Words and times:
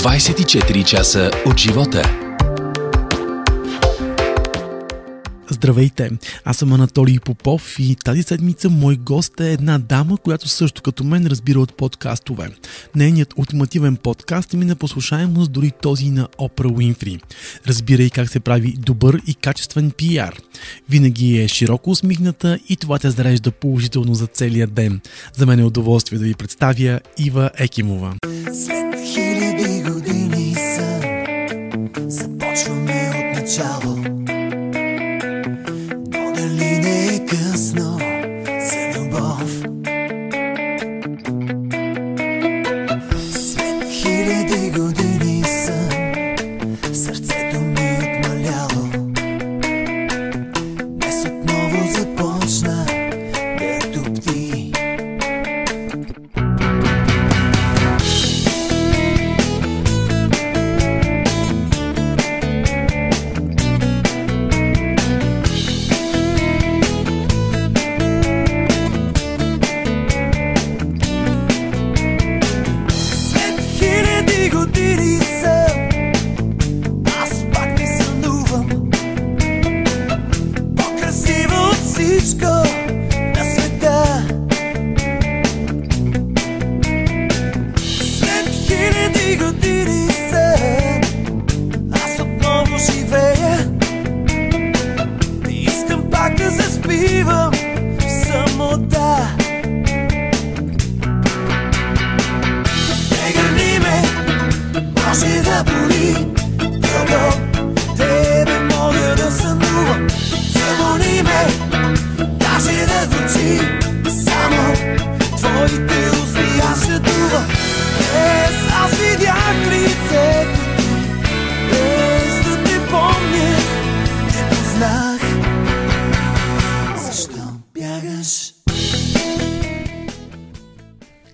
24 0.00 0.84
часа 0.84 1.30
от 1.46 1.58
живота. 1.58 2.02
Здравейте! 5.50 6.10
Аз 6.44 6.56
съм 6.56 6.72
Анатолий 6.72 7.18
Попов 7.18 7.76
и 7.78 7.96
тази 8.04 8.22
седмица 8.22 8.70
мой 8.70 8.96
гост 8.96 9.40
е 9.40 9.52
една 9.52 9.78
дама, 9.78 10.16
която 10.16 10.48
също 10.48 10.82
като 10.82 11.04
мен 11.04 11.26
разбира 11.26 11.60
от 11.60 11.76
подкастове. 11.76 12.50
Нейният 12.94 13.34
ултимативен 13.36 13.96
подкаст 13.96 14.52
мина 14.52 14.76
послушаемост 14.76 15.52
дори 15.52 15.70
този 15.82 16.10
на 16.10 16.28
Опра 16.38 16.68
Уинфри. 16.68 17.20
Разбира 17.66 18.02
и 18.02 18.10
как 18.10 18.28
се 18.28 18.40
прави 18.40 18.72
добър 18.72 19.20
и 19.26 19.34
качествен 19.34 19.90
пиар. 19.90 20.36
Винаги 20.88 21.38
е 21.38 21.48
широко 21.48 21.90
усмихната 21.90 22.58
и 22.68 22.76
това 22.76 22.98
те 22.98 23.10
зарежда 23.10 23.50
положително 23.50 24.14
за 24.14 24.26
целия 24.26 24.66
ден. 24.66 25.00
За 25.36 25.46
мен 25.46 25.60
е 25.60 25.64
удоволствие 25.64 26.18
да 26.18 26.24
ви 26.24 26.34
представя 26.34 27.00
Ива 27.18 27.50
Екимова. 27.58 28.14
След 28.52 28.90
Tchau. 33.60 34.19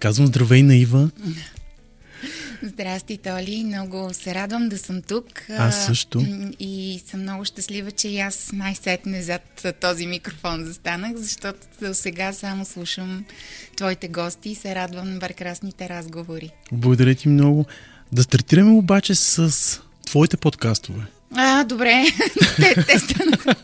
Казвам 0.06 0.26
здравей 0.26 0.62
на 0.62 0.76
Ива. 0.76 1.10
Здрасти, 2.62 3.16
Толи. 3.18 3.64
Много 3.64 4.10
се 4.12 4.34
радвам 4.34 4.68
да 4.68 4.78
съм 4.78 5.02
тук. 5.02 5.26
Аз 5.58 5.86
също. 5.86 6.26
И 6.60 7.02
съм 7.10 7.20
много 7.22 7.44
щастлива, 7.44 7.90
че 7.90 8.08
и 8.08 8.18
аз 8.18 8.50
най-сетне 8.52 9.22
зад 9.22 9.66
този 9.80 10.06
микрофон 10.06 10.64
застанах, 10.64 11.16
защото 11.16 11.58
до 11.82 11.94
сега 11.94 12.32
само 12.32 12.64
слушам 12.64 13.24
твоите 13.76 14.08
гости 14.08 14.50
и 14.50 14.54
се 14.54 14.74
радвам 14.74 15.14
на 15.14 15.20
прекрасните 15.20 15.88
разговори. 15.88 16.50
Благодаря 16.72 17.14
ти 17.14 17.28
много. 17.28 17.66
Да 18.12 18.22
стартираме 18.22 18.70
обаче 18.70 19.14
с 19.14 19.80
твоите 20.06 20.36
подкастове. 20.36 21.02
А, 21.34 21.64
добре. 21.64 22.04
те, 22.56 22.74
те 22.86 22.98
станаха. 22.98 23.54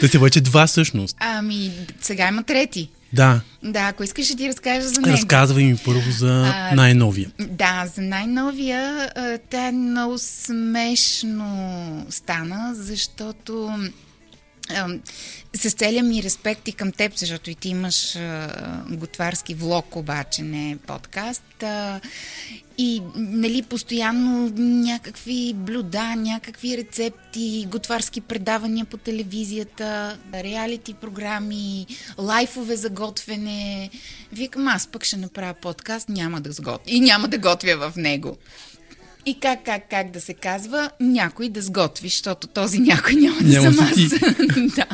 Те 0.00 0.08
са 0.08 0.18
вече 0.18 0.40
два 0.40 0.66
всъщност. 0.66 1.16
Ами, 1.20 1.72
сега 2.00 2.28
има 2.28 2.42
трети. 2.42 2.90
Да. 3.14 3.40
Да, 3.62 3.80
ако 3.80 4.02
искаш 4.02 4.28
да 4.28 4.36
ти 4.36 4.48
разкажа 4.48 4.88
за 4.88 5.00
него. 5.00 5.16
Разказвай 5.16 5.64
ми 5.64 5.76
първо 5.84 6.10
за 6.10 6.42
а, 6.46 6.74
най-новия. 6.74 7.30
Да, 7.38 7.86
за 7.94 8.02
най-новия. 8.02 9.10
Тя 9.50 9.66
е 9.66 9.72
много 9.72 10.18
смешно 10.18 12.06
стана, 12.10 12.70
защото 12.74 13.78
с 15.54 15.72
целия 15.72 16.02
ми 16.02 16.22
респект 16.22 16.68
и 16.68 16.72
към 16.72 16.92
теб, 16.92 17.16
защото 17.16 17.50
и 17.50 17.54
ти 17.54 17.68
имаш 17.68 18.18
готварски 18.90 19.54
влог, 19.54 19.96
обаче 19.96 20.42
не 20.42 20.76
подкаст. 20.86 21.64
И 22.78 23.02
нали, 23.16 23.62
постоянно 23.62 24.52
някакви 24.58 25.52
блюда, 25.54 26.16
някакви 26.16 26.76
рецепти, 26.76 27.66
готварски 27.70 28.20
предавания 28.20 28.84
по 28.84 28.96
телевизията, 28.96 30.18
реалити 30.34 30.94
програми, 30.94 31.86
лайфове 32.18 32.76
за 32.76 32.90
готвене. 32.90 33.90
Викам, 34.32 34.68
аз 34.68 34.86
пък 34.86 35.04
ще 35.04 35.16
направя 35.16 35.54
подкаст, 35.54 36.08
няма 36.08 36.40
да 36.40 36.52
сготвя. 36.52 36.80
И 36.86 37.00
няма 37.00 37.28
да 37.28 37.38
готвя 37.38 37.90
в 37.90 37.96
него. 37.96 38.36
И 39.26 39.40
как, 39.40 39.64
как, 39.64 39.82
как 39.90 40.10
да 40.10 40.20
се 40.20 40.34
казва, 40.34 40.90
някой 41.00 41.48
да 41.48 41.62
сготви, 41.62 42.08
защото 42.08 42.46
този 42.46 42.78
някой 42.78 43.14
няма 43.14 43.36
да 43.40 43.48
няма 43.48 43.72
съм 43.72 43.86
аз. 43.86 43.96
да. 44.76 44.86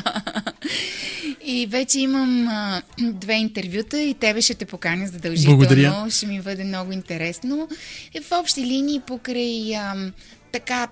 И 1.44 1.66
вече 1.66 2.00
имам 2.00 2.48
а, 2.48 2.82
две 3.00 3.34
интервюта 3.34 4.02
и 4.02 4.14
тебе 4.14 4.42
ще 4.42 4.54
те 4.54 4.64
поканя 4.64 5.06
задължително. 5.06 5.58
Благодаря. 5.58 6.06
Ще 6.10 6.26
ми 6.26 6.41
бъде 6.41 6.64
много 6.64 6.92
интересно. 6.92 7.68
И 8.14 8.20
в 8.20 8.32
общи 8.32 8.60
линии 8.60 9.00
покрай 9.00 9.76
а, 9.76 10.12
така 10.52 10.88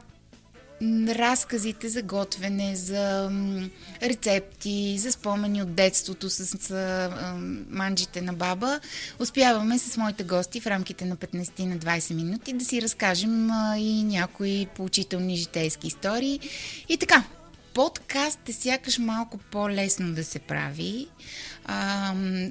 разказите 1.08 1.88
за 1.88 2.02
готвене, 2.02 2.76
за 2.76 3.30
рецепти, 4.02 4.98
за 4.98 5.12
спомени 5.12 5.62
от 5.62 5.74
детството 5.74 6.30
с, 6.30 6.70
манджите 7.70 8.22
на 8.22 8.32
баба, 8.32 8.80
успяваме 9.18 9.78
с 9.78 9.96
моите 9.96 10.24
гости 10.24 10.60
в 10.60 10.66
рамките 10.66 11.04
на 11.04 11.16
15 11.16 11.64
на 11.64 11.78
20 11.78 12.14
минути 12.14 12.52
да 12.52 12.64
си 12.64 12.82
разкажем 12.82 13.50
и 13.78 14.04
някои 14.04 14.66
поучителни 14.76 15.36
житейски 15.36 15.86
истории. 15.86 16.40
И 16.88 16.96
така, 16.96 17.24
подкаст 17.74 18.48
е 18.48 18.52
сякаш 18.52 18.98
малко 18.98 19.38
по-лесно 19.38 20.12
да 20.14 20.24
се 20.24 20.38
прави, 20.38 21.06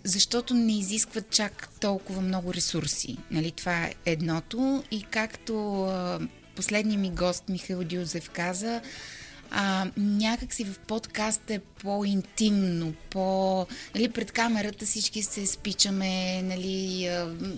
защото 0.04 0.54
не 0.54 0.78
изискват 0.80 1.30
чак 1.30 1.70
толкова 1.80 2.22
много 2.22 2.54
ресурси. 2.54 3.18
Нали, 3.32 3.52
това 3.52 3.84
е 3.84 3.94
едното. 4.06 4.84
И 4.92 5.04
както 5.04 5.88
последният 6.58 7.02
ми 7.02 7.10
гост 7.10 7.44
Михаил 7.50 7.84
Дюзев 7.84 8.30
каза, 8.30 8.82
а, 9.52 9.88
някак 9.98 10.54
си 10.54 10.66
в 10.66 10.80
подкаст 10.80 11.50
е 11.50 11.60
по-интимно, 11.60 12.94
по... 13.10 13.68
Нали, 13.96 14.10
пред 14.10 14.32
камерата 14.32 14.86
всички 14.86 15.24
се 15.24 15.48
спичаме, 15.48 16.42
нали, 16.42 17.10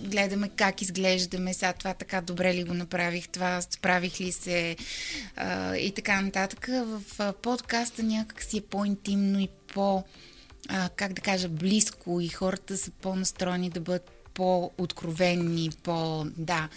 гледаме 0.04 0.48
как 0.48 0.82
изглеждаме, 0.82 1.54
сега 1.54 1.72
това 1.72 1.94
така 1.94 2.20
добре 2.20 2.54
ли 2.54 2.64
го 2.64 2.74
направих, 2.74 3.28
това 3.28 3.60
справих 3.60 4.20
ли 4.20 4.32
се 4.32 4.76
а, 5.36 5.76
и 5.76 5.92
така 5.92 6.20
нататък. 6.20 6.68
В 6.70 7.32
подкаста 7.42 8.02
някак 8.02 8.42
си 8.42 8.58
е 8.58 8.60
по-интимно 8.70 9.40
и 9.40 9.48
по... 9.74 10.04
А, 10.68 10.88
как 10.88 11.12
да 11.12 11.20
кажа, 11.20 11.48
близко 11.48 12.20
и 12.20 12.28
хората 12.28 12.76
са 12.76 12.90
по-настроени 12.90 13.70
да 13.70 13.80
бъдат 13.80 14.19
по-откровенни, 14.40 15.70
по... 15.82 16.26
да, 16.36 16.68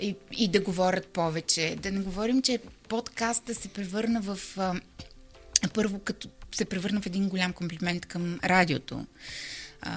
и, 0.00 0.16
и 0.32 0.48
да 0.48 0.60
говорят 0.60 1.06
повече. 1.06 1.76
Да 1.82 1.90
не 1.90 2.00
говорим, 2.00 2.42
че 2.42 2.58
подкаста 2.88 3.54
се 3.54 3.68
превърна 3.68 4.20
в... 4.20 4.38
А, 4.58 4.80
първо, 5.74 5.98
като 5.98 6.28
се 6.54 6.64
превърна 6.64 7.00
в 7.00 7.06
един 7.06 7.28
голям 7.28 7.52
комплимент 7.52 8.06
към 8.06 8.38
радиото 8.44 9.06
а, 9.82 9.92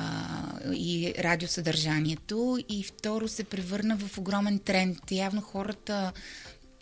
и 0.74 1.13
радиосъдържанието 1.19 2.57
и 2.69 2.83
второ 2.83 3.27
се 3.27 3.44
превърна 3.44 3.98
в 3.98 4.18
огромен 4.18 4.60
тренд. 4.60 5.12
Явно 5.12 5.42
хората 5.42 6.12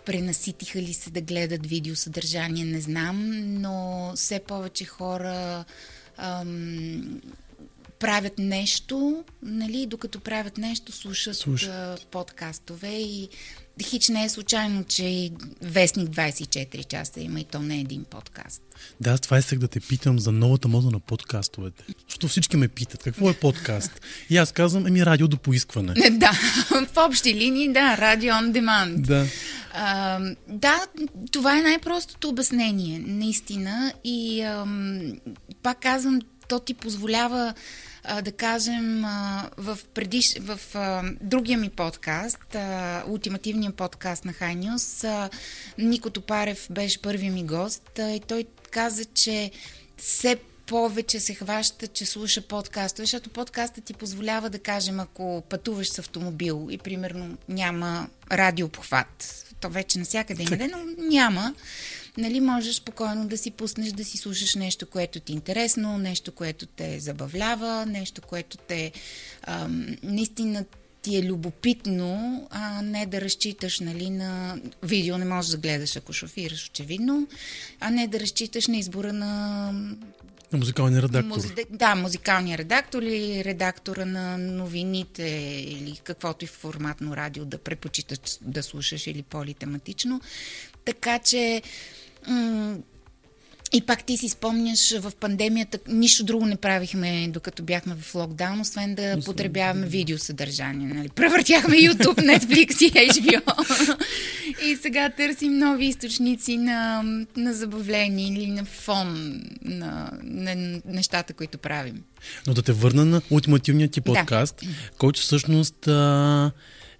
пренаситиха 0.05 0.81
ли 0.81 0.93
се 0.93 1.09
да 1.09 1.21
гледат 1.21 1.67
видеосъдържание, 1.67 2.65
не 2.65 2.81
знам, 2.81 3.29
но 3.61 4.11
все 4.15 4.39
повече 4.39 4.85
хора 4.85 5.65
ам, 6.17 7.21
правят 8.01 8.39
нещо, 8.39 9.23
нали, 9.43 9.85
докато 9.85 10.19
правят 10.19 10.57
нещо, 10.57 10.91
слушат, 10.91 11.37
Слушат. 11.37 12.07
подкастове 12.11 12.89
и 12.89 13.29
хич 13.83 14.09
не 14.09 14.23
е 14.23 14.29
случайно, 14.29 14.83
че 14.83 15.05
и 15.05 15.31
Вестник 15.61 16.09
24 16.09 16.87
часа 16.87 17.19
има 17.19 17.39
и 17.39 17.43
то 17.43 17.59
не 17.59 17.75
е 17.75 17.79
един 17.79 18.03
подкаст. 18.03 18.61
Да, 19.01 19.11
аз 19.11 19.21
това 19.21 19.37
исках 19.37 19.59
да 19.59 19.67
те 19.67 19.79
питам 19.79 20.19
за 20.19 20.31
новата 20.31 20.67
мода 20.67 20.91
на 20.91 20.99
подкастовете. 20.99 21.83
Защото 22.07 22.27
всички 22.27 22.57
ме 22.57 22.67
питат, 22.67 23.03
какво 23.03 23.29
е 23.29 23.33
подкаст? 23.33 24.01
И 24.29 24.37
аз 24.37 24.51
казвам, 24.51 24.87
еми 24.87 25.05
радио 25.05 25.27
до 25.27 25.37
поискване. 25.37 25.93
да, 26.11 26.31
в 26.69 26.97
общи 26.97 27.33
линии, 27.33 27.73
да, 27.73 27.97
радио 27.97 28.33
on 28.33 28.51
demand. 28.51 29.01
Да. 29.01 29.25
А, 29.73 30.19
да, 30.47 30.85
това 31.31 31.57
е 31.59 31.61
най-простото 31.61 32.29
обяснение, 32.29 32.99
наистина. 33.07 33.93
И 34.03 34.41
ам, 34.41 35.13
пак 35.63 35.81
казвам, 35.81 36.19
то 36.47 36.59
ти 36.59 36.73
позволява 36.73 37.53
да 38.21 38.31
кажем 38.31 39.01
в, 39.57 39.79
предиш, 39.93 40.35
в 40.39 40.59
другия 41.21 41.57
ми 41.57 41.69
подкаст, 41.69 42.55
а, 42.55 43.03
ултимативния 43.07 43.71
подкаст 43.71 44.25
на 44.25 44.33
High 44.33 44.57
News, 44.57 45.07
а, 45.07 45.29
Нико 45.77 46.09
Топарев 46.09 46.67
беше 46.71 47.01
първият 47.01 47.33
ми 47.33 47.45
гост 47.45 47.99
и 47.99 48.21
той 48.27 48.45
каза, 48.71 49.05
че 49.05 49.51
все 49.97 50.37
повече 50.71 51.19
се 51.19 51.33
хваща, 51.33 51.87
че 51.87 52.05
слуша 52.05 52.41
подкаста, 52.41 53.01
защото 53.01 53.29
подкаста 53.29 53.81
ти 53.81 53.93
позволява 53.93 54.49
да 54.49 54.59
кажем, 54.59 54.99
ако 54.99 55.43
пътуваш 55.49 55.89
с 55.89 55.99
автомобил 55.99 56.67
и 56.71 56.77
примерно 56.77 57.37
няма 57.49 58.07
радиопохват, 58.31 59.45
то 59.61 59.69
вече 59.69 59.99
навсякъде 59.99 60.43
има, 60.43 60.67
но 60.71 61.05
няма. 61.07 61.55
Нали, 62.17 62.39
можеш 62.39 62.75
спокойно 62.75 63.27
да 63.27 63.37
си 63.37 63.51
пуснеш 63.51 63.91
да 63.91 64.05
си 64.05 64.17
слушаш 64.17 64.55
нещо, 64.55 64.85
което 64.85 65.19
ти 65.19 65.31
е 65.31 65.35
интересно, 65.35 65.97
нещо, 65.97 66.31
което 66.31 66.65
те 66.65 66.99
забавлява, 66.99 67.85
нещо, 67.85 68.21
което 68.21 68.57
те 68.57 68.91
ам, 69.41 69.97
наистина 70.03 70.65
ти 71.01 71.17
е 71.17 71.23
любопитно, 71.23 72.47
а 72.51 72.81
не 72.81 73.05
да 73.05 73.21
разчиташ 73.21 73.79
нали, 73.79 74.09
на 74.09 74.57
видео, 74.83 75.17
не 75.17 75.25
можеш 75.25 75.51
да 75.51 75.57
гледаш, 75.57 75.95
ако 75.95 76.13
шофираш, 76.13 76.69
очевидно, 76.69 77.27
а 77.79 77.89
не 77.89 78.07
да 78.07 78.19
разчиташ 78.19 78.67
на 78.67 78.77
избора 78.77 79.13
на 79.13 79.71
На 80.51 80.57
музикалния 80.57 81.01
редактор. 81.01 81.35
Музи... 81.35 81.49
Да, 81.69 81.95
музикалния 81.95 82.57
редактор 82.57 83.01
или 83.01 83.43
редактора 83.43 84.05
на 84.05 84.37
новините 84.37 85.23
или 85.67 85.99
каквото 86.03 86.45
и 86.45 86.47
форматно 86.47 87.17
радио 87.17 87.45
да 87.45 87.57
предпочиташ 87.57 88.19
да 88.41 88.63
слушаш 88.63 89.07
или 89.07 89.23
по-тематично. 89.23 90.21
Така 90.85 91.19
че 91.19 91.61
и 93.73 93.81
пак 93.81 94.03
ти 94.03 94.17
си 94.17 94.29
спомняш, 94.29 94.97
в 94.99 95.11
пандемията 95.19 95.79
нищо 95.87 96.23
друго 96.23 96.45
не 96.45 96.55
правихме, 96.55 97.27
докато 97.27 97.63
бяхме 97.63 97.95
в 98.01 98.15
локдаун, 98.15 98.59
освен 98.59 98.95
да 98.95 99.17
потребяваме 99.25 99.87
видеосъдържание. 99.87 100.93
Нали? 100.93 101.09
Превъртяхме 101.09 101.75
YouTube, 101.75 102.37
Netflix 102.37 102.83
и 102.83 102.91
HBO. 102.91 103.97
и 104.65 104.75
сега 104.75 105.09
търсим 105.09 105.57
нови 105.57 105.85
източници 105.85 106.57
на, 106.57 107.03
на 107.37 107.53
забавление 107.53 108.27
или 108.27 108.47
на 108.47 108.65
фон 108.65 109.39
на, 109.61 110.11
на 110.23 110.81
нещата, 110.85 111.33
които 111.33 111.57
правим. 111.57 112.03
Но 112.47 112.53
да 112.53 112.61
те 112.61 112.71
върна 112.73 113.05
на 113.05 113.21
ултимативния 113.29 113.87
ти 113.87 113.99
Да. 113.99 114.03
подкаст, 114.05 114.61
който 114.97 115.21
всъщност 115.21 115.87
а, 115.87 116.51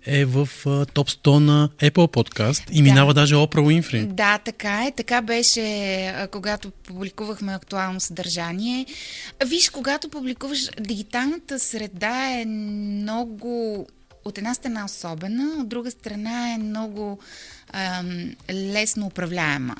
е 0.05 0.25
в 0.25 0.49
топ 0.93 1.09
100 1.09 1.39
на 1.39 1.69
Apple 1.79 1.91
Podcast 1.91 2.63
и 2.71 2.81
минава 2.81 3.13
даже 3.13 3.35
Опра 3.35 3.61
Уинфри. 3.61 4.05
Да, 4.05 4.37
така 4.37 4.85
е. 4.85 4.91
Така 4.91 5.21
беше, 5.21 6.27
когато 6.31 6.71
публикувахме 6.71 7.53
актуално 7.53 7.99
съдържание. 7.99 8.85
Виж, 9.45 9.69
когато 9.69 10.09
публикуваш, 10.09 10.69
дигиталната 10.79 11.59
среда 11.59 12.39
е 12.39 12.45
много 12.45 13.87
от 14.25 14.37
една 14.37 14.53
страна 14.53 14.85
особена, 14.85 15.61
от 15.61 15.69
друга 15.69 15.91
страна 15.91 16.53
е 16.53 16.57
много 16.57 17.19
ам, 17.73 18.35
лесно 18.51 19.05
управляема. 19.05 19.75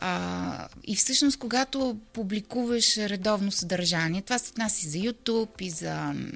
А, 0.00 0.68
и 0.86 0.96
всъщност, 0.96 1.38
когато 1.38 1.96
публикуваш 2.12 2.96
редовно 2.96 3.52
съдържание, 3.52 4.22
това 4.22 4.38
се 4.38 4.50
отнася 4.50 4.86
и 4.86 4.90
за 4.90 4.98
YouTube, 4.98 5.62
и 5.62 5.70
за 5.70 5.92
ам, 5.92 6.32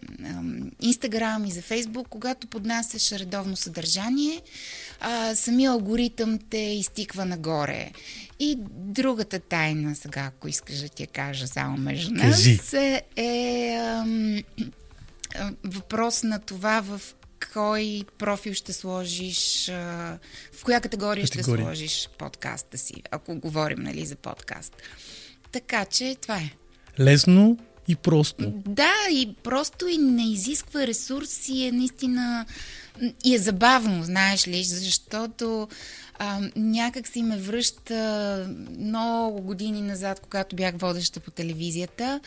Instagram, 0.82 1.48
и 1.48 1.50
за 1.50 1.62
Facebook, 1.62 2.08
когато 2.08 2.46
поднасяш 2.46 3.12
редовно 3.12 3.56
съдържание, 3.56 4.40
а, 5.00 5.34
самия 5.34 5.70
алгоритъм 5.70 6.38
те 6.50 6.58
изтиква 6.58 7.24
нагоре. 7.24 7.90
И 8.40 8.56
другата 8.70 9.40
тайна, 9.40 9.94
сега, 9.94 10.20
ако 10.20 10.48
искаш 10.48 10.78
да 10.78 10.88
ти 10.88 11.02
я 11.02 11.06
кажа 11.06 11.46
само 11.46 11.76
между 11.76 12.14
нас, 12.14 12.30
Кажи. 12.30 12.60
е, 13.16 13.76
ам, 13.80 14.42
въпрос 15.64 16.22
на 16.22 16.38
това 16.38 16.80
в 16.80 17.00
кой 17.52 18.04
профил 18.18 18.54
ще 18.54 18.72
сложиш, 18.72 19.66
в 20.52 20.64
коя 20.64 20.80
категория 20.80 21.26
ще 21.26 21.38
Категория. 21.38 21.64
сложиш 21.64 22.08
подкаста 22.18 22.78
си, 22.78 22.94
ако 23.10 23.34
говорим 23.34 23.78
нали, 23.78 24.06
за 24.06 24.16
подкаст. 24.16 24.76
Така 25.52 25.84
че 25.84 26.16
това 26.20 26.36
е. 26.36 26.50
Лесно 27.00 27.58
и 27.88 27.96
просто. 27.96 28.52
Да, 28.66 28.94
и 29.10 29.34
просто 29.42 29.88
и 29.88 29.98
не 29.98 30.32
изисква 30.32 30.86
ресурси, 30.86 31.64
е 31.66 31.72
наистина 31.72 32.46
и 33.24 33.34
е 33.34 33.38
забавно, 33.38 34.04
знаеш 34.04 34.48
ли, 34.48 34.64
защото 34.64 35.68
а, 36.18 36.40
някак 36.56 37.08
си 37.08 37.22
ме 37.22 37.36
връща 37.36 38.46
много 38.78 39.40
години 39.42 39.82
назад, 39.82 40.20
когато 40.20 40.56
бях 40.56 40.74
водеща 40.76 41.20
по 41.20 41.30
телевизията. 41.30 42.20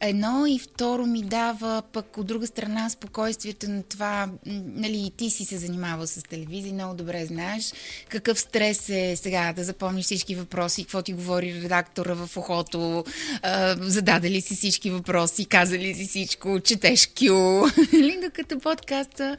Едно 0.00 0.46
и 0.46 0.58
второ 0.58 1.06
ми 1.06 1.22
дава 1.22 1.82
пък 1.92 2.18
от 2.18 2.26
друга 2.26 2.46
страна 2.46 2.90
спокойствието 2.90 3.70
на 3.70 3.82
това, 3.82 4.28
нали, 4.46 5.12
ти 5.16 5.30
си 5.30 5.44
се 5.44 5.58
занимавал 5.58 6.06
с 6.06 6.22
телевизия, 6.22 6.74
много 6.74 6.94
добре 6.94 7.26
знаеш 7.26 7.72
какъв 8.08 8.40
стрес 8.40 8.88
е 8.88 9.16
сега 9.16 9.52
да 9.52 9.64
запомниш 9.64 10.04
всички 10.04 10.34
въпроси, 10.34 10.82
какво 10.82 11.02
ти 11.02 11.12
говори 11.12 11.60
редактора 11.62 12.14
в 12.14 12.36
ухото, 12.36 13.04
а, 13.42 13.76
зададе 13.80 14.30
ли 14.30 14.40
си 14.40 14.54
всички 14.54 14.90
въпроси, 14.90 15.46
каза 15.46 15.78
ли 15.78 15.94
си 15.94 16.06
всичко, 16.06 16.60
четеш 16.60 17.06
кю, 17.06 17.32
нали, 17.92 18.18
докато 18.24 18.58
подкаста 18.58 19.36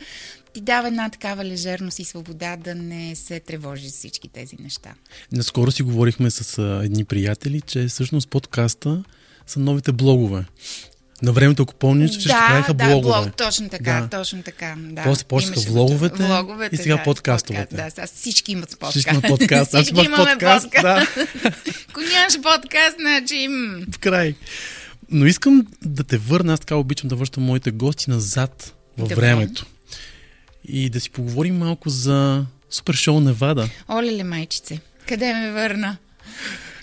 ти 0.54 0.62
дава 0.62 0.88
една 0.88 1.10
такава 1.10 1.46
лежерност 1.46 2.00
и 2.00 2.04
свобода 2.04 2.56
да 2.56 2.76
не 2.76 3.16
се 3.16 3.40
тревожи 3.40 3.88
за 3.88 3.98
всички 3.98 4.28
тези 4.28 4.56
неща. 4.60 4.90
Наскоро 5.32 5.72
си 5.72 5.84
говорихме 5.84 6.32
с 6.32 6.58
а, 6.58 6.82
едни 6.84 7.06
приятели, 7.06 7.62
че 7.62 7.88
всъщност 7.88 8.30
подкаста 8.30 9.04
са 9.48 9.60
новите 9.60 9.92
блогове. 9.92 10.46
На 11.22 11.32
времето, 11.32 11.64
ако 11.64 11.74
помниш, 11.76 12.12
че 12.12 12.20
ще 12.20 12.30
правиха 12.30 12.74
да, 12.74 12.86
блогове. 12.86 13.22
блог, 13.22 13.36
точно 13.36 13.70
така, 13.70 14.08
Да. 14.12 14.18
точно 14.18 14.44
така. 14.44 14.76
Да. 14.80 15.04
После 15.04 15.24
почнаха 15.24 15.60
влоговете 15.60 16.24
влоговете 16.24 16.76
и 16.76 16.78
сега 16.78 16.98
да, 16.98 17.04
подкастовете. 17.04 17.68
подкаст, 17.70 17.96
Да, 17.96 18.08
сега 18.08 18.08
всички 18.08 18.52
имат 18.52 18.70
подкаст. 18.70 18.92
Всички 18.92 19.10
имат 19.14 19.28
подкаст. 19.28 19.76
Всички 19.76 20.06
имаме 20.06 20.32
подкаст, 20.32 20.70
да. 20.82 21.08
Ако 21.90 22.00
нямаш 22.00 22.42
подкаст, 22.42 22.96
значи... 23.00 23.48
в 23.92 24.00
край. 24.00 24.36
Но 25.12 25.26
искам 25.26 25.68
да 25.86 26.04
те 26.04 26.18
върна, 26.18 26.54
аз 26.54 26.60
така 26.60 26.76
обичам 26.76 27.10
да 27.10 27.16
връщам 27.16 27.44
моите 27.44 27.72
гости 27.72 28.10
назад 28.10 28.76
във 28.98 29.10
Добре. 29.10 29.16
времето. 29.16 29.66
И 30.68 30.90
да 30.90 31.00
си 31.00 31.10
поговорим 31.10 31.58
малко 31.58 31.90
за 31.90 32.46
Супер 32.70 32.94
Шоу 32.94 33.20
Невада. 33.20 33.70
Оле-ле, 33.90 34.24
майчице, 34.24 34.80
къде 35.08 35.34
ме 35.34 35.52
върна? 35.52 35.98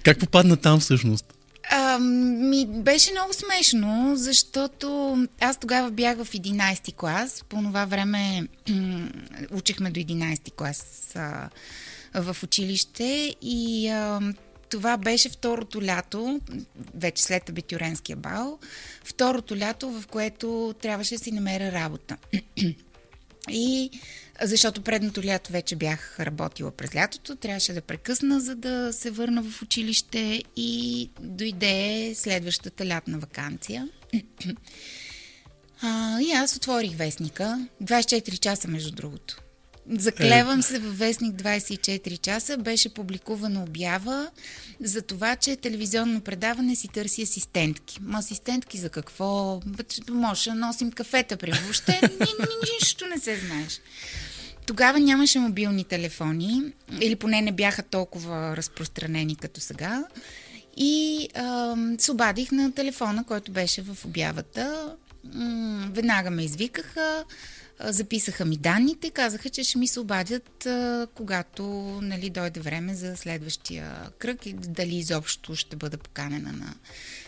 Как 0.02 0.18
попадна 0.18 0.56
там 0.56 0.80
всъщност? 0.80 1.32
А, 1.70 1.98
ми 1.98 2.66
беше 2.66 3.10
много 3.10 3.32
смешно, 3.32 4.12
защото 4.16 5.16
аз 5.40 5.56
тогава 5.56 5.90
бях 5.90 6.16
в 6.16 6.32
11 6.32 6.94
клас. 6.94 7.44
По 7.48 7.56
това 7.56 7.84
време 7.84 8.48
учихме 9.50 9.90
до 9.90 10.00
11 10.00 10.52
клас 10.52 11.12
а, 11.14 11.48
в 12.14 12.36
училище 12.42 13.36
и 13.42 13.88
а, 13.88 14.20
това 14.70 14.96
беше 14.96 15.28
второто 15.28 15.82
лято, 15.82 16.40
вече 16.94 17.22
след 17.22 17.48
абитюренския 17.48 18.16
бал, 18.16 18.58
второто 19.04 19.56
лято, 19.56 19.90
в 19.90 20.06
което 20.06 20.74
трябваше 20.82 21.14
да 21.14 21.24
си 21.24 21.32
намеря 21.32 21.72
работа. 21.72 22.16
И 23.50 23.90
защото 24.42 24.82
предното 24.82 25.24
лято 25.24 25.52
вече 25.52 25.76
бях 25.76 26.20
работила 26.20 26.70
през 26.70 26.94
лятото, 26.94 27.36
трябваше 27.36 27.72
да 27.72 27.80
прекъсна, 27.80 28.40
за 28.40 28.54
да 28.54 28.92
се 28.92 29.10
върна 29.10 29.42
в 29.42 29.62
училище 29.62 30.42
и 30.56 31.10
дойде 31.20 32.12
следващата 32.16 32.86
лятна 32.86 33.18
вакансия. 33.18 33.88
А, 35.82 36.20
и 36.20 36.32
аз 36.32 36.56
отворих 36.56 36.96
вестника. 36.96 37.68
24 37.82 38.38
часа, 38.38 38.68
между 38.68 38.92
другото. 38.92 39.38
Заклевам 39.90 40.62
се 40.62 40.78
във 40.78 40.98
вестник 40.98 41.34
24 41.34 42.20
часа. 42.20 42.56
Беше 42.58 42.94
публикувана 42.94 43.62
обява 43.62 44.30
за 44.80 45.02
това, 45.02 45.36
че 45.36 45.56
телевизионно 45.56 46.20
предаване 46.20 46.76
си 46.76 46.88
търси 46.88 47.22
асистентки. 47.22 47.98
Ма 48.02 48.18
асистентки 48.18 48.78
за 48.78 48.88
какво? 48.88 49.60
Може 50.10 50.50
да 50.50 50.56
носим 50.56 50.92
кафета 50.92 51.36
при 51.36 51.52
въобще. 51.52 52.00
Ни, 52.02 52.08
ни, 52.18 52.74
нищо 52.74 53.06
не 53.06 53.18
се 53.18 53.36
знаеш. 53.36 53.80
Тогава 54.66 55.00
нямаше 55.00 55.38
мобилни 55.38 55.84
телефони, 55.84 56.62
или 57.00 57.16
поне 57.16 57.42
не 57.42 57.52
бяха 57.52 57.82
толкова 57.82 58.56
разпространени 58.56 59.36
като 59.36 59.60
сега. 59.60 60.04
И 60.76 61.28
ам, 61.34 61.96
се 61.98 62.12
обадих 62.12 62.52
на 62.52 62.72
телефона, 62.72 63.24
който 63.24 63.52
беше 63.52 63.82
в 63.82 64.04
обявата 64.04 64.94
м- 65.34 65.88
веднага 65.92 66.30
ме 66.30 66.44
извикаха, 66.44 67.00
а, 67.00 67.24
записаха 67.80 68.44
ми 68.44 68.56
данните, 68.56 69.10
казаха, 69.10 69.50
че 69.50 69.64
ще 69.64 69.78
ми 69.78 69.88
се 69.88 70.00
обадят, 70.00 70.66
а, 70.66 71.06
когато 71.14 71.64
нали, 72.02 72.30
дойде 72.30 72.60
време 72.60 72.94
за 72.94 73.16
следващия 73.16 73.92
кръг 74.18 74.46
и 74.46 74.52
дали 74.52 74.96
изобщо 74.96 75.54
ще 75.56 75.76
бъда 75.76 75.96
поканена 75.96 76.52
на 76.52 76.74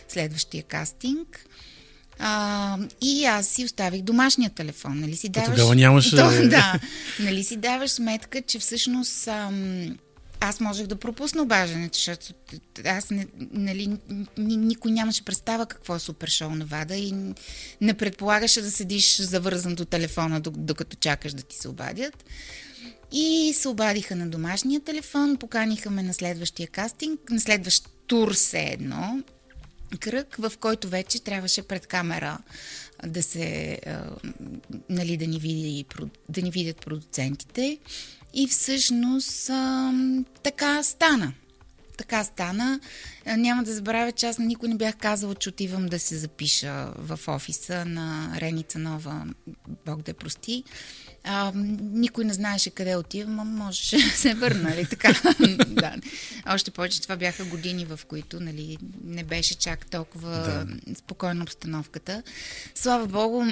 следващия 0.07 0.63
кастинг. 0.63 1.45
А, 2.19 2.77
и 3.01 3.25
аз 3.25 3.47
си 3.47 3.65
оставих 3.65 4.01
домашния 4.01 4.49
телефон. 4.49 4.99
Нали 4.99 5.15
си 5.15 5.29
даваш... 5.29 5.49
тогава 5.49 5.75
нямаше- 5.75 6.15
То, 6.15 6.47
да. 6.47 6.79
Нали 7.19 7.43
си 7.43 7.57
даваш 7.57 7.91
сметка, 7.91 8.41
че 8.41 8.59
всъщност 8.59 9.27
ам, 9.27 9.97
аз 10.39 10.59
можех 10.59 10.87
да 10.87 10.95
пропусна 10.95 11.41
обаждането, 11.41 11.97
защото 11.97 12.33
аз 12.85 13.09
не, 13.09 13.27
нали, 13.51 13.97
ни, 14.37 14.57
никой 14.57 14.91
нямаше 14.91 15.25
представа 15.25 15.65
какво 15.65 15.95
е 15.95 15.99
супер 15.99 16.27
шоу 16.27 16.49
Невада 16.49 16.95
и 16.95 17.13
не 17.81 17.93
предполагаше 17.93 18.61
да 18.61 18.71
седиш 18.71 19.21
завързан 19.21 19.75
до 19.75 19.85
телефона, 19.85 20.41
док- 20.41 20.57
докато 20.57 20.97
чакаш 20.97 21.33
да 21.33 21.43
ти 21.43 21.55
се 21.55 21.67
обадят. 21.67 22.25
И 23.11 23.53
се 23.55 23.67
обадиха 23.67 24.15
на 24.15 24.27
домашния 24.27 24.81
телефон, 24.81 25.37
поканиха 25.37 25.89
ме 25.89 26.03
на 26.03 26.13
следващия 26.13 26.67
кастинг, 26.67 27.29
на 27.29 27.39
следващ 27.39 27.89
тур 28.07 28.33
все 28.33 28.59
едно, 28.59 29.23
кръг, 29.99 30.35
в 30.35 30.53
който 30.59 30.89
вече 30.89 31.23
трябваше 31.23 31.63
пред 31.63 31.87
камера 31.87 32.37
да 33.05 33.23
се, 33.23 33.79
нали, 34.89 35.17
да 35.17 35.27
ни, 35.27 35.39
види, 35.39 35.85
да 36.29 36.41
ни 36.41 36.51
видят 36.51 36.77
продуцентите. 36.77 37.77
И 38.33 38.47
всъщност 38.47 39.49
а, 39.49 39.93
така 40.43 40.83
стана. 40.83 41.33
Така 41.97 42.23
стана. 42.23 42.79
Няма 43.37 43.63
да 43.63 43.73
забравя, 43.73 44.11
че 44.11 44.25
аз 44.25 44.37
на 44.37 44.45
никой 44.45 44.69
не 44.69 44.75
бях 44.75 44.95
казала, 44.97 45.35
че 45.35 45.49
отивам 45.49 45.85
да 45.85 45.99
се 45.99 46.17
запиша 46.17 46.91
в 46.97 47.19
офиса 47.27 47.85
на 47.85 48.31
Реница 48.41 48.79
Нова, 48.79 49.25
Бог 49.85 50.01
да 50.01 50.13
прости. 50.13 50.63
А, 51.23 51.51
никой 51.81 52.25
не 52.25 52.33
знаеше 52.33 52.69
къде 52.69 52.95
отивам, 52.95 53.39
а 53.39 53.43
можеше 53.43 53.97
да 53.97 54.09
се 54.09 54.33
върна, 54.33 54.69
нали 54.69 54.85
така? 54.85 55.13
да. 55.67 55.95
Още 56.47 56.71
повече 56.71 57.01
това 57.01 57.15
бяха 57.15 57.45
години, 57.45 57.85
в 57.85 57.99
които 58.07 58.39
нали, 58.39 58.77
не 59.03 59.23
беше 59.23 59.55
чак 59.55 59.85
толкова 59.85 60.29
да. 60.29 60.67
спокойна 60.95 61.43
обстановката. 61.43 62.23
Слава 62.75 63.07
Богу, 63.07 63.43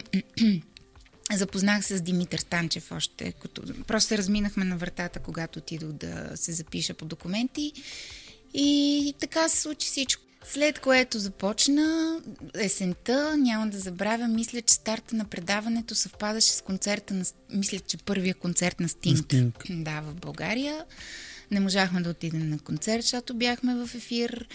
Запознах 1.34 1.86
се 1.86 1.98
с 1.98 2.02
Димитър 2.02 2.40
Станчев 2.40 2.92
още, 2.92 3.32
като 3.32 3.62
просто 3.88 4.08
се 4.08 4.18
разминахме 4.18 4.66
на 4.66 4.78
вратата, 4.78 5.20
когато 5.20 5.60
отидох 5.60 5.92
да 5.92 6.32
се 6.36 6.52
запиша 6.52 6.94
по 6.94 7.06
документи. 7.06 7.74
И 8.54 9.14
така 9.20 9.50
се 9.50 9.62
случи 9.62 9.88
всичко. 9.88 10.24
След 10.44 10.80
което 10.80 11.20
започна 11.20 12.20
есента, 12.60 13.38
няма 13.38 13.68
да 13.68 13.80
забравя, 13.80 14.28
мисля, 14.28 14.62
че 14.62 14.74
старта 14.74 15.16
на 15.16 15.26
предаването 15.26 15.96
съвпадаше 15.96 16.54
с 16.54 16.62
концерта 16.62 17.14
на, 17.14 17.26
мисля, 17.54 17.80
че 17.80 17.98
първия 17.98 18.36
концерт 18.36 18.80
на 18.80 18.90
Стинг. 18.90 19.18
Стинг. 19.18 19.64
Да, 19.70 20.02
в 20.02 20.16
България. 20.16 20.86
Не 21.52 21.60
можахме 21.60 22.02
да 22.02 22.10
отидем 22.10 22.50
на 22.50 22.60
концерт, 22.60 23.02
защото 23.02 23.34
бяхме 23.34 23.76
в 23.76 23.96
ефир. 23.96 24.48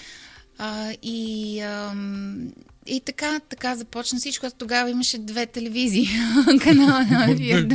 А, 0.58 0.92
и, 1.02 1.60
ам, 1.60 2.52
и 2.86 3.00
така, 3.00 3.40
така 3.48 3.76
започна 3.76 4.18
всичко. 4.18 4.46
Тогава 4.58 4.90
имаше 4.90 5.18
две 5.18 5.46
телевизии. 5.46 6.08
Канала 6.62 7.06
на 7.10 7.30
ефир. 7.30 7.68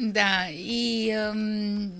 Да, 0.00 0.48
и 0.50 1.10
ам, 1.10 1.90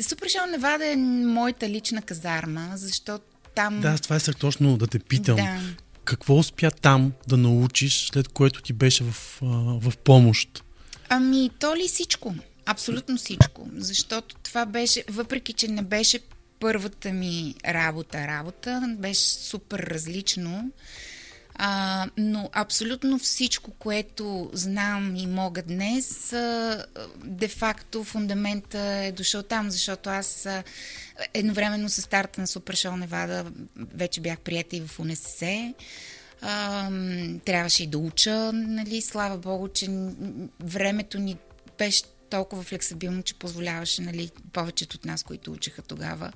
Супер 0.00 0.28
Шоу 0.28 0.46
Невада 0.50 0.86
е 0.86 0.96
моята 0.96 1.68
лична 1.68 2.02
казарма, 2.02 2.70
защото 2.74 3.24
там... 3.54 3.80
Да, 3.80 3.98
това 3.98 4.16
е 4.16 4.20
точно 4.20 4.76
да 4.76 4.86
те 4.86 4.98
питам. 4.98 5.36
Да. 5.36 5.60
Какво 6.04 6.38
успя 6.38 6.70
там 6.70 7.12
да 7.28 7.36
научиш, 7.36 8.08
след 8.12 8.28
което 8.28 8.62
ти 8.62 8.72
беше 8.72 9.04
в, 9.04 9.42
а, 9.42 9.46
в 9.90 9.92
помощ? 10.04 10.64
Ами, 11.08 11.50
то 11.58 11.76
ли 11.76 11.88
всичко? 11.88 12.34
Абсолютно 12.66 13.16
всичко. 13.16 13.68
Защото 13.76 14.34
това 14.34 14.66
беше, 14.66 15.04
въпреки 15.10 15.52
че 15.52 15.68
не 15.68 15.82
беше 15.82 16.20
първата 16.62 17.12
ми 17.12 17.54
работа, 17.68 18.26
работа, 18.26 18.96
беше 18.98 19.22
супер 19.22 19.78
различно. 19.78 20.70
А, 21.54 22.06
но 22.16 22.50
абсолютно 22.52 23.18
всичко, 23.18 23.70
което 23.70 24.50
знам 24.52 25.16
и 25.16 25.26
мога 25.26 25.62
днес, 25.62 26.34
де-факто 27.24 28.04
фундамента 28.04 28.78
е 28.78 29.12
дошъл 29.12 29.42
там, 29.42 29.70
защото 29.70 30.10
аз 30.10 30.48
едновременно 31.34 31.88
с 31.88 32.02
старта 32.02 32.40
на 32.40 32.46
Супер 32.46 32.74
Шоу 32.74 32.96
Невада 32.96 33.44
вече 33.76 34.20
бях 34.20 34.38
прията 34.38 34.76
и 34.76 34.80
в 34.80 35.00
УНСС. 35.00 35.74
Трябваше 37.44 37.82
и 37.82 37.86
да 37.86 37.98
уча, 37.98 38.52
нали, 38.52 39.02
слава 39.02 39.38
Богу, 39.38 39.68
че 39.68 39.88
времето 40.60 41.18
ни 41.18 41.36
беше 41.78 42.02
толкова 42.32 42.62
флексибилно, 42.62 43.22
че 43.22 43.34
позволяваше 43.34 44.02
нали, 44.02 44.30
повечето 44.52 44.94
от 44.96 45.04
нас, 45.04 45.22
които 45.22 45.52
учеха 45.52 45.82
тогава, 45.82 46.32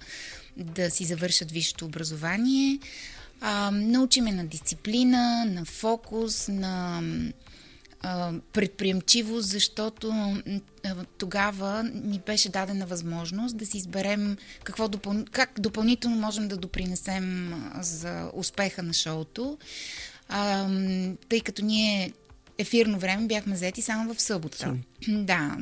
да 0.57 0.91
си 0.91 1.05
завършат 1.05 1.51
висшето 1.51 1.85
образование. 1.85 2.79
А, 3.41 3.71
научи 3.71 4.21
ме 4.21 4.33
на 4.33 4.47
дисциплина, 4.47 5.45
на 5.45 5.65
фокус, 5.65 6.49
на 6.49 7.03
предприемчивост, 8.53 9.49
защото 9.49 10.37
тогава 11.19 11.83
ни 11.83 12.21
беше 12.27 12.49
дадена 12.49 12.87
възможност 12.87 13.57
да 13.57 13.67
си 13.67 13.77
изберем 13.77 14.37
какво 14.65 14.89
допъл... 14.89 15.25
как 15.33 15.61
допълнително 15.61 16.17
можем 16.17 16.49
да 16.49 16.57
допринесем 16.57 17.55
за 17.81 18.31
успеха 18.35 18.83
на 18.83 18.93
шоуто. 18.93 19.59
Тъй 21.29 21.41
като 21.45 21.65
ние 21.65 22.13
ефирно 22.59 22.99
време 22.99 23.27
бяхме 23.27 23.55
взети 23.55 23.83
само 23.83 24.15
в 24.15 24.21
събота. 24.21 24.75
Да, 25.09 25.57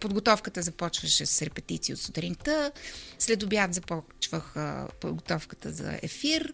подготовката 0.00 0.62
започваше 0.62 1.26
с 1.26 1.42
репетиции 1.42 1.94
от 1.94 2.00
сутринта, 2.00 2.72
след 3.18 3.42
обяд 3.42 3.74
започвах 3.74 4.54
подготовката 5.00 5.72
за 5.72 5.98
ефир 6.02 6.52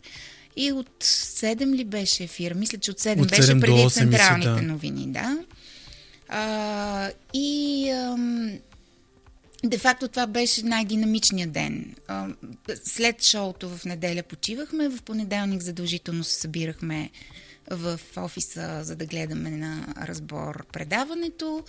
и 0.56 0.72
от 0.72 1.04
7 1.04 1.76
ли 1.76 1.84
беше 1.84 2.24
ефир? 2.24 2.54
Мисля, 2.54 2.78
че 2.78 2.90
от 2.90 3.00
7 3.00 3.22
От 3.22 3.30
беше 3.30 3.42
7 3.42 3.54
до 3.54 3.60
преди 3.60 3.72
8 3.72 3.90
централните 3.90 4.50
мисля, 4.50 4.62
да. 4.62 4.72
новини, 4.72 5.06
да. 5.06 5.38
А, 6.28 7.10
и 7.34 7.88
ам, 7.90 8.58
де-факто 9.64 10.08
това 10.08 10.26
беше 10.26 10.62
най-динамичният 10.62 11.52
ден. 11.52 11.94
А, 12.08 12.28
След 12.84 13.22
шоуто 13.22 13.68
в 13.68 13.84
неделя 13.84 14.22
почивахме, 14.22 14.88
в 14.88 15.02
понеделник 15.02 15.62
задължително 15.62 16.24
се 16.24 16.40
събирахме 16.40 17.10
в 17.70 18.00
офиса, 18.16 18.80
за 18.82 18.96
да 18.96 19.06
гледаме 19.06 19.50
на 19.50 19.94
разбор 20.06 20.66
предаването. 20.72 21.64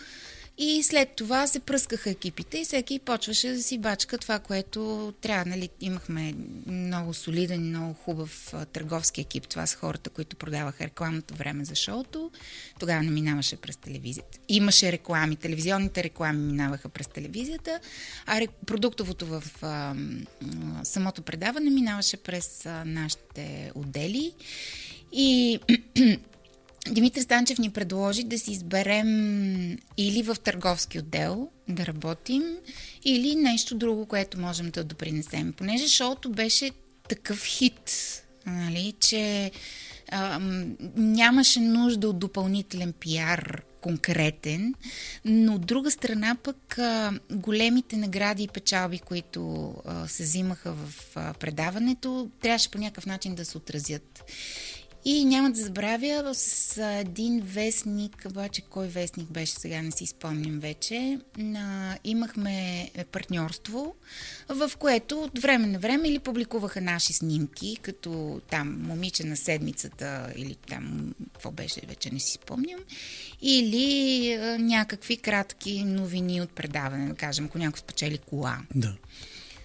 И 0.58 0.84
след 0.84 1.10
това 1.16 1.48
се 1.48 1.60
пръскаха 1.60 2.10
екипите 2.10 2.58
и 2.58 2.64
всеки 2.64 3.00
почваше 3.00 3.48
да 3.48 3.64
си 3.64 3.78
бачка 3.78 4.18
това, 4.18 4.40
което 4.40 5.14
трябва. 5.22 5.46
Нали, 5.50 5.70
имахме 5.82 6.34
много 6.66 7.14
солиден, 7.14 7.70
много 7.70 7.94
хубав 7.94 8.54
търговски 8.74 9.22
екип. 9.22 9.48
Това 9.48 9.68
са 9.68 9.78
хората, 9.78 10.10
които 10.10 10.36
продаваха 10.36 10.84
рекламното 10.84 11.34
време 11.34 11.66
за 11.66 11.76
шоуто. 11.76 12.32
Тогава 12.80 13.04
не 13.04 13.12
минаваше 13.12 13.56
през 13.56 13.78
телевизията. 13.78 14.40
Имаше 14.50 14.92
реклами, 14.92 15.36
телевизионните 15.36 16.04
реклами 16.04 16.52
минаваха 16.52 16.90
през 16.90 17.08
телевизията, 17.08 17.80
а 18.26 18.48
продуктовото 18.66 19.26
в 19.26 19.44
а, 19.62 19.96
самото 20.84 21.22
предаване 21.22 21.70
минаваше 21.70 22.18
през 22.18 22.66
а, 22.66 22.84
нашите 22.86 23.72
отдели. 23.76 24.34
И 25.14 25.60
Димитър 26.92 27.22
Станчев 27.22 27.58
ни 27.58 27.70
предложи 27.70 28.24
да 28.24 28.40
си 28.40 28.52
изберем 28.52 29.78
или 29.98 30.24
в 30.24 30.36
търговски 30.44 31.00
отдел 31.00 31.50
да 31.70 31.86
работим, 31.86 32.44
или 33.06 33.36
нещо 33.36 33.76
друго, 33.76 34.06
което 34.06 34.40
можем 34.40 34.70
да 34.70 34.84
допринесем. 34.84 35.54
Понеже 35.54 35.88
шоуто 35.88 36.30
беше 36.30 36.72
такъв 37.10 37.46
хит, 37.46 37.92
нали, 38.46 38.94
че 39.00 39.52
а, 40.12 40.40
нямаше 40.96 41.60
нужда 41.60 42.10
от 42.10 42.20
допълнителен 42.20 42.94
пиар 42.94 43.64
конкретен, 43.82 44.74
но 45.26 45.56
от 45.56 45.66
друга 45.66 45.92
страна 45.92 46.36
пък 46.44 46.78
а, 46.78 47.20
големите 47.32 47.98
награди 47.98 48.44
и 48.44 48.48
печалби, 48.48 49.00
които 49.00 49.74
а, 49.86 50.08
се 50.08 50.24
взимаха 50.24 50.74
в 50.74 50.94
а, 51.16 51.34
предаването, 51.34 52.30
трябваше 52.42 52.72
по 52.72 52.78
някакъв 52.78 53.06
начин 53.06 53.36
да 53.36 53.46
се 53.46 53.58
отразят. 53.58 54.24
И 55.06 55.26
няма 55.26 55.52
да 55.52 55.62
забравя 55.62 56.36
с 56.36 56.78
един 57.00 57.42
вестник, 57.42 58.26
обаче 58.30 58.62
кой 58.62 58.88
вестник 58.88 59.32
беше 59.32 59.54
сега, 59.54 59.82
не 59.82 59.92
си 59.92 60.06
спомням 60.06 60.60
вече, 60.60 61.20
а, 61.56 61.98
имахме 62.04 62.90
партньорство, 63.12 63.96
в 64.50 64.72
което 64.80 65.22
от 65.22 65.40
време 65.40 65.68
на 65.68 65.80
време 65.80 66.08
или 66.08 66.20
публикуваха 66.20 66.82
наши 66.82 67.14
снимки, 67.14 67.78
като 67.82 68.42
там 68.50 68.82
момиче 68.82 69.24
на 69.24 69.38
седмицата 69.38 70.34
или 70.36 70.56
там, 70.56 71.14
какво 71.34 71.52
беше, 71.52 71.82
вече 71.88 72.14
не 72.14 72.20
си 72.20 72.32
спомням, 72.32 72.80
или 73.42 74.34
а, 74.34 74.60
някакви 74.60 75.18
кратки 75.18 75.84
новини 75.84 76.42
от 76.42 76.50
предаване, 76.50 77.08
да 77.08 77.16
кажем, 77.16 77.46
ако 77.46 77.58
някой 77.58 77.80
спечели 77.80 78.18
кола. 78.18 78.58
Да. 78.76 78.96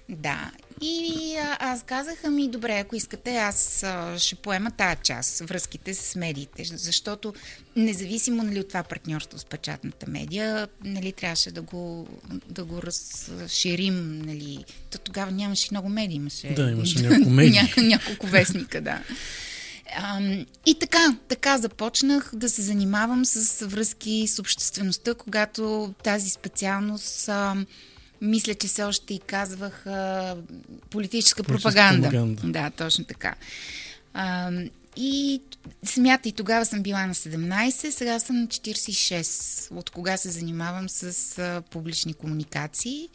Да. 0.09 0.51
И 0.81 1.37
аз 1.59 1.83
казах, 1.83 2.15
ами 2.25 2.49
добре, 2.49 2.79
ако 2.79 2.97
искате, 2.97 3.37
аз 3.37 3.85
ще 4.19 4.35
поема 4.35 4.71
тази 4.71 4.97
част, 5.03 5.39
връзките 5.39 5.95
с 5.95 6.17
медиите, 6.17 6.65
защото 6.65 7.35
независимо 7.77 8.43
нали, 8.43 8.61
от 8.61 8.69
това 8.69 8.83
партньорство 8.83 9.39
с 9.39 9.45
печатната 9.45 10.11
медия, 10.11 10.69
нали, 10.85 11.13
трябваше 11.13 11.51
да 11.51 11.63
го, 11.63 12.09
да 12.49 12.65
го 12.65 12.83
разширим. 12.83 14.19
Нали. 14.19 14.65
То 14.91 14.99
тогава 14.99 15.33
нямаше 15.33 15.69
много 15.71 15.89
медии, 15.89 16.17
имаше, 16.17 16.49
да, 16.49 16.71
имаше 16.71 17.03
няколко 17.03 17.31
медии. 17.31 17.53
Ня, 17.77 17.83
няколко 17.83 18.27
вестника, 18.27 18.81
да. 18.81 19.03
А, 19.97 20.21
и 20.67 20.79
така, 20.79 21.17
така 21.29 21.59
започнах 21.59 22.31
да 22.35 22.49
се 22.49 22.63
занимавам 22.63 23.25
с 23.25 23.67
връзки 23.67 24.27
с 24.27 24.39
обществеността, 24.39 25.15
когато 25.15 25.95
тази 26.03 26.31
специалност 26.31 27.29
а, 27.29 27.57
мисля, 28.21 28.55
че 28.55 28.67
все 28.67 28.83
още 28.83 29.15
и 29.15 29.19
казвах 29.19 29.87
а, 29.87 30.37
политическа 30.91 31.43
пропаганда. 31.43 32.09
пропаганда. 32.09 32.43
Да, 32.45 32.71
точно 32.71 33.05
така. 33.05 33.35
А, 34.15 34.51
и 34.97 35.43
смятай, 35.85 36.33
тогава 36.33 36.65
съм 36.65 36.83
била 36.83 37.07
на 37.07 37.15
17, 37.15 37.91
сега 37.91 38.19
съм 38.19 38.41
на 38.41 38.47
46. 38.47 39.71
От 39.77 39.91
кога 39.91 40.17
се 40.17 40.31
занимавам 40.31 40.89
с 40.89 41.39
а, 41.39 41.63
публични 41.71 42.15
комуникации. 42.15 43.09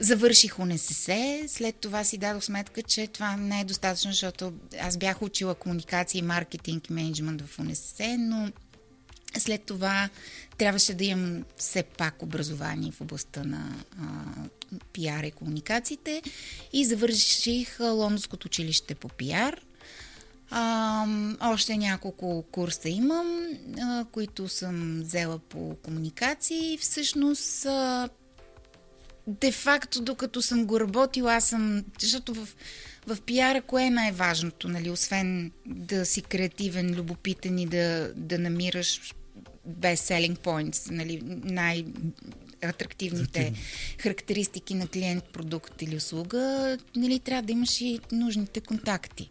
Завърших 0.00 0.58
УНСС, 0.58 1.44
след 1.48 1.76
това 1.76 2.04
си 2.04 2.18
дадох 2.18 2.44
сметка, 2.44 2.82
че 2.82 3.06
това 3.06 3.36
не 3.36 3.60
е 3.60 3.64
достатъчно, 3.64 4.10
защото 4.10 4.52
аз 4.80 4.96
бях 4.96 5.22
учила 5.22 5.54
комуникации, 5.54 6.22
маркетинг 6.22 6.88
и 6.88 6.92
менеджмент 6.92 7.42
в 7.42 7.58
УНСС, 7.58 8.16
но 8.18 8.50
след 9.36 9.62
това 9.62 10.08
трябваше 10.58 10.94
да 10.94 11.04
имам 11.04 11.44
все 11.56 11.82
пак 11.82 12.22
образование 12.22 12.92
в 12.92 13.00
областта 13.00 13.44
на 13.44 13.74
а, 14.00 14.04
пиар 14.92 15.24
и 15.24 15.30
комуникациите 15.30 16.22
и 16.72 16.84
завърших 16.84 17.80
Лондонското 17.80 18.46
училище 18.46 18.94
по 18.94 19.08
пиар. 19.08 19.60
А, 20.50 21.06
още 21.40 21.76
няколко 21.76 22.44
курса 22.52 22.88
имам, 22.88 23.48
а, 23.80 24.04
които 24.12 24.48
съм 24.48 25.00
взела 25.00 25.38
по 25.38 25.76
комуникации. 25.82 26.78
Всъщност, 26.78 27.66
а, 27.66 28.08
де-факто, 29.26 30.02
докато 30.02 30.42
съм 30.42 30.66
го 30.66 30.80
работила, 30.80 31.34
аз 31.34 31.44
съм... 31.44 31.84
Защото 32.00 32.34
в, 32.34 32.48
в 33.06 33.20
пиара 33.22 33.62
кое 33.62 33.84
е 33.84 33.90
най-важното, 33.90 34.68
нали? 34.68 34.90
Освен 34.90 35.52
да 35.66 36.06
си 36.06 36.22
креативен, 36.22 36.94
любопитен 36.94 37.58
и 37.58 37.66
да, 37.66 38.12
да 38.16 38.38
намираш 38.38 39.14
best 39.70 40.12
selling 40.12 40.38
points, 40.38 40.90
нали, 40.90 41.20
най- 41.44 41.84
атрактивните 42.62 43.52
характеристики 43.98 44.74
на 44.74 44.86
клиент, 44.86 45.24
продукт 45.24 45.82
или 45.82 45.96
услуга, 45.96 46.76
нали, 46.96 47.18
трябва 47.18 47.42
да 47.42 47.52
имаш 47.52 47.80
и 47.80 48.00
нужните 48.12 48.60
контакти. 48.60 49.30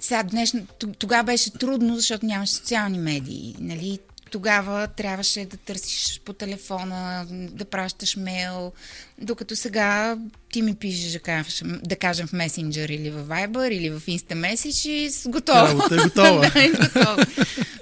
Сега 0.00 0.22
днешно, 0.22 0.66
тогава 0.98 1.24
беше 1.24 1.52
трудно, 1.52 1.96
защото 1.96 2.26
нямаше 2.26 2.52
социални 2.52 2.98
медии. 2.98 3.56
Нали? 3.60 3.98
Тогава 4.30 4.86
трябваше 4.86 5.44
да 5.44 5.56
търсиш 5.56 6.20
по 6.24 6.32
телефона, 6.32 7.26
да 7.30 7.64
пращаш 7.64 8.16
мейл, 8.16 8.72
докато 9.18 9.56
сега 9.56 10.18
ти 10.52 10.62
ми 10.62 10.74
пишеш, 10.74 11.12
да 11.12 11.18
кажем, 11.18 11.80
да 11.84 11.96
кажем 11.96 12.26
в 12.26 12.32
месенджер 12.32 12.88
или 12.88 13.10
в 13.10 13.24
Viber 13.24 13.68
или 13.68 13.90
в 13.90 14.00
Instamessage 14.00 14.88
и 15.26 15.30
готово. 15.30 15.88
Да, 15.88 15.94
е 15.94 15.98
готова. 15.98 16.50
да, 16.50 16.64
е 16.64 16.70
готова. 16.70 17.26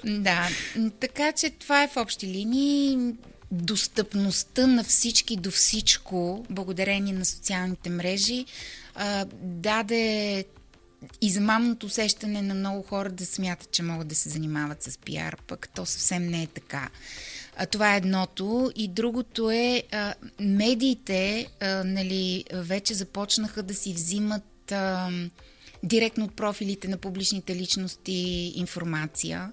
да, 0.04 0.48
така 1.00 1.32
че 1.32 1.50
това 1.50 1.82
е 1.82 1.88
в 1.88 1.96
общи 1.96 2.26
линии. 2.26 2.98
Достъпността 3.50 4.66
на 4.66 4.84
всички 4.84 5.36
до 5.36 5.50
всичко, 5.50 6.46
благодарение 6.50 7.12
на 7.12 7.24
социалните 7.24 7.90
мрежи, 7.90 8.44
даде 9.42 10.44
измамното 11.20 11.86
усещане 11.86 12.42
на 12.42 12.54
много 12.54 12.82
хора 12.82 13.10
да 13.10 13.26
смятат, 13.26 13.70
че 13.70 13.82
могат 13.82 14.08
да 14.08 14.14
се 14.14 14.28
занимават 14.28 14.82
с 14.82 14.98
пиар, 14.98 15.36
пък 15.46 15.68
то 15.74 15.86
съвсем 15.86 16.26
не 16.26 16.42
е 16.42 16.46
така. 16.46 16.88
А, 17.56 17.66
това 17.66 17.94
е 17.94 17.96
едното. 17.96 18.72
И 18.76 18.88
другото 18.88 19.50
е, 19.50 19.82
а, 19.92 20.14
медиите 20.40 21.46
а, 21.60 21.84
нали, 21.84 22.44
вече 22.52 22.94
започнаха 22.94 23.62
да 23.62 23.74
си 23.74 23.92
взимат 23.92 24.72
а, 24.72 25.10
директно 25.82 26.24
от 26.24 26.36
профилите 26.36 26.88
на 26.88 26.96
публичните 26.96 27.56
личности 27.56 28.52
информация. 28.56 29.52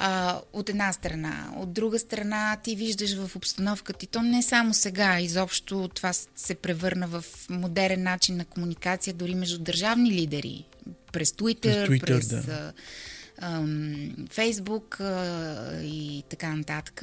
А, 0.00 0.40
от 0.52 0.68
една 0.68 0.92
страна. 0.92 1.52
От 1.56 1.72
друга 1.72 1.98
страна, 1.98 2.56
ти 2.62 2.76
виждаш 2.76 3.16
в 3.16 3.36
обстановката, 3.36 4.04
и 4.04 4.08
то 4.08 4.22
не 4.22 4.42
само 4.42 4.74
сега, 4.74 5.20
изобщо 5.20 5.88
това 5.88 6.12
се 6.36 6.54
превърна 6.54 7.08
в 7.08 7.24
модерен 7.50 8.02
начин 8.02 8.36
на 8.36 8.44
комуникация, 8.44 9.14
дори 9.14 9.34
между 9.34 9.58
държавни 9.58 10.12
лидери. 10.12 10.64
През 11.12 11.30
Twitter, 11.30 11.86
през, 11.86 11.88
Twitter, 11.88 12.06
през 12.06 12.46
да. 12.46 12.72
Фейсбук 14.30 15.00
и 15.82 16.24
така 16.28 16.56
нататък. 16.56 17.02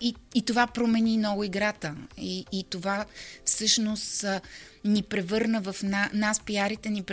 И, 0.00 0.14
и 0.34 0.42
това 0.42 0.66
промени 0.66 1.18
много 1.18 1.44
играта. 1.44 1.94
И, 2.18 2.44
и 2.52 2.64
това 2.70 3.04
всъщност 3.44 4.24
а, 4.24 4.40
ни 4.84 5.02
превърна 5.02 5.60
в 5.60 5.76
на, 5.82 6.10
нас, 6.12 6.40
пиарите, 6.40 6.90
ни, 6.90 7.04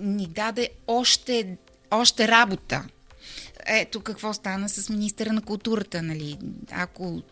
ни 0.00 0.26
даде 0.26 0.70
още, 0.86 1.56
още 1.90 2.28
работа 2.28 2.84
ето 3.66 4.00
какво 4.00 4.34
стана 4.34 4.68
с 4.68 4.88
министъра 4.88 5.32
на 5.32 5.42
културата, 5.42 6.02
нали? 6.02 6.38
Ако 6.70 7.22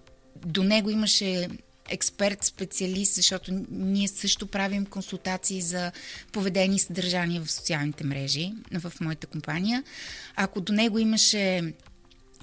до 0.47 0.63
него 0.63 0.91
имаше 0.91 1.49
експерт, 1.89 2.45
специалист, 2.45 3.15
защото 3.15 3.65
ние 3.71 4.09
също 4.09 4.47
правим 4.47 4.87
консултации 4.87 5.63
за 5.63 5.93
поведение 6.33 6.77
и 6.77 6.81
съдържание 6.81 7.41
в 7.41 7.53
социалните 7.53 8.05
мрежи 8.05 8.53
в 8.73 8.93
моята 9.01 9.27
компания. 9.27 9.85
Ако 10.37 10.61
до 10.61 10.73
него 10.73 10.99
имаше 10.99 11.73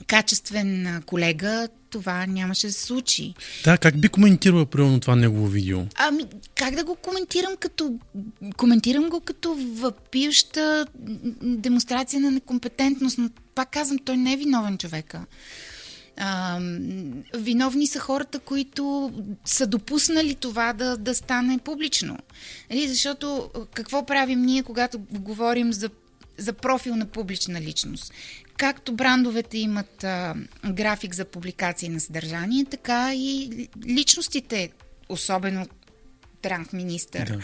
качествен 0.07 1.01
колега, 1.05 1.67
това 1.89 2.25
нямаше 2.25 2.67
да 2.67 2.73
се 2.73 2.83
случи. 2.83 3.33
Да, 3.63 3.77
как 3.77 3.99
би 3.99 4.09
коментирала 4.09 4.65
примерно 4.65 4.99
това 4.99 5.15
негово 5.15 5.47
видео? 5.47 5.79
Ами, 5.95 6.23
как 6.55 6.75
да 6.75 6.83
го 6.83 6.95
коментирам 6.95 7.55
като... 7.59 7.99
Коментирам 8.57 9.09
го 9.09 9.19
като 9.19 9.55
въпиваща 9.55 10.85
демонстрация 11.41 12.21
на 12.21 12.31
некомпетентност, 12.31 13.17
но 13.17 13.29
пак 13.55 13.71
казвам, 13.71 13.97
той 14.05 14.17
не 14.17 14.33
е 14.33 14.37
виновен 14.37 14.77
човека. 14.77 15.25
А, 16.17 16.59
виновни 17.33 17.87
са 17.87 17.99
хората, 17.99 18.39
които 18.39 19.13
са 19.45 19.67
допуснали 19.67 20.35
това 20.35 20.73
да, 20.73 20.97
да 20.97 21.15
стане 21.15 21.57
публично. 21.57 22.17
Нали, 22.69 22.87
защото 22.87 23.49
какво 23.73 24.05
правим 24.05 24.41
ние, 24.41 24.63
когато 24.63 24.99
говорим 25.11 25.73
за, 25.73 25.89
за 26.37 26.53
профил 26.53 26.95
на 26.95 27.05
публична 27.05 27.61
личност? 27.61 28.13
Както 28.57 28.93
брандовете 28.93 29.57
имат 29.57 30.03
а, 30.03 30.35
график 30.65 31.15
за 31.15 31.25
публикации 31.25 31.89
на 31.89 31.99
съдържание, 31.99 32.65
така 32.65 33.15
и 33.15 33.67
личностите, 33.85 34.71
особено 35.09 35.67
транк 36.41 36.73
министър. 36.73 37.27
Да 37.27 37.43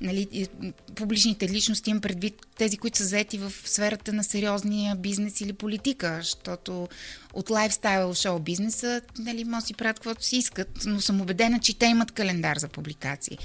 нали, 0.00 0.48
публичните 0.94 1.48
личности 1.48 1.90
имам 1.90 2.00
предвид 2.00 2.34
тези, 2.56 2.76
които 2.76 2.98
са 2.98 3.04
заети 3.04 3.38
в 3.38 3.52
сферата 3.64 4.12
на 4.12 4.24
сериозния 4.24 4.96
бизнес 4.96 5.40
или 5.40 5.52
политика, 5.52 6.16
защото 6.20 6.88
от 7.34 7.50
лайфстайл 7.50 8.14
шоу 8.14 8.38
бизнеса 8.38 9.00
нали, 9.18 9.44
може 9.44 9.66
си 9.66 9.74
правят 9.74 9.96
каквото 9.96 10.24
си 10.24 10.36
искат, 10.36 10.68
но 10.86 11.00
съм 11.00 11.20
убедена, 11.20 11.58
че 11.58 11.78
те 11.78 11.86
имат 11.86 12.12
календар 12.12 12.56
за 12.56 12.68
публикации. 12.68 13.38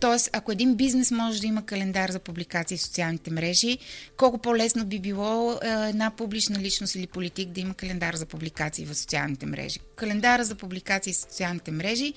Тоест, 0.00 0.30
ако 0.32 0.52
един 0.52 0.74
бизнес 0.74 1.10
може 1.10 1.40
да 1.40 1.46
има 1.46 1.66
календар 1.66 2.10
за 2.10 2.18
публикации 2.18 2.76
в 2.76 2.82
социалните 2.82 3.30
мрежи, 3.30 3.78
колко 4.16 4.38
по-лесно 4.38 4.86
би 4.86 4.98
било 4.98 5.52
е, 5.52 5.56
една 5.88 6.10
публична 6.10 6.58
личност 6.58 6.94
или 6.94 7.06
политик 7.06 7.48
да 7.48 7.60
има 7.60 7.74
календар 7.74 8.14
за 8.14 8.26
публикации 8.26 8.86
в 8.86 8.94
социалните 8.94 9.46
мрежи. 9.46 9.80
Календара 9.96 10.44
за 10.44 10.54
публикации 10.54 11.12
в 11.12 11.16
социалните 11.16 11.70
мрежи 11.70 12.14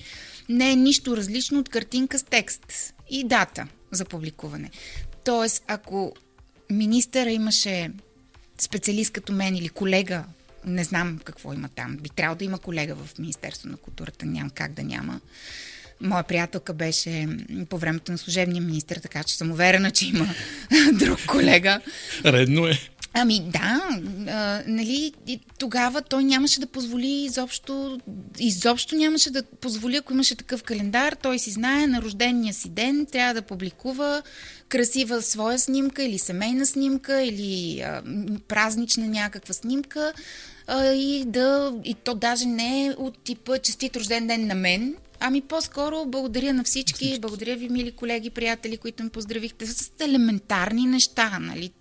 не 0.50 0.72
е 0.72 0.76
нищо 0.76 1.18
различно 1.18 1.60
от 1.60 1.70
картинка 1.70 2.20
с 2.20 2.24
текст 2.24 2.94
и 3.10 3.24
дата 3.24 3.68
за 3.92 4.06
публикуване. 4.06 4.72
Тоест, 5.24 5.64
ако 5.68 6.14
министъра 6.70 7.32
имаше 7.32 7.92
специалист 8.60 9.12
като 9.12 9.34
мен 9.34 9.56
или 9.56 9.70
колега, 9.70 10.24
не 10.66 10.84
знам 10.84 11.20
какво 11.24 11.54
има 11.54 11.70
там, 11.70 11.98
би 11.98 12.10
трябвало 12.10 12.38
да 12.38 12.46
има 12.46 12.60
колега 12.60 12.96
в 12.96 13.20
Министерство 13.20 13.70
на 13.70 13.78
културата, 13.78 14.26
няма 14.26 14.50
как 14.50 14.74
да 14.74 14.84
няма. 14.84 15.22
Моя 16.02 16.24
приятелка 16.24 16.74
беше 16.74 17.28
по 17.70 17.78
времето 17.78 18.12
на 18.12 18.18
служебния 18.18 18.62
министр, 18.62 19.00
така 19.02 19.24
че 19.24 19.38
съм 19.38 19.52
уверена, 19.52 19.92
че 19.92 20.08
има 20.08 20.28
друг 20.94 21.26
колега. 21.26 21.82
Редно 22.26 22.68
е. 22.68 22.80
Ами 23.20 23.40
да, 23.40 23.82
а, 24.28 24.64
нали, 24.68 25.14
тогава 25.58 26.02
той 26.02 26.24
нямаше 26.24 26.60
да 26.60 26.68
позволи 26.68 27.08
изобщо, 27.08 28.00
изобщо 28.40 28.96
нямаше 28.96 29.32
да 29.32 29.44
позволи, 29.44 29.96
ако 29.96 30.14
имаше 30.14 30.36
такъв 30.36 30.64
календар, 30.64 31.14
той 31.14 31.40
си 31.40 31.52
знае 31.52 31.88
на 31.88 32.02
рождения 32.02 32.54
си 32.54 32.70
ден, 32.70 33.06
трябва 33.12 33.34
да 33.34 33.42
публикува 33.42 34.22
красива 34.70 35.22
своя 35.22 35.60
снимка 35.60 36.04
или 36.04 36.18
семейна 36.18 36.66
снимка 36.66 37.22
или 37.24 37.82
а, 37.82 38.04
празнична 38.48 39.08
някаква 39.08 39.54
снимка 39.54 40.14
а, 40.68 40.86
и 40.94 41.26
да, 41.26 41.74
и 41.84 41.94
то 41.94 42.16
даже 42.16 42.46
не 42.46 42.86
е 42.86 42.92
от 42.92 43.24
типа 43.24 43.58
честит 43.58 43.96
рожден 43.96 44.28
ден 44.28 44.48
на 44.48 44.56
мен, 44.56 44.96
Ами 45.20 45.42
по-скоро 45.42 46.06
благодаря 46.06 46.54
на 46.54 46.64
всички, 46.64 46.94
всички, 46.94 47.20
благодаря 47.20 47.56
ви, 47.56 47.70
мили 47.70 47.92
колеги, 47.92 48.30
приятели, 48.30 48.78
които 48.78 49.04
ме 49.04 49.10
поздравихте 49.10 49.68
с 49.68 49.92
елементарни 50.00 50.86
неща, 50.86 51.38
нали? 51.42 51.72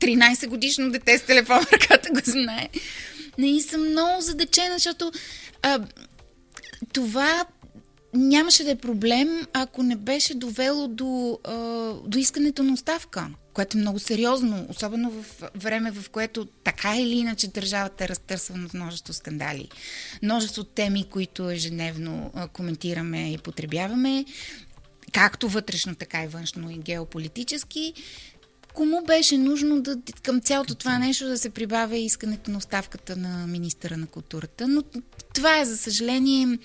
13 0.00 0.46
годишно 0.46 0.90
дете 0.90 1.18
с 1.18 1.22
телефон 1.22 1.64
в 1.64 1.72
ръката 1.72 2.10
го 2.10 2.20
знае. 2.24 2.68
Не 3.38 3.56
и 3.56 3.60
съм 3.62 3.90
много 3.90 4.20
задечена, 4.20 4.74
защото 4.74 5.12
а, 5.62 5.80
това 6.92 7.44
нямаше 8.14 8.64
да 8.64 8.70
е 8.70 8.76
проблем, 8.76 9.46
ако 9.52 9.82
не 9.82 9.96
беше 9.96 10.34
довело 10.34 10.88
до, 10.88 11.38
а, 11.44 11.54
до 12.06 12.18
искането 12.18 12.62
на 12.62 12.72
оставка, 12.72 13.28
което 13.52 13.78
е 13.78 13.80
много 13.80 13.98
сериозно, 13.98 14.66
особено 14.68 15.10
в 15.10 15.42
време, 15.54 15.90
в 15.90 16.10
което 16.10 16.44
така 16.44 16.96
или 16.96 17.14
иначе 17.14 17.48
държавата 17.48 18.04
е 18.04 18.08
разтърсвана 18.08 18.68
в 18.68 18.74
множество 18.74 19.12
скандали. 19.12 19.68
Множество 20.22 20.64
теми, 20.64 21.04
които 21.10 21.50
ежедневно 21.50 22.30
а, 22.34 22.48
коментираме 22.48 23.32
и 23.32 23.38
потребяваме, 23.38 24.24
както 25.12 25.48
вътрешно, 25.48 25.94
така 25.94 26.24
и 26.24 26.26
външно 26.26 26.70
и 26.70 26.78
геополитически. 26.78 27.94
Кому 28.74 29.04
беше 29.06 29.38
нужно 29.38 29.82
да, 29.82 29.96
към 30.22 30.40
цялото 30.40 30.74
това 30.74 30.98
нещо 30.98 31.26
да 31.26 31.38
се 31.38 31.50
прибавя 31.50 31.96
искането 31.96 32.50
на 32.50 32.58
оставката 32.58 33.16
на 33.16 33.46
министъра 33.46 33.96
на 33.96 34.06
културата? 34.06 34.68
Но 34.68 34.82
това 35.34 35.60
е, 35.60 35.64
за 35.64 35.76
съжаление, 35.76 36.58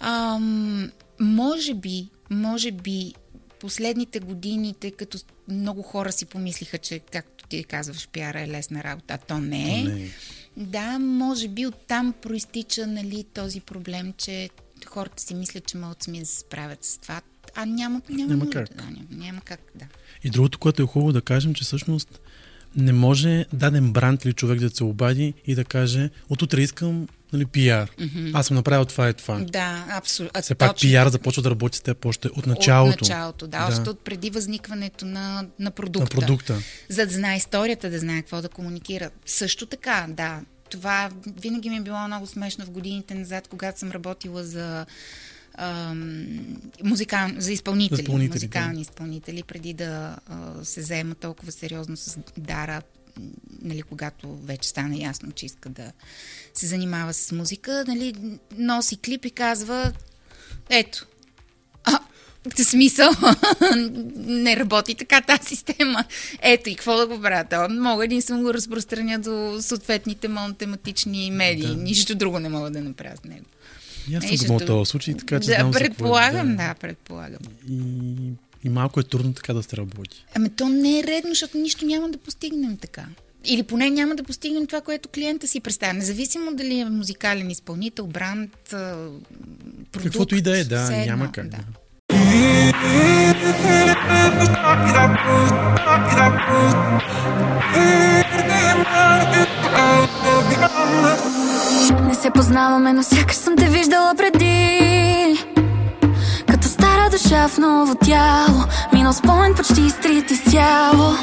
ам, 0.00 0.90
може 1.20 1.74
би, 1.74 2.08
може 2.30 2.70
би 2.70 3.14
последните 3.60 4.20
години, 4.20 4.74
тъй 4.80 4.90
като 4.90 5.18
много 5.48 5.82
хора 5.82 6.12
си 6.12 6.26
помислиха, 6.26 6.78
че, 6.78 6.98
както 6.98 7.46
ти 7.46 7.64
казваш, 7.64 8.08
пиара 8.08 8.40
е 8.40 8.48
лесна 8.48 8.84
работа, 8.84 9.14
а 9.14 9.18
то 9.18 9.38
не 9.38 9.80
е. 9.80 9.84
То 9.84 9.90
не 9.90 10.02
е. 10.02 10.08
Да, 10.56 10.98
може 10.98 11.48
би 11.48 11.66
оттам 11.66 12.14
проистича 12.22 12.86
нали, 12.86 13.24
този 13.34 13.60
проблем, 13.60 14.14
че 14.16 14.50
хората 14.86 15.22
си 15.22 15.34
мислят, 15.34 15.66
че 15.66 15.76
могат 15.76 16.02
сами 16.02 16.20
да 16.20 16.26
се 16.26 16.38
справят 16.38 16.84
с 16.84 16.98
това, 16.98 17.20
а 17.54 17.66
няма, 17.66 18.02
няма, 18.08 18.34
няма 18.34 18.50
как. 18.50 18.68
Да, 18.76 18.82
няма, 18.84 19.06
няма 19.10 19.40
как, 19.40 19.60
да. 19.74 19.84
И 20.24 20.30
другото, 20.30 20.58
което 20.58 20.82
е 20.82 20.86
хубаво 20.86 21.12
да 21.12 21.20
кажем, 21.20 21.54
че 21.54 21.64
всъщност 21.64 22.20
не 22.76 22.92
може 22.92 23.46
даден 23.52 23.92
бранд 23.92 24.24
или 24.24 24.32
човек 24.32 24.60
да 24.60 24.70
се 24.70 24.84
обади 24.84 25.34
и 25.46 25.54
да 25.54 25.64
каже, 25.64 26.10
от 26.28 26.42
утре 26.42 26.60
искам 26.60 27.08
нали, 27.32 27.46
пиар. 27.46 27.90
Mm-hmm. 27.90 28.30
Аз 28.34 28.46
съм 28.46 28.56
направил 28.56 28.84
това 28.84 29.08
и 29.08 29.14
това. 29.14 29.38
Да, 29.38 29.86
абсолютно. 29.90 30.42
Все 30.42 30.54
пак 30.54 30.80
пиар 30.80 31.08
започва 31.08 31.42
да 31.42 31.50
работи 31.50 31.78
с 31.78 31.80
теб 31.80 32.04
още 32.04 32.28
от 32.28 32.46
началото. 32.46 32.94
От 32.94 33.00
началото, 33.00 33.46
да, 33.46 33.66
още 33.68 33.80
Да. 33.80 33.90
от 33.90 34.00
преди 34.00 34.30
възникването 34.30 35.06
на, 35.06 35.46
на 35.58 35.70
продукта. 35.70 36.16
На 36.16 36.20
продукта. 36.20 36.58
За 36.88 37.06
да 37.06 37.12
знае 37.12 37.36
историята, 37.36 37.90
да 37.90 37.98
знае 37.98 38.22
какво 38.22 38.42
да 38.42 38.48
комуникира. 38.48 39.10
Също 39.26 39.66
така, 39.66 40.06
да. 40.08 40.40
Това 40.70 41.10
винаги 41.40 41.70
ми 41.70 41.76
е 41.76 41.80
било 41.80 42.06
много 42.06 42.26
смешно 42.26 42.64
в 42.64 42.70
годините 42.70 43.14
назад, 43.14 43.48
когато 43.48 43.78
съм 43.78 43.90
работила 43.90 44.44
за 44.44 44.86
музикал... 46.84 47.28
за 47.38 47.52
изпълнители, 47.52 48.00
Изпълнители, 48.00 48.34
музикални 48.34 48.74
да. 48.74 48.80
изпълнители, 48.80 49.42
преди 49.42 49.72
да 49.72 50.16
а, 50.26 50.64
се 50.64 50.82
заема 50.82 51.14
толкова 51.14 51.52
сериозно 51.52 51.96
с 51.96 52.18
Дара, 52.36 52.82
нали, 53.62 53.82
когато 53.82 54.36
вече 54.36 54.68
стана 54.68 54.96
ясно, 54.96 55.32
че 55.32 55.46
иска 55.46 55.68
да 55.68 55.92
се 56.54 56.66
занимава 56.66 57.12
с 57.12 57.32
музика, 57.32 57.84
нали, 57.88 58.14
носи 58.58 58.96
клип 58.96 59.24
и 59.24 59.30
казва 59.30 59.92
ето, 60.70 61.06
а, 61.84 61.98
в 62.44 62.64
смисъл, 62.64 63.10
не 64.16 64.56
работи 64.56 64.94
така 64.94 65.20
тази 65.20 65.48
система. 65.48 66.04
Ето 66.42 66.70
и 66.70 66.74
какво 66.74 66.96
да 66.96 67.06
го 67.06 67.20
правя? 67.20 67.68
Мога 67.68 68.04
единствено 68.04 68.42
го 68.42 68.54
разпространя 68.54 69.18
до 69.18 69.58
съответните 69.60 70.28
монотематични 70.28 71.30
медии. 71.30 71.66
Да. 71.66 71.82
Нищо 71.82 72.14
друго 72.14 72.38
не 72.38 72.48
мога 72.48 72.70
да 72.70 72.80
направя 72.80 73.16
с 73.16 73.24
него. 73.24 73.46
И 74.08 74.14
аз 74.14 74.24
Е, 74.24 74.28
съм 74.28 74.30
го 74.30 74.36
защото- 74.36 74.64
в 74.64 74.66
този 74.68 74.90
случай, 74.90 75.14
така 75.14 75.40
че 75.40 75.46
да, 75.46 75.54
знам 75.54 75.72
за 75.72 75.78
какво 75.78 75.84
е. 75.84 75.88
предполагам, 75.88 76.56
да, 76.56 76.74
предполагам. 76.74 77.38
И, 77.70 77.78
и 78.64 78.68
малко 78.68 79.00
е 79.00 79.02
трудно 79.02 79.32
така 79.32 79.52
да 79.52 79.62
се 79.62 79.76
работи. 79.76 80.24
Ами 80.34 80.50
то 80.50 80.68
не 80.68 80.98
е 80.98 81.04
редно, 81.04 81.30
защото 81.30 81.58
нищо 81.58 81.84
няма 81.86 82.08
да 82.08 82.18
постигнем 82.18 82.76
така. 82.76 83.04
Или 83.44 83.62
поне 83.62 83.90
няма 83.90 84.14
да 84.14 84.22
постигнем 84.22 84.66
това, 84.66 84.80
което 84.80 85.08
клиента 85.08 85.48
си 85.48 85.60
представя. 85.60 85.92
Независимо 85.94 86.54
дали 86.54 86.78
е 86.78 86.84
музикален 86.84 87.50
изпълнител, 87.50 88.06
бранд, 88.06 88.50
продукт. 88.68 90.02
Каквото 90.02 90.36
и 90.36 90.40
да 90.40 90.58
е, 90.58 90.64
да, 90.64 90.82
едно, 90.82 91.04
няма 91.06 91.32
как. 91.32 91.48
Да. 91.48 91.56
Да. 91.56 91.64
Се 102.20 102.30
познаваме, 102.30 102.92
но 102.92 103.02
сякаш 103.02 103.36
съм 103.36 103.56
те 103.56 103.68
виждала 103.68 104.14
преди. 104.16 105.44
Като 106.50 106.68
стара 106.68 107.10
душа 107.10 107.48
в 107.48 107.58
ново 107.58 107.94
тяло 107.94 108.64
Минал 108.92 109.12
спомен 109.12 109.54
почти 109.54 109.80
изтрит 109.80 110.30
изцяло. 110.30 111.14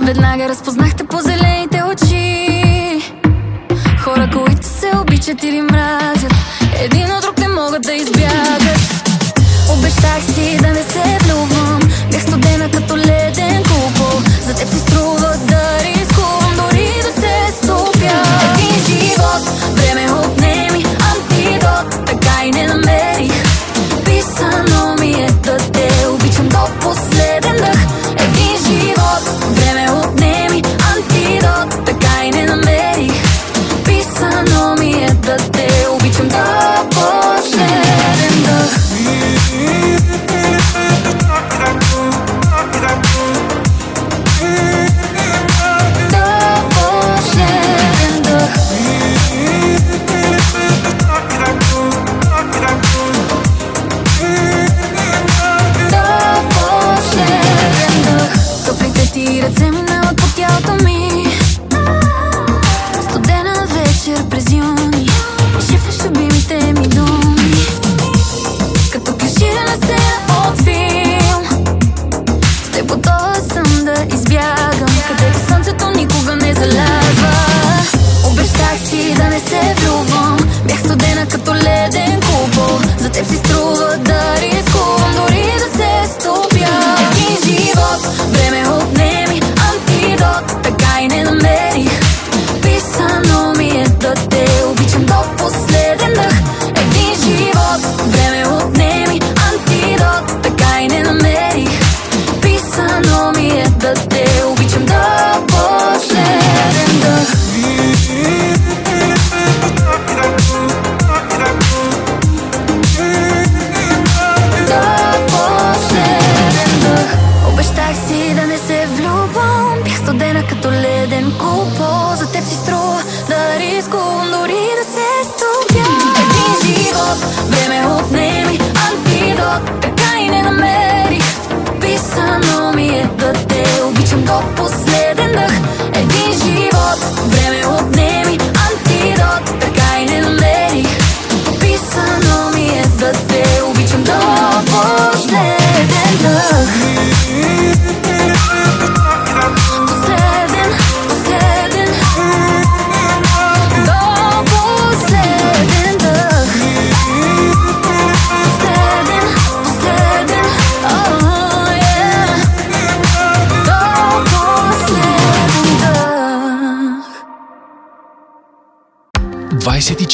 Веднага 0.00 0.48
разпознахте 0.48 1.04
по 1.04 1.16
зелените 1.20 1.82
очи. 1.82 3.14
Хора, 4.00 4.30
които 4.32 4.66
се 4.66 4.90
обичат 5.02 5.42
или 5.42 5.62
мразят 5.62 6.34
Един 6.80 7.12
от 7.12 7.22
друг 7.22 7.38
не 7.38 7.48
могат 7.48 7.82
да 7.82 7.92
избягат. 7.92 8.80
Обещах 9.72 10.22
си 10.22 10.58
да 10.62 10.68
не 10.68 10.82
се 10.82 11.18
влюбвам 11.22 11.80
Бях 12.10 12.22
студена 12.22 12.70
като 12.70 12.96
леден 12.96 13.62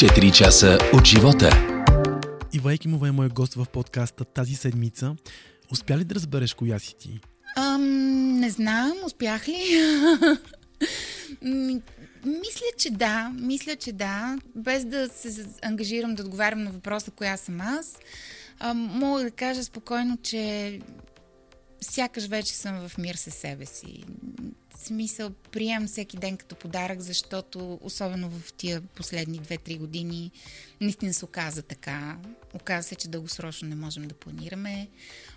24 0.05 0.33
часа 0.33 0.79
от 0.95 1.05
живота. 1.07 1.51
Ива 2.53 2.75
Екимова 2.75 3.09
е 3.09 3.13
моя 3.13 3.29
гост 3.29 3.55
в 3.55 3.67
подкаста 3.73 4.25
тази 4.25 4.55
седмица. 4.55 5.17
Успя 5.73 5.99
ли 5.99 6.05
да 6.05 6.15
разбереш 6.15 6.55
коя 6.55 6.79
си 6.79 6.95
ти? 6.99 7.21
Ам, 7.57 8.41
не 8.41 8.51
знам, 8.51 8.93
успях 9.07 9.49
ли? 9.49 9.65
мисля, 12.25 12.67
че 12.79 12.91
да. 12.91 13.33
Мисля, 13.41 13.77
че 13.77 13.93
да. 13.93 14.39
Без 14.57 14.85
да 14.85 15.09
се 15.09 15.47
ангажирам 15.63 16.15
да 16.15 16.23
отговарям 16.23 16.63
на 16.63 16.71
въпроса 16.71 17.11
коя 17.11 17.37
съм 17.37 17.61
аз, 17.61 17.99
а, 18.61 18.75
мога 18.75 19.23
да 19.23 19.31
кажа 19.31 19.65
спокойно, 19.65 20.17
че 20.23 20.79
сякаш 21.81 22.27
вече 22.27 22.55
съм 22.55 22.89
в 22.89 22.99
мир 22.99 23.15
със 23.15 23.35
себе 23.35 23.67
си. 23.67 24.05
Смисъл, 24.77 25.31
приемам 25.53 25.89
всеки 25.89 26.17
ден 26.17 26.37
като 26.37 26.55
подарък, 26.55 27.01
защото 27.01 27.79
особено 27.83 28.31
в 28.31 28.53
тия 28.53 28.81
последни 28.81 29.41
2-3 29.41 29.79
години 29.79 30.31
наистина 30.81 31.15
се 31.15 31.25
оказа 31.25 31.63
така. 31.63 32.19
Оказа 32.55 32.89
се, 32.89 32.95
че 32.95 33.09
дългосрочно 33.09 33.69
не 33.69 33.75
можем 33.75 34.09
да 34.09 34.15
планираме. 34.15 34.89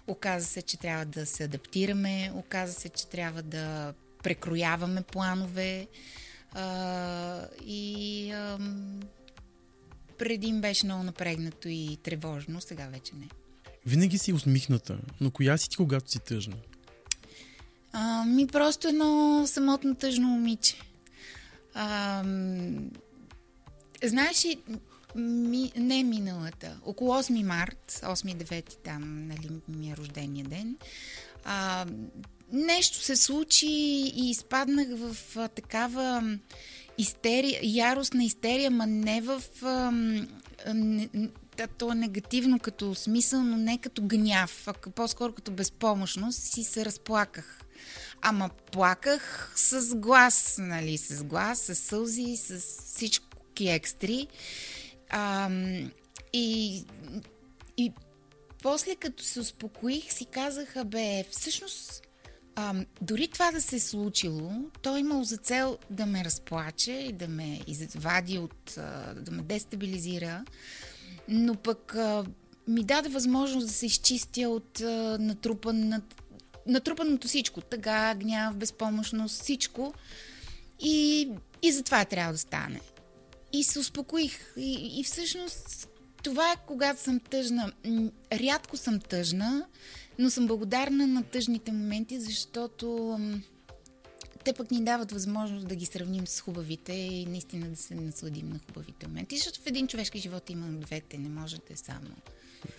Оказа 0.08 0.46
се, 0.46 0.62
че 0.62 0.78
трябва 0.78 1.06
да 1.06 1.26
се 1.26 1.44
адаптираме. 1.44 2.32
Оказа 2.36 2.74
се, 2.74 2.90
че 2.90 3.08
трябва 3.08 3.42
да 3.42 3.94
прекрояваме 4.24 5.02
планове. 5.02 5.88
А, 6.52 7.48
и 7.66 8.32
а, 8.32 8.60
преди 10.18 10.48
им 10.48 10.62
беше 10.62 10.86
много 10.86 11.04
напрегнато 11.04 11.68
и 11.68 11.98
тревожно, 12.04 12.62
сега 12.62 12.88
вече 12.88 13.16
не. 13.16 13.28
Винаги 13.86 14.18
си 14.18 14.34
усмихната, 14.34 15.00
но 15.22 15.32
коя 15.32 15.58
си 15.58 15.70
ти, 15.70 15.78
когато 15.78 16.12
си 16.12 16.20
тъжна? 16.20 16.56
А, 17.94 18.26
ми 18.26 18.48
просто 18.48 18.88
едно 18.88 19.44
самотно 19.48 19.96
тъжно 19.96 20.28
момиче. 20.28 20.76
А, 21.74 22.24
знаеш 24.04 24.46
ли, 24.46 24.58
ми, 25.16 25.72
не 25.76 26.04
миналата, 26.04 26.78
около 26.86 27.14
8 27.14 27.44
март, 27.44 27.92
8-9 28.04 28.74
там, 28.84 29.28
нали, 29.28 29.50
ми 29.68 29.92
е 29.92 29.98
рождения 29.98 30.46
ден, 30.46 30.78
а, 31.46 31.86
нещо 32.52 32.98
се 32.98 33.16
случи 33.16 33.68
и 34.16 34.30
изпаднах 34.30 34.88
в 34.92 35.18
а, 35.38 35.48
такава 35.48 36.38
истерия, 36.98 37.60
яростна 37.64 38.24
истерия, 38.24 38.72
ма 38.72 38.88
не 38.88 39.22
в... 39.22 39.44
А, 39.62 39.92
не, 40.74 41.10
да, 41.58 41.68
то 41.68 41.92
е 41.92 41.96
негативно 41.96 42.60
като 42.60 42.96
смисъл, 42.96 43.44
но 43.44 43.58
не 43.58 43.78
като 43.78 44.02
гняв, 44.02 44.68
а 44.68 44.74
по-скоро 44.74 45.34
като 45.34 45.52
безпомощност 45.52 46.40
си 46.40 46.64
се 46.64 46.86
разплаках. 46.86 47.62
Ама 48.22 48.50
плаках 48.72 49.54
с 49.56 49.96
глас, 49.96 50.56
нали, 50.60 50.98
с 50.98 51.24
глас, 51.24 51.60
с 51.60 51.76
сълзи, 51.76 52.38
с 52.38 52.60
всички 52.60 53.70
екстри. 53.70 54.28
А, 55.10 55.50
и, 56.34 56.84
и 57.78 57.92
после 58.64 58.96
като 58.96 59.24
се 59.24 59.40
успокоих, 59.40 60.14
си 60.14 60.26
казаха, 60.26 60.86
бе, 60.86 61.24
всъщност 61.32 62.08
а, 62.56 62.74
дори 63.02 63.28
това 63.28 63.52
да 63.52 63.62
се 63.62 63.76
е 63.76 63.80
случило, 63.80 64.52
то 64.82 64.96
е 64.96 65.00
имало 65.00 65.24
за 65.24 65.38
цел 65.38 65.78
да 65.90 66.06
ме 66.06 66.26
разплаче 66.26 66.92
и 66.92 67.12
да 67.12 67.28
ме 67.28 67.62
извади 67.68 68.38
от, 68.38 68.78
да 69.16 69.32
ме 69.32 69.44
дестабилизира, 69.44 70.46
но 71.28 71.56
пък 71.56 71.96
а, 71.96 72.26
ми 72.68 72.84
даде 72.84 73.10
възможност 73.10 73.68
да 73.68 73.74
се 73.74 73.86
изчистя 73.86 74.50
от 74.50 74.82
а, 74.82 75.18
натрупан, 75.20 76.02
натрупаното 76.68 77.28
всичко. 77.28 77.62
Тъга, 77.62 78.16
гняв, 78.16 78.56
безпомощност, 78.56 79.42
всичко. 79.42 79.94
И, 80.80 81.30
и 81.62 81.72
затова 81.72 82.06
трябва 82.06 82.34
да 82.34 82.40
стане. 82.40 82.82
И 83.54 83.64
се 83.64 83.80
успокоих. 83.80 84.54
И, 84.58 85.00
и 85.00 85.04
всъщност 85.04 85.90
това 86.24 86.52
е 86.52 86.56
когато 86.68 87.02
съм 87.02 87.20
тъжна. 87.20 87.72
Рядко 88.34 88.78
съм 88.78 89.00
тъжна, 89.00 89.66
но 90.20 90.30
съм 90.30 90.48
благодарна 90.48 91.08
на 91.08 91.24
тъжните 91.24 91.72
моменти, 91.72 92.20
защото 92.20 93.18
те 94.44 94.54
пък 94.54 94.72
ни 94.72 94.84
дават 94.84 95.12
възможност 95.12 95.68
да 95.68 95.76
ги 95.76 95.86
сравним 95.86 96.28
с 96.28 96.42
хубавите 96.42 96.94
и 96.94 97.26
наистина 97.26 97.68
да 97.68 97.76
се 97.76 97.96
насладим 97.96 98.50
на 98.50 98.60
хубавите 98.60 99.08
моменти, 99.08 99.38
защото 99.38 99.62
в 99.62 99.68
един 99.68 99.88
човешки 99.88 100.20
живот 100.20 100.50
има 100.50 100.68
двете, 100.68 101.18
не 101.18 101.30
можете 101.30 101.78
само. 101.78 102.10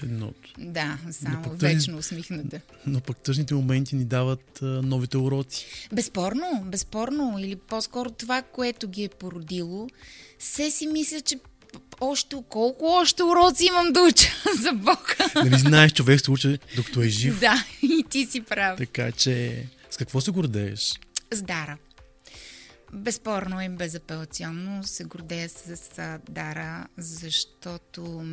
Едното. 0.02 0.52
Да, 0.58 0.98
само 1.10 1.42
тъжни... 1.42 1.56
вечно 1.58 1.98
усмихната. 1.98 2.60
Но 2.86 3.00
пък 3.00 3.18
тъжните 3.18 3.54
моменти 3.54 3.96
ни 3.96 4.04
дават 4.04 4.62
а, 4.62 4.66
новите 4.66 5.18
уроци. 5.18 5.66
Безспорно, 5.92 6.62
безспорно. 6.64 7.36
Или 7.38 7.56
по-скоро 7.56 8.10
това, 8.10 8.42
което 8.42 8.88
ги 8.88 9.04
е 9.04 9.08
породило, 9.08 9.88
се 10.38 10.70
си 10.70 10.86
мисля, 10.86 11.20
че 11.20 11.36
още, 12.00 12.36
колко 12.48 12.84
още 12.86 13.22
уроци 13.22 13.64
имам 13.66 13.92
да 13.92 14.00
уча 14.00 14.28
за 14.62 14.72
Бога. 14.72 15.32
Нали 15.34 15.58
знаеш, 15.58 15.92
човек 15.92 16.20
се 16.20 16.30
учи 16.30 16.58
докато 16.76 17.02
е 17.02 17.08
жив. 17.08 17.40
Да, 17.40 17.64
и 17.82 18.04
ти 18.10 18.26
си 18.26 18.40
прав. 18.40 18.78
Така 18.78 19.12
че, 19.12 19.64
с 19.90 19.96
какво 19.96 20.20
се 20.20 20.30
гордееш? 20.30 20.92
С 21.32 21.42
Дара. 21.42 21.76
Безспорно 22.92 23.62
и 23.62 23.68
безапелационно 23.68 24.84
се 24.84 25.04
гордея 25.04 25.48
с 25.48 26.18
Дара, 26.28 26.86
защото 26.96 28.24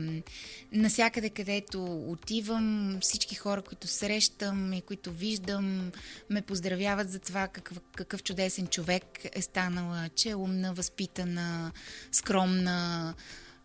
насякъде, 0.72 1.30
където 1.30 1.86
отивам, 2.12 2.98
всички 3.02 3.36
хора, 3.36 3.62
които 3.62 3.88
срещам 3.88 4.74
и 4.74 4.82
които 4.82 5.12
виждам, 5.12 5.92
ме 6.30 6.42
поздравяват 6.42 7.12
за 7.12 7.20
това 7.20 7.48
какъв, 7.48 7.80
какъв 7.96 8.24
чудесен 8.24 8.68
човек 8.68 9.04
е 9.34 9.42
станала, 9.42 10.10
че 10.16 10.30
е 10.30 10.36
умна, 10.36 10.74
възпитана, 10.74 11.72
скромна, 12.12 13.14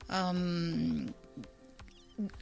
ам, 0.08 1.06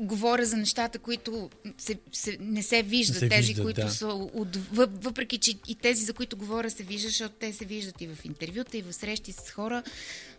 говоря 0.01 0.47
за 0.47 0.57
нещата, 0.57 0.99
които 0.99 1.51
се, 1.79 1.99
се, 2.13 2.37
не 2.41 2.63
се 2.63 2.83
виждат, 2.83 3.19
се 3.19 3.29
тези, 3.29 3.47
виждат, 3.47 3.65
които 3.65 3.81
да. 3.81 3.91
са 3.91 4.07
от, 4.09 4.57
въпреки, 4.77 5.39
че 5.39 5.55
и 5.69 5.75
тези, 5.75 6.05
за 6.05 6.13
които 6.13 6.37
говоря, 6.37 6.71
се 6.71 6.83
виждат, 6.83 7.11
защото 7.11 7.35
те 7.41 7.53
се 7.53 7.65
виждат 7.65 8.01
и 8.01 8.07
в 8.07 8.25
интервюта, 8.25 8.79
и 8.79 8.83
в 8.83 8.93
срещи 8.93 9.33
с 9.33 9.51
хора, 9.51 9.83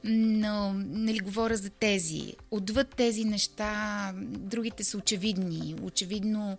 но 0.04 0.74
нали, 0.74 1.20
говоря 1.20 1.58
за 1.58 1.70
тези. 1.70 2.34
Отвъд 2.52 2.96
тези 2.96 3.24
неща, 3.24 4.12
другите 4.24 4.84
са 4.84 4.98
очевидни. 4.98 5.76
Очевидно 5.82 6.58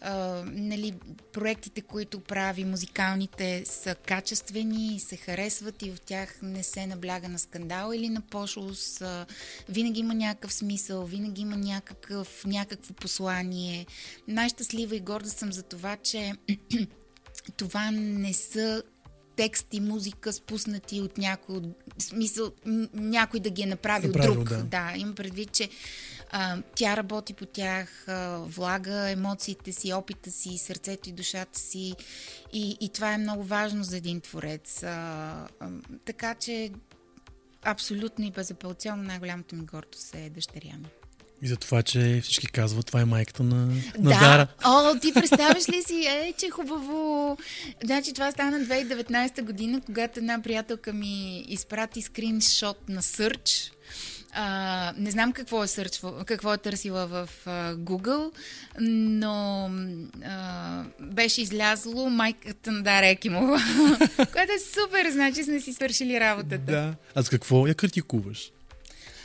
а, 0.00 0.42
нали, 0.46 0.94
проектите, 1.32 1.80
които 1.80 2.20
прави, 2.20 2.64
музикалните, 2.64 3.62
са 3.66 3.94
качествени, 3.94 5.00
се 5.00 5.16
харесват 5.16 5.82
и 5.82 5.90
в 5.90 6.00
тях 6.00 6.38
не 6.42 6.62
се 6.62 6.86
набляга 6.86 7.28
на 7.28 7.38
скандал 7.38 7.92
или 7.92 8.08
на 8.08 8.20
пошлост. 8.20 9.02
Винаги 9.68 10.00
има 10.00 10.14
някакъв 10.14 10.52
смисъл, 10.52 11.04
винаги 11.04 11.42
има 11.42 11.56
някакъв, 11.56 12.44
някакво 12.46 12.94
послание. 12.94 13.86
Най-щастлива 14.28 14.96
и 14.96 15.00
горда 15.00 15.30
съм 15.30 15.52
за 15.52 15.62
това, 15.62 15.96
че 15.96 16.32
това 17.56 17.90
не 17.90 18.32
са 18.32 18.82
текст 19.36 19.66
и 19.72 19.80
музика 19.80 20.32
спуснати 20.32 21.00
от 21.00 21.18
някой, 21.18 21.60
смисъл, 21.98 22.52
някой 22.94 23.40
да 23.40 23.50
ги 23.50 23.62
е 23.62 23.66
направил, 23.66 24.08
направил 24.08 24.34
друг. 24.34 24.48
Да. 24.48 24.62
да, 24.62 24.92
имам 24.96 25.14
предвид, 25.14 25.52
че 25.52 25.68
а, 26.32 26.58
тя 26.74 26.96
работи 26.96 27.34
по 27.34 27.46
тях, 27.46 28.08
а, 28.08 28.38
влага 28.38 29.10
емоциите 29.10 29.72
си, 29.72 29.92
опита 29.92 30.30
си, 30.30 30.58
сърцето 30.58 31.08
и 31.08 31.12
душата 31.12 31.58
си 31.58 31.94
и, 32.52 32.76
и 32.80 32.88
това 32.88 33.12
е 33.12 33.18
много 33.18 33.44
важно 33.44 33.84
за 33.84 33.96
един 33.96 34.20
творец. 34.20 34.82
А, 34.82 34.88
а, 35.60 35.68
така 36.04 36.34
че 36.34 36.70
абсолютно 37.62 38.24
и 38.24 38.30
безапелационно 38.30 39.02
най-голямата 39.02 39.56
ми 39.56 39.64
гордост 39.64 40.14
е 40.14 40.30
дъщеря 40.30 40.76
ми. 40.78 40.88
И 41.42 41.48
за 41.48 41.56
това, 41.56 41.82
че 41.82 42.20
всички 42.22 42.46
казват, 42.46 42.86
това 42.86 43.00
е 43.00 43.04
майката 43.04 43.42
на, 43.42 43.66
на 43.66 43.74
да. 43.98 44.18
Дара. 44.20 44.46
О, 44.64 44.98
ти 45.00 45.14
представяш 45.14 45.68
ли 45.68 45.82
си, 45.82 46.06
е, 46.06 46.34
че 46.38 46.50
хубаво. 46.50 47.36
Значи 47.84 48.12
това 48.12 48.30
стана 48.30 48.60
2019 48.60 49.42
година, 49.42 49.80
когато 49.86 50.18
една 50.18 50.42
приятелка 50.42 50.92
ми 50.92 51.44
изпрати 51.48 52.02
скриншот 52.02 52.88
на 52.88 53.02
Сърч 53.02 53.72
а, 54.32 54.92
не 54.96 55.10
знам 55.10 55.32
какво 55.32 55.64
е, 55.64 55.66
сърч, 55.66 56.02
какво 56.26 56.54
е 56.54 56.58
търсила 56.58 57.06
в 57.06 57.28
а, 57.46 57.74
Google, 57.74 58.32
но 58.80 59.70
а, 60.24 60.84
беше 61.00 61.42
излязло 61.42 62.10
майката 62.10 62.72
на 62.72 62.82
Дара 62.82 63.06
Екимова, 63.06 63.58
което 64.16 64.52
е 64.52 64.58
супер, 64.58 65.10
значи 65.10 65.44
сме 65.44 65.60
си 65.60 65.72
свършили 65.72 66.20
работата. 66.20 66.58
Да. 66.58 66.94
А 67.14 67.22
с 67.22 67.28
какво 67.28 67.66
я 67.66 67.74
критикуваш? 67.74 68.52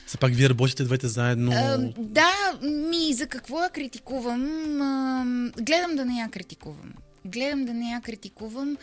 Все 0.06 0.18
пак 0.18 0.34
вие 0.34 0.50
работите 0.50 0.84
двете 0.84 1.08
заедно. 1.08 1.52
А, 1.56 1.78
да, 1.98 2.60
ми 2.62 3.14
за 3.14 3.28
какво 3.28 3.64
я 3.64 3.70
критикувам? 3.70 4.82
А, 4.82 5.26
гледам 5.62 5.96
да 5.96 6.06
не 6.06 6.20
я 6.20 6.30
критикувам. 6.30 6.94
Гледам 7.26 7.66
да 7.66 7.74
не 7.74 7.92
я 7.92 8.02
критикувам. 8.02 8.78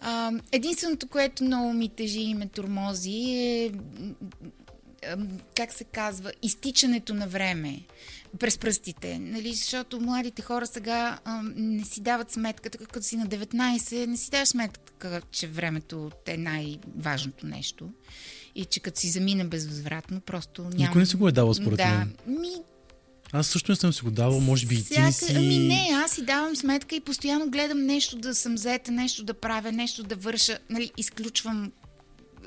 А, 0.00 0.32
единственото, 0.52 1.08
което 1.08 1.44
много 1.44 1.72
ми 1.72 1.88
тежи 1.88 2.20
и 2.20 2.34
ме 2.34 2.46
турмози 2.46 3.10
е 3.10 3.70
как 5.56 5.72
се 5.72 5.84
казва, 5.84 6.32
изтичането 6.42 7.14
на 7.14 7.26
време 7.26 7.80
през 8.38 8.58
пръстите. 8.58 9.18
Нали? 9.18 9.52
Защото 9.54 10.00
младите 10.00 10.42
хора 10.42 10.66
сега 10.66 11.18
а, 11.24 11.42
не 11.56 11.84
си 11.84 12.00
дават 12.00 12.30
сметка, 12.30 12.70
така 12.70 12.86
като 12.86 13.06
си 13.06 13.16
на 13.16 13.26
19, 13.26 14.06
не 14.06 14.16
си 14.16 14.30
даваш 14.30 14.48
сметка, 14.48 15.20
че 15.30 15.46
времето 15.46 16.10
е 16.26 16.36
най-важното 16.36 17.46
нещо. 17.46 17.90
и 18.54 18.64
че 18.64 18.80
като 18.80 19.00
си 19.00 19.08
замине 19.08 19.44
безвъзвратно, 19.44 20.20
просто 20.20 20.62
няма... 20.62 20.74
Никой 20.74 21.00
не 21.00 21.06
си 21.06 21.16
го 21.16 21.28
е 21.28 21.32
давал 21.32 21.54
според 21.54 21.76
да, 21.76 21.88
мен. 21.88 22.16
Ми, 22.26 22.50
Аз 23.32 23.46
също 23.46 23.72
не 23.72 23.76
съм 23.76 23.92
си 23.92 24.02
го 24.02 24.10
давал, 24.10 24.40
може 24.40 24.66
би 24.66 24.74
и 24.74 24.78
ти 24.78 24.84
всяка... 24.84 25.12
си... 25.12 25.32
Ами 25.36 25.58
не, 25.58 25.88
аз 26.04 26.10
си 26.10 26.24
давам 26.24 26.56
сметка 26.56 26.96
и 26.96 27.00
постоянно 27.00 27.50
гледам 27.50 27.86
нещо 27.86 28.16
да 28.16 28.34
съм 28.34 28.58
зета, 28.58 28.92
нещо 28.92 29.24
да 29.24 29.34
правя, 29.34 29.72
нещо 29.72 30.02
да 30.02 30.16
върша. 30.16 30.58
Нали, 30.70 30.92
изключвам 30.96 31.72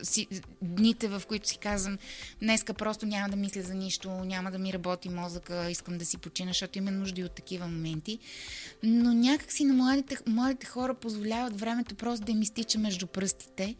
си, 0.03 0.27
дните, 0.61 1.07
в 1.07 1.21
които 1.27 1.47
си 1.47 1.57
казвам, 1.57 1.97
днеска 2.41 2.73
просто 2.73 3.05
няма 3.05 3.29
да 3.29 3.35
мисля 3.35 3.61
за 3.61 3.73
нищо, 3.73 4.09
няма 4.09 4.51
да 4.51 4.57
ми 4.57 4.73
работи 4.73 5.09
мозъка, 5.09 5.69
искам 5.69 5.97
да 5.97 6.05
си 6.05 6.17
почина, 6.17 6.49
защото 6.49 6.77
има 6.77 6.91
нужди 6.91 7.23
от 7.23 7.31
такива 7.31 7.67
моменти. 7.67 8.19
Но 8.83 9.13
някак 9.13 9.51
си 9.51 9.65
на 9.65 9.73
младите, 9.73 10.17
младите 10.27 10.65
хора 10.65 10.93
позволяват 10.93 11.59
времето 11.59 11.95
просто 11.95 12.25
да 12.25 12.31
им 12.31 12.41
изтича 12.41 12.79
между 12.79 13.07
пръстите 13.07 13.75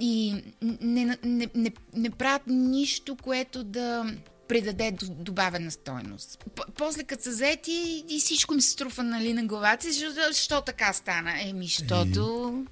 и 0.00 0.42
не, 0.62 1.18
не, 1.24 1.48
не, 1.54 1.72
не, 1.94 2.10
правят 2.10 2.42
нищо, 2.46 3.16
което 3.16 3.64
да 3.64 4.14
придаде 4.48 4.90
до- 4.90 5.14
добавена 5.14 5.70
стойност. 5.70 6.44
После 6.78 7.04
като 7.04 7.22
са 7.22 7.32
заети 7.32 8.04
и 8.08 8.18
всичко 8.18 8.54
им 8.54 8.60
се 8.60 8.70
струва 8.70 9.02
нали, 9.02 9.32
на 9.32 9.44
главата, 9.44 9.92
защо, 9.92 10.10
защо 10.10 10.60
така 10.60 10.92
стана? 10.92 11.42
Еми, 11.42 11.64
защото... 11.64 12.64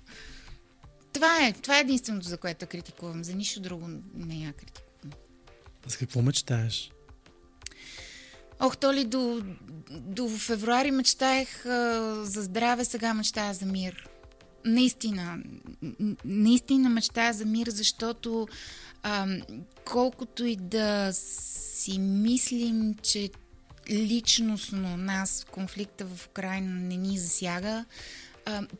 Това 1.14 1.46
е, 1.46 1.52
това 1.52 1.78
е 1.78 1.80
единственото, 1.80 2.28
за 2.28 2.38
което 2.38 2.66
критикувам. 2.66 3.24
За 3.24 3.34
нищо 3.34 3.60
друго 3.60 3.88
не 4.14 4.34
я 4.34 4.52
критикувам. 4.52 5.12
За 5.86 5.96
какво 5.96 6.22
мечтаеш? 6.22 6.90
Ох, 8.60 8.76
то 8.76 8.92
ли 8.92 9.04
до, 9.04 9.42
до 9.90 10.28
февруари 10.28 10.90
мечтаех 10.90 11.66
а, 11.66 12.14
за 12.24 12.42
здраве, 12.42 12.84
сега 12.84 13.14
мечтая 13.14 13.54
за 13.54 13.66
мир. 13.66 14.08
Наистина, 14.64 15.38
наистина 16.24 16.88
мечтая 16.88 17.32
за 17.32 17.44
мир, 17.44 17.68
защото 17.70 18.48
а, 19.02 19.26
колкото 19.84 20.44
и 20.44 20.56
да 20.56 21.10
си 21.12 21.98
мислим, 21.98 22.94
че 23.02 23.30
личностно 23.90 24.96
нас 24.96 25.46
конфликта 25.50 26.04
в 26.04 26.26
Украина 26.26 26.74
не 26.74 26.96
ни 26.96 27.18
засяга, 27.18 27.84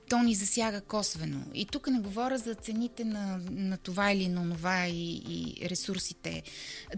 то 0.09 0.23
ни 0.23 0.35
засяга 0.35 0.81
косвено. 0.81 1.45
И 1.55 1.67
тук 1.67 1.87
не 1.89 2.01
говоря 2.01 2.39
за 2.39 2.55
цените 2.55 3.05
на, 3.05 3.41
на 3.51 3.77
това 3.77 4.13
или 4.13 4.29
на 4.29 4.55
това 4.55 4.87
и, 4.87 5.17
и 5.17 5.69
ресурсите. 5.69 6.43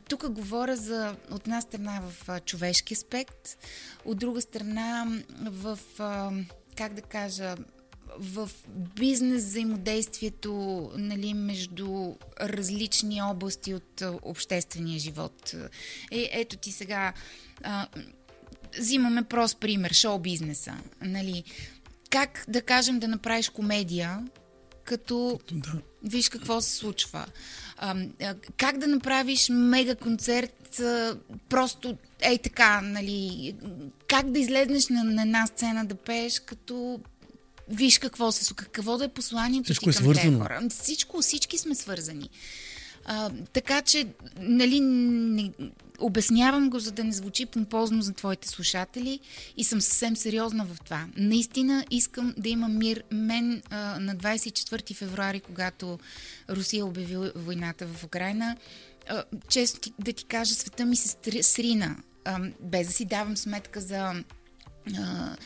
Тук 0.09 0.31
говоря 0.31 0.77
за 0.77 1.17
от 1.31 1.47
една 1.47 1.61
страна 1.61 2.03
в 2.03 2.41
човешки 2.41 2.95
аспект, 2.95 3.59
от 4.05 4.19
друга 4.19 4.41
страна 4.41 5.07
в, 5.43 5.79
как 6.77 6.95
да 6.95 7.03
кажа, 7.03 7.57
в 8.19 8.51
бизнес 8.97 9.45
взаимодействието 9.45 10.53
нали, 10.97 11.35
между 11.35 12.15
различни 12.41 13.23
области 13.23 13.75
от 13.75 14.03
обществения 14.23 14.99
живот. 14.99 15.55
Е, 16.11 16.31
ето 16.33 16.57
ти 16.57 16.73
сега. 16.73 17.13
А, 17.63 17.87
взимаме 18.79 19.23
прост 19.23 19.61
пример 19.61 19.93
шоу 19.93 20.19
бизнеса. 20.19 20.75
Нали. 21.01 21.45
Как 22.11 22.45
да 22.49 22.63
кажем 22.63 22.99
да 22.99 23.09
направиш 23.09 23.49
комедия, 23.49 24.19
като 24.85 25.41
Да. 25.53 25.73
виж 26.05 26.29
какво 26.29 26.61
се 26.61 26.71
случва. 26.77 27.27
А, 27.79 27.97
как 28.57 28.79
да 28.79 28.87
направиш 28.87 29.49
мега 29.51 29.95
концерт 29.95 30.81
а, 30.81 31.17
просто 31.49 31.97
ей 32.21 32.39
така, 32.39 32.81
нали? 32.81 33.55
Как 34.09 34.31
да 34.31 34.39
излезнеш 34.39 34.89
на, 34.89 35.05
на 35.05 35.23
една 35.23 35.47
сцена 35.47 35.87
да 35.87 35.95
пееш, 35.95 36.41
като 36.41 37.01
виж 37.69 37.99
какво 37.99 38.33
се 38.33 38.45
случва, 38.45 38.67
какво 38.67 38.99
да 38.99 39.05
е 39.05 39.09
посланието 39.09 39.65
Всичко 39.65 39.85
ти 39.85 39.91
е 39.91 39.93
към 39.93 40.03
свързано. 40.05 40.39
хора. 40.39 40.63
Всичко, 40.71 41.21
всички 41.21 41.59
сме 41.59 41.75
свързани. 41.75 42.31
А, 43.05 43.31
така 43.53 43.83
че, 43.83 44.07
нали, 44.39 44.81
не, 44.81 45.53
обяснявам 45.99 46.71
го, 46.71 46.79
за 46.79 46.93
да 46.93 47.05
не 47.05 47.13
звучи 47.13 47.47
помпозно 47.47 48.03
за 48.03 48.13
твоите 48.13 48.49
слушатели 48.49 49.21
и 49.57 49.65
съм 49.65 49.81
съвсем 49.81 50.17
сериозна 50.17 50.65
в 50.65 50.81
това. 50.85 51.07
Наистина 51.17 51.85
искам 51.91 52.35
да 52.39 52.49
има 52.49 52.69
мир. 52.69 53.03
Мен 53.11 53.63
а, 53.71 54.01
на 54.01 54.17
24 54.17 54.95
февруари, 54.95 55.41
когато 55.41 55.99
Русия 56.51 56.87
обяви 56.87 57.31
войната 57.37 57.87
в 57.87 58.05
Украина, 58.05 58.57
а, 59.09 59.25
често 59.49 59.81
ти, 59.81 59.93
да 59.99 60.13
ти 60.13 60.25
кажа, 60.25 60.55
света 60.55 60.87
ми 60.87 60.97
се 60.97 61.17
срина, 61.43 61.97
а, 62.25 62.41
без 62.61 62.87
да 62.87 62.93
си 62.93 63.05
давам 63.05 63.37
сметка 63.37 63.81
за 63.81 64.15
а, 64.99 65.37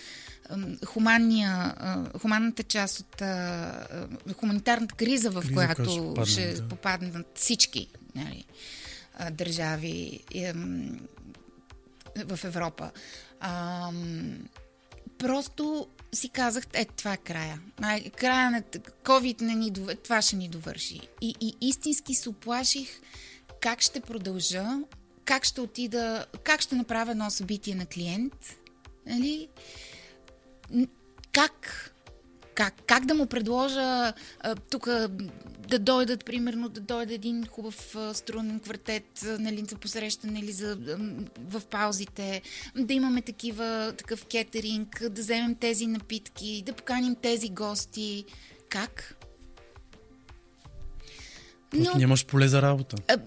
хуманния, 0.87 1.75
хуманната 2.21 2.63
част 2.63 3.01
от 3.01 3.23
хуманитарната 4.37 4.95
криза, 4.95 5.31
в 5.31 5.41
Криза, 5.41 5.55
която 5.55 6.27
ще 6.27 6.55
да. 6.55 6.69
попаднат 6.69 7.27
всички 7.35 7.89
нали, 8.15 8.45
държави 9.33 10.21
в 12.27 12.41
Европа. 12.45 12.91
Просто 15.19 15.89
си 16.13 16.29
казах, 16.29 16.65
е, 16.73 16.85
това 16.85 17.13
е 17.13 17.17
края. 17.17 17.61
Края 18.17 18.51
на 18.51 18.63
COVID 19.05 19.41
не 19.41 19.55
ни 19.55 19.73
това 20.05 20.23
ще 20.23 20.37
ни 20.37 20.49
довърши. 20.49 21.01
И, 21.21 21.35
и 21.41 21.57
истински 21.61 22.15
се 22.15 22.29
оплаших 22.29 23.01
как 23.61 23.81
ще 23.81 24.01
продължа, 24.01 24.79
как 25.25 25.45
ще 25.45 25.61
отида, 25.61 26.27
как 26.45 26.61
ще 26.61 26.75
направя 26.75 27.11
едно 27.11 27.31
събитие 27.31 27.75
на 27.75 27.87
клиент, 27.87 28.57
нали? 29.07 29.49
Как? 31.33 31.90
Как, 32.61 32.75
как 32.87 33.07
да 33.07 33.15
му 33.15 33.27
предложа 33.27 34.13
тук 34.71 34.89
да 35.69 35.79
дойдат, 35.79 36.25
примерно, 36.25 36.69
да 36.69 36.81
дойде 36.81 37.15
един 37.15 37.47
хубав 37.47 37.97
струнен 38.13 38.61
квартет, 38.61 39.25
нали, 39.39 39.65
за 39.69 39.77
посрещане 39.77 40.39
или 40.39 40.53
за, 40.53 40.79
в 41.39 41.63
паузите, 41.71 42.43
да 42.77 42.95
имаме 42.95 43.23
такива, 43.23 43.93
такъв 43.99 44.25
кетеринг, 44.25 45.03
да 45.11 45.23
вземем 45.23 45.55
тези 45.55 45.87
напитки, 45.87 46.63
да 46.67 46.73
поканим 46.73 47.15
тези 47.15 47.49
гости. 47.49 48.25
Как? 48.69 49.17
Просто 51.71 51.99
нямаш 51.99 52.27
поле 52.27 52.49
за 52.49 52.63
работа. 52.63 52.97
А, 53.09 53.19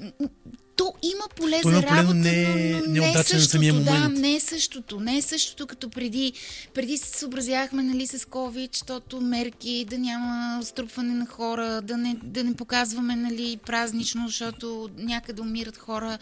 то 0.83 0.93
има 1.01 1.23
поле 1.35 1.61
То 1.61 1.69
за 1.69 1.77
има 1.77 1.87
поле, 1.87 1.91
но 1.91 1.97
работа, 1.97 2.13
не 2.13 2.43
е- 2.43 2.81
но, 2.87 2.93
не 2.93 2.99
не 2.99 3.11
е 3.11 3.23
същото, 3.23 3.49
самия 3.49 3.73
да, 3.73 4.09
не 4.09 4.35
е 4.35 4.39
същото. 4.39 4.99
Не 4.99 5.17
е 5.17 5.21
същото 5.21 5.67
като 5.67 5.89
преди. 5.89 6.33
Преди 6.73 6.97
се 6.97 7.17
съобразяхме 7.17 7.83
нали, 7.83 8.07
с 8.07 8.19
COVID, 8.19 8.75
защото 8.75 9.21
мерки, 9.21 9.85
да 9.89 9.97
няма 9.97 10.59
струпване 10.63 11.13
на 11.13 11.25
хора, 11.25 11.81
да 11.81 11.97
не, 11.97 12.17
да 12.23 12.43
не 12.43 12.55
показваме 12.55 13.15
нали, 13.15 13.59
празнично, 13.65 14.27
защото 14.27 14.89
някъде 14.97 15.41
умират 15.41 15.77
хора. 15.77 16.17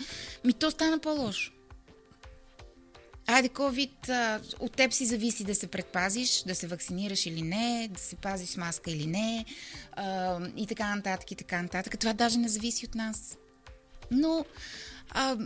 Ми 0.45 0.53
то 0.53 0.71
стана 0.71 0.99
по-лошо. 0.99 1.51
Айде, 3.27 3.49
COVID, 3.49 4.09
а, 4.09 4.39
от 4.59 4.71
теб 4.71 4.93
си 4.93 5.05
зависи 5.05 5.43
да 5.43 5.55
се 5.55 5.67
предпазиш, 5.67 6.43
да 6.47 6.55
се 6.55 6.67
вакцинираш 6.67 7.25
или 7.25 7.41
не, 7.41 7.89
да 7.93 7.99
се 7.99 8.15
пазиш 8.15 8.49
с 8.49 8.57
маска 8.57 8.91
или 8.91 9.07
не, 9.07 9.45
а, 9.91 10.39
и 10.57 10.67
така 10.67 10.95
нататък, 10.95 11.31
и 11.31 11.35
така 11.35 11.61
нататък. 11.61 11.99
Това 11.99 12.13
даже 12.13 12.39
не 12.39 12.47
зависи 12.47 12.85
от 12.85 12.95
нас. 12.95 13.37
Но 14.11 14.45
а, 15.11 15.37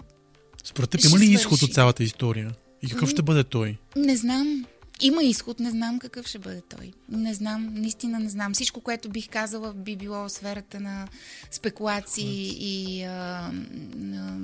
Според 0.64 0.90
теб 0.90 1.04
има 1.04 1.20
ли 1.20 1.26
изход 1.26 1.62
от 1.62 1.74
цялата 1.74 2.04
история? 2.04 2.52
И 2.82 2.90
какъв 2.90 3.10
ще 3.10 3.22
бъде 3.22 3.44
той? 3.44 3.78
не 3.96 4.18
знам. 4.18 4.66
Има 5.02 5.24
изход, 5.24 5.60
не 5.60 5.72
знам 5.72 6.00
какъв 6.00 6.28
ще 6.28 6.40
бъде 6.40 6.62
той. 6.62 6.94
Не 7.10 7.34
знам, 7.34 7.74
наистина 7.74 8.20
не 8.20 8.30
знам. 8.30 8.54
Всичко, 8.54 8.82
което 8.82 9.10
бих 9.10 9.30
казала, 9.30 9.74
би 9.74 9.96
било 9.96 10.24
в 10.24 10.30
сферата 10.30 10.80
на 10.80 11.08
спекулации 11.52 12.56
и 12.60 13.04
а, 13.04 13.52
на 13.96 14.40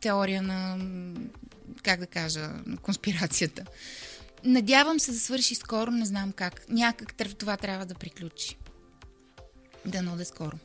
теория 0.00 0.42
на, 0.42 0.78
как 1.82 2.00
да 2.00 2.06
кажа, 2.06 2.50
на 2.66 2.76
конспирацията. 2.76 3.64
Надявам 4.44 5.00
се 5.00 5.12
да 5.12 5.18
свърши 5.18 5.54
скоро, 5.54 5.90
не 5.90 6.06
знам 6.06 6.32
как. 6.32 6.64
Някак 6.68 7.14
това 7.38 7.56
трябва 7.56 7.86
да 7.86 7.94
приключи. 7.94 8.56
Дано 9.86 10.16
да 10.16 10.22
е 10.22 10.24
скоро. 10.24 10.58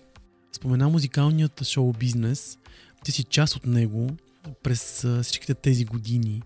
Спомена 0.51 0.89
музикалният 0.89 1.63
шоу 1.63 1.93
бизнес. 1.93 2.57
Ти 3.03 3.11
си 3.11 3.23
част 3.23 3.55
от 3.55 3.65
него 3.65 4.09
през 4.63 5.05
всичките 5.23 5.53
тези 5.53 5.85
години. 5.85 6.41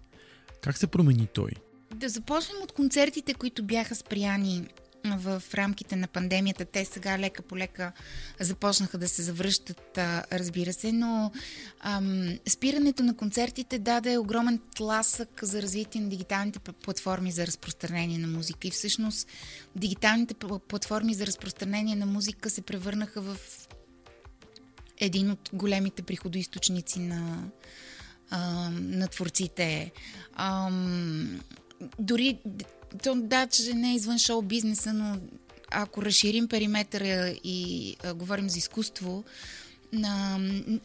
Как 0.62 0.78
се 0.78 0.88
промени 0.88 1.28
той? 1.34 1.52
Да 1.96 2.10
започнем 2.10 2.62
от 2.64 2.72
концертите, 2.72 3.34
които 3.34 3.64
бяха 3.64 3.96
спряни 3.96 4.68
в 5.06 5.44
рамките 5.54 5.96
на 5.96 6.08
пандемията. 6.08 6.66
Те 6.66 6.86
сега 6.86 7.20
лека 7.20 7.42
по 7.42 7.58
лека 7.58 7.92
започнаха 8.40 8.98
да 8.98 9.08
се 9.08 9.22
завръщат, 9.22 9.98
разбира 10.32 10.74
се, 10.74 10.92
но 10.92 11.32
ам, 11.80 12.40
спирането 12.50 13.04
на 13.04 13.18
концертите 13.18 13.80
даде 13.80 14.18
огромен 14.18 14.60
тласък 14.76 15.40
за 15.44 15.62
развитие 15.62 16.02
на 16.02 16.10
дигиталните 16.10 16.60
платформи 16.60 17.32
за 17.32 17.48
разпространение 17.48 18.18
на 18.18 18.28
музика. 18.28 18.68
И 18.68 18.72
всъщност 18.72 19.28
дигиталните 19.76 20.34
платформи 20.68 21.14
за 21.14 21.28
разпространение 21.28 21.96
на 21.96 22.06
музика 22.06 22.50
се 22.50 22.62
превърнаха 22.62 23.22
в 23.22 23.38
един 25.06 25.32
от 25.32 25.50
големите 25.54 26.02
приходоисточници 26.02 27.00
на, 27.00 27.44
а, 28.30 28.70
на 28.72 29.08
творците. 29.08 29.92
Ам, 30.34 31.42
дори, 32.00 32.40
то, 33.04 33.16
да, 33.16 33.48
че 33.48 33.74
не 33.74 33.92
е 33.92 33.96
извън 33.96 34.20
шоу 34.20 34.42
бизнеса, 34.42 34.94
но 34.94 35.18
ако 35.72 36.02
разширим 36.02 36.48
периметъра 36.48 37.34
и 37.44 37.96
а, 38.04 38.14
говорим 38.14 38.50
за 38.50 38.58
изкуство, 38.58 39.24
на 39.94 40.40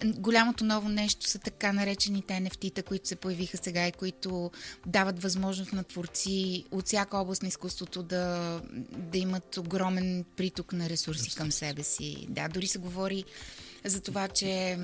голямото 0.05 0.65
ново 0.65 0.89
нещо 0.89 1.29
са 1.29 1.39
така 1.39 1.73
наречените 1.73 2.35
NFT-та, 2.35 2.83
които 2.83 3.09
се 3.09 3.17
появиха 3.17 3.57
сега 3.57 3.87
и 3.87 3.93
които 3.93 4.51
дават 4.87 5.23
възможност 5.23 5.73
на 5.73 5.85
творци 5.85 6.65
от 6.71 6.87
всяка 6.87 7.17
област 7.17 7.43
на 7.43 7.49
изкуството 7.49 8.03
да, 8.03 8.61
да 8.91 9.19
имат 9.19 9.57
огромен 9.57 10.25
приток 10.37 10.73
на 10.73 10.89
ресурси 10.89 11.35
към 11.35 11.53
себе 11.53 11.83
си. 11.83 12.27
Да, 12.29 12.49
дори 12.49 12.67
се 12.67 12.79
говори 12.79 13.25
за 13.85 14.01
това, 14.01 14.29
че 14.29 14.79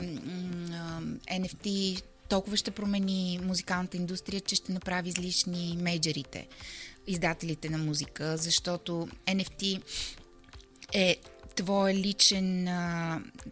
NFT 1.32 2.02
толкова 2.28 2.56
ще 2.56 2.70
промени 2.70 3.40
музикалната 3.42 3.96
индустрия, 3.96 4.40
че 4.40 4.54
ще 4.54 4.72
направи 4.72 5.08
излишни 5.08 5.78
мейджерите, 5.80 6.48
издателите 7.06 7.68
на 7.68 7.78
музика, 7.78 8.36
защото 8.36 9.08
NFT 9.26 9.82
е 10.92 11.16
твой 11.56 11.94
личен, 11.94 12.68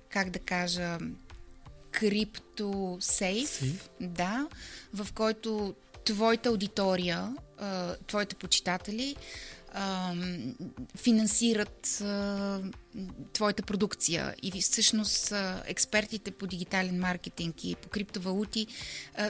как 0.09 0.31
да 0.31 0.39
кажа, 0.39 0.99
крипто 1.91 2.99
сейф, 3.01 3.63
да, 4.01 4.49
в 4.95 5.09
който 5.15 5.75
твоята 6.05 6.49
аудитория, 6.49 7.37
твоите 8.07 8.35
почитатели 8.35 9.17
финансират 10.97 12.03
твоята 13.33 13.63
продукция. 13.63 14.35
И 14.43 14.61
всъщност 14.61 15.33
експертите 15.67 16.31
по 16.31 16.47
дигитален 16.47 17.01
маркетинг 17.01 17.65
и 17.65 17.75
по 17.75 17.89
криптовалути 17.89 18.67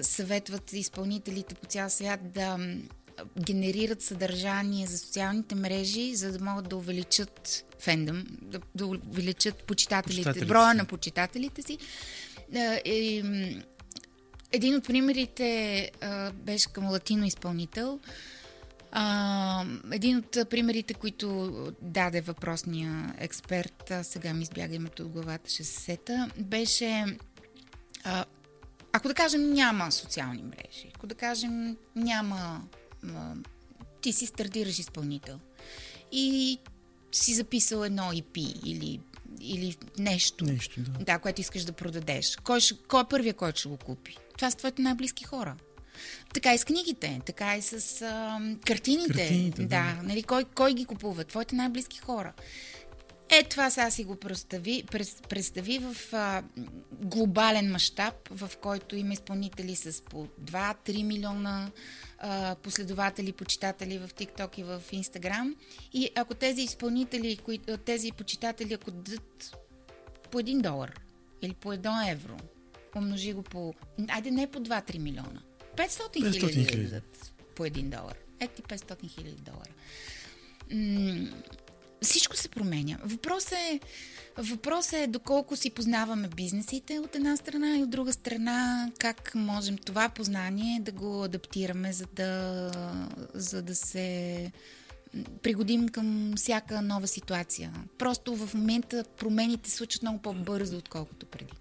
съветват 0.03 0.73
изпълнителите 0.73 1.55
по 1.55 1.67
цял 1.67 1.91
свят 1.91 2.21
да 2.33 2.77
генерират 3.41 4.03
съдържание 4.03 4.87
за 4.87 4.99
социалните 4.99 5.55
мрежи, 5.55 6.15
за 6.15 6.33
да 6.33 6.45
могат 6.45 6.69
да 6.69 6.77
увеличат 6.77 7.65
фендъм, 7.79 8.27
да, 8.43 8.61
да 8.75 8.87
увеличат 8.87 9.65
почитателите, 9.65 10.23
почитателите 10.23 10.47
броя 10.47 10.75
на 10.75 10.85
почитателите 10.85 11.63
си. 11.63 11.79
И, 12.85 13.25
един 14.53 14.75
от 14.75 14.85
примерите 14.85 15.91
беше 16.35 16.73
към 16.73 16.91
латино 16.91 17.27
изпълнител. 17.27 18.01
Един 19.93 20.19
от 20.19 20.51
примерите, 20.51 20.95
които 20.95 21.53
даде 21.83 22.21
въпросния 22.21 23.15
експерт, 23.19 23.93
сега 24.03 24.35
ми 24.35 24.43
избяга 24.43 24.75
името 24.75 25.03
от 25.03 25.09
главата, 25.09 25.51
ще 25.51 25.65
се 25.65 25.81
сета, 25.81 26.31
беше 26.39 27.05
ако 28.93 29.09
да 29.09 29.15
кажем 29.15 29.53
няма 29.53 29.93
социални 29.93 30.43
мрежи, 30.43 30.91
ако 30.95 31.07
да 31.07 31.15
кажем 31.15 31.77
няма 31.97 32.63
ти 34.01 34.13
си 34.13 34.27
стартираш 34.27 34.79
изпълнител 34.79 35.39
и 36.13 36.59
си 37.13 37.35
записал 37.35 37.85
едно 37.85 38.03
IP 38.03 38.63
или, 38.65 39.01
или 39.41 39.77
нещо, 39.99 40.45
нещо 40.45 40.81
да. 40.81 41.05
да, 41.05 41.19
което 41.19 41.41
искаш 41.41 41.65
да 41.65 41.73
продадеш. 41.73 42.37
Кой, 42.37 42.61
ще, 42.61 42.75
кой 42.89 43.01
е 43.01 43.09
първия, 43.11 43.35
който 43.35 43.61
ще 43.61 43.69
го 43.69 43.77
купи? 43.77 44.17
Това 44.37 44.51
са 44.51 44.57
твоите 44.57 44.83
най-близки 44.83 45.25
хора. 45.25 45.57
Така 46.35 46.55
и 46.55 46.59
с 46.59 46.65
книгите, 46.65 47.21
така 47.27 47.57
и 47.57 47.63
с 47.63 48.03
а, 48.03 48.41
картините. 48.67 49.13
картините 49.13 49.63
да, 49.63 49.69
да. 49.69 50.03
Нали, 50.03 50.23
кой, 50.23 50.45
кой 50.45 50.75
ги 50.75 50.85
купува? 50.85 51.25
Твоите 51.25 51.55
най-близки 51.55 51.99
хора. 51.99 52.33
Е, 53.35 53.43
това 53.43 53.71
сега 53.71 53.91
си 53.91 54.05
го 54.05 54.17
представи, 54.17 54.85
представи 55.29 55.79
в 55.79 55.97
а, 56.13 56.43
глобален 56.93 57.71
мащаб, 57.71 58.15
в 58.31 58.51
който 58.63 58.97
има 58.97 59.13
изпълнители 59.13 59.77
с 59.77 60.05
по 60.05 60.27
2-3 60.27 61.03
милиона 61.03 61.71
а, 62.19 62.55
последователи, 62.55 63.33
почитатели 63.33 63.99
в 63.99 64.09
TikTok 64.09 64.59
и 64.59 64.63
в 64.63 64.83
Instagram. 64.93 65.55
И 65.93 66.11
ако 66.17 66.35
тези 66.35 66.63
изпълнители, 66.63 67.37
кои, 67.37 67.59
тези 67.85 68.13
почитатели, 68.13 68.75
ако 68.75 68.91
дадат 68.91 69.57
по 70.31 70.41
1 70.41 70.61
долар 70.61 71.01
или 71.43 71.55
по 71.55 71.73
1 71.73 72.13
евро, 72.13 72.37
умножи 72.97 73.33
го 73.33 73.43
по... 73.43 73.75
Айде 74.09 74.31
не 74.31 74.51
по 74.51 74.59
2-3 74.59 74.99
милиона. 74.99 75.43
500 75.77 76.15
хиляди 76.15 76.65
да 76.65 76.83
дадат 76.83 77.33
по 77.55 77.63
1 77.63 77.83
долар. 77.83 78.17
Ето 78.41 78.55
ти 78.55 78.63
500 78.63 79.09
хиляди 79.09 79.43
долара. 79.43 79.71
М- 80.73 81.29
всичко 82.03 82.37
се 82.37 82.49
променя. 82.49 82.99
Въпросът 83.05 83.53
е, 83.53 83.81
въпрос 84.39 84.93
е 84.93 85.07
доколко 85.07 85.57
си 85.57 85.71
познаваме 85.71 86.29
бизнесите 86.29 86.99
от 86.99 87.15
една 87.15 87.37
страна 87.37 87.79
и 87.79 87.83
от 87.83 87.91
друга 87.91 88.13
страна 88.13 88.91
как 88.99 89.35
можем 89.35 89.79
това 89.79 90.09
познание 90.09 90.81
да 90.81 90.93
го 90.93 91.25
адаптираме, 91.25 91.93
за 91.93 92.07
да, 92.07 92.71
за 93.35 93.63
да 93.63 93.75
се 93.75 94.53
пригодим 95.43 95.89
към 95.89 96.33
всяка 96.37 96.83
нова 96.83 97.07
ситуация. 97.07 97.73
Просто 97.99 98.37
в 98.37 98.55
момента 98.55 99.05
промените 99.19 99.71
случат 99.71 100.03
много 100.03 100.19
по-бързо, 100.23 100.77
отколкото 100.77 101.27
преди. 101.27 101.53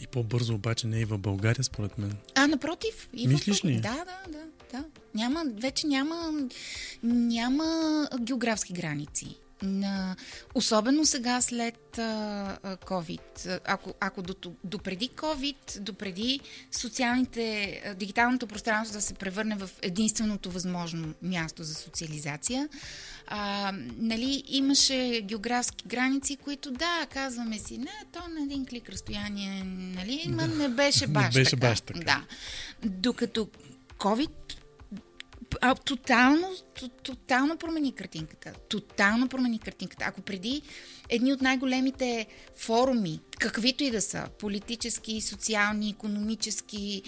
И 0.00 0.06
по-бързо 0.06 0.54
обаче 0.54 0.86
не 0.86 1.00
и 1.00 1.04
в 1.04 1.18
България, 1.18 1.64
според 1.64 1.98
мен. 1.98 2.12
А, 2.34 2.46
напротив. 2.46 3.08
И 3.14 3.28
Мислиш 3.28 3.64
ли? 3.64 3.80
Да, 3.80 4.04
да, 4.04 4.32
да, 4.32 4.38
да. 4.72 4.84
Няма, 5.14 5.44
вече 5.56 5.86
няма, 5.86 6.32
няма 7.02 8.08
географски 8.20 8.72
граници 8.72 9.38
на, 9.62 10.16
особено 10.54 11.06
сега 11.06 11.40
след 11.40 11.98
а, 11.98 12.02
а, 12.62 12.76
COVID. 12.76 13.60
Ако, 13.64 13.94
ако 14.00 14.22
до, 14.22 14.34
до 14.64 14.78
преди 14.78 15.08
COVID, 15.08 15.80
до 15.80 15.94
преди 15.94 16.40
социалните, 16.72 17.80
а, 17.86 17.94
дигиталното 17.94 18.46
пространство 18.46 18.98
да 18.98 19.00
се 19.02 19.14
превърне 19.14 19.56
в 19.56 19.70
единственото 19.82 20.50
възможно 20.50 21.14
място 21.22 21.64
за 21.64 21.74
социализация, 21.74 22.68
а, 23.26 23.72
нали, 23.96 24.44
имаше 24.48 25.20
географски 25.24 25.84
граници, 25.88 26.36
които 26.36 26.70
да, 26.70 27.06
казваме 27.10 27.58
си, 27.58 27.78
не, 27.78 27.92
то 28.12 28.20
на 28.28 28.42
един 28.42 28.66
клик 28.66 28.88
разстояние, 28.88 29.64
нали, 29.64 30.24
да. 30.28 30.48
не 30.48 30.68
беше 30.68 31.06
баш 31.08 31.34
не 31.34 31.40
беше 31.40 31.50
така. 31.50 31.68
Баш 31.68 31.80
така. 31.80 32.00
Да. 32.00 32.24
Докато 32.88 33.48
COVID 33.98 34.57
а, 35.60 35.74
тотално, 35.74 36.48
тотално 37.02 37.56
промени 37.56 37.92
картинката. 37.92 38.52
Тотално 38.68 39.28
промени 39.28 39.58
картинката. 39.58 40.04
Ако 40.04 40.20
преди 40.20 40.62
едни 41.08 41.32
от 41.32 41.42
най-големите 41.42 42.26
форуми, 42.56 43.20
каквито 43.38 43.84
и 43.84 43.90
да 43.90 44.00
са, 44.00 44.28
политически, 44.38 45.20
социални, 45.20 45.90
економически, 45.90 47.02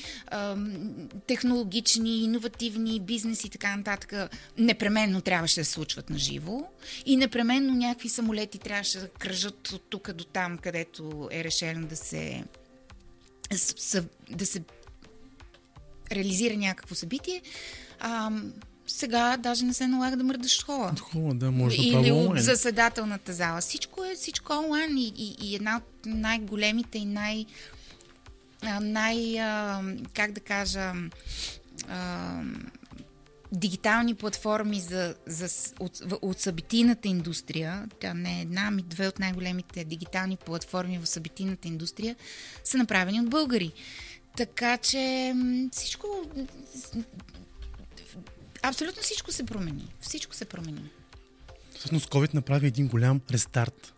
технологични, 1.26 2.24
иновативни, 2.24 3.00
бизнеси 3.00 3.46
и 3.46 3.50
така 3.50 3.76
нататък, 3.76 4.30
непременно 4.58 5.20
трябваше 5.20 5.60
да 5.60 5.64
се 5.64 5.72
случват 5.72 6.10
на 6.10 6.18
живо 6.18 6.62
и 7.06 7.16
непременно 7.16 7.74
някакви 7.74 8.08
самолети 8.08 8.58
трябваше 8.58 8.98
да 8.98 9.08
кръжат 9.08 9.72
от 9.72 9.82
тук 9.90 10.12
до 10.12 10.24
там, 10.24 10.58
където 10.58 11.28
е 11.32 11.44
решено 11.44 11.86
да 11.86 11.96
се 11.96 12.44
да 14.30 14.46
се 14.46 14.62
реализира 16.12 16.56
някакво 16.56 16.94
събитие, 16.94 17.42
а, 18.00 18.30
сега 18.86 19.36
даже 19.36 19.64
не 19.64 19.74
се 19.74 19.86
налага 19.86 20.16
да 20.16 20.24
мърдаш 20.24 20.64
хола. 20.64 20.90
От 20.92 21.00
хола, 21.00 21.34
да, 21.34 21.50
може 21.50 21.76
да 21.76 21.82
Или 21.82 22.12
от 22.12 22.38
заседателната 22.40 23.32
зала. 23.32 23.60
Всичко 23.60 24.04
е, 24.04 24.14
всичко 24.14 24.52
е 24.52 24.56
онлайн 24.56 24.98
и, 24.98 25.12
и, 25.16 25.36
и 25.40 25.54
една 25.54 25.76
от 25.76 26.06
най-големите 26.06 26.98
и 26.98 27.04
най- 27.04 27.46
най- 28.80 29.40
а, 29.40 29.82
как 30.14 30.32
да 30.32 30.40
кажа 30.40 30.92
а, 31.88 32.40
дигитални 33.52 34.14
платформи 34.14 34.80
за, 34.80 35.14
за, 35.26 35.72
от, 35.80 36.02
от 36.22 36.40
събитийната 36.40 37.08
индустрия, 37.08 37.88
тя 38.00 38.14
не 38.14 38.38
е 38.38 38.42
една, 38.42 38.66
ами 38.66 38.82
две 38.82 39.08
от 39.08 39.18
най-големите 39.18 39.84
дигитални 39.84 40.36
платформи 40.36 40.98
в 40.98 41.06
събитийната 41.06 41.68
индустрия 41.68 42.16
са 42.64 42.78
направени 42.78 43.20
от 43.20 43.30
българи. 43.30 43.72
Така 44.36 44.76
че 44.76 45.34
всичко 45.72 46.06
Абсолютно 48.62 49.02
всичко 49.02 49.32
се 49.32 49.46
промени. 49.46 49.88
Всичко 50.00 50.34
се 50.34 50.44
промени. 50.44 50.90
Всъщност 51.78 52.10
COVID 52.10 52.34
направи 52.34 52.66
един 52.66 52.88
голям 52.88 53.20
рестарт 53.30 53.92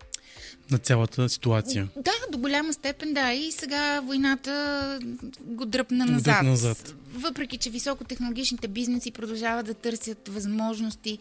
на 0.70 0.78
цялата 0.78 1.28
ситуация. 1.28 1.88
Да, 1.96 2.12
до 2.32 2.38
голяма 2.38 2.72
степен 2.72 3.14
да. 3.14 3.32
И 3.32 3.52
сега 3.52 4.00
войната 4.00 4.98
го 5.40 5.64
дръпна 5.66 6.06
назад. 6.06 6.24
Дръпна 6.24 6.50
назад. 6.50 6.94
Въпреки, 7.14 7.58
че 7.58 7.70
високотехнологичните 7.70 8.68
бизнеси 8.68 9.10
продължават 9.10 9.66
да 9.66 9.74
търсят 9.74 10.28
възможности 10.28 11.18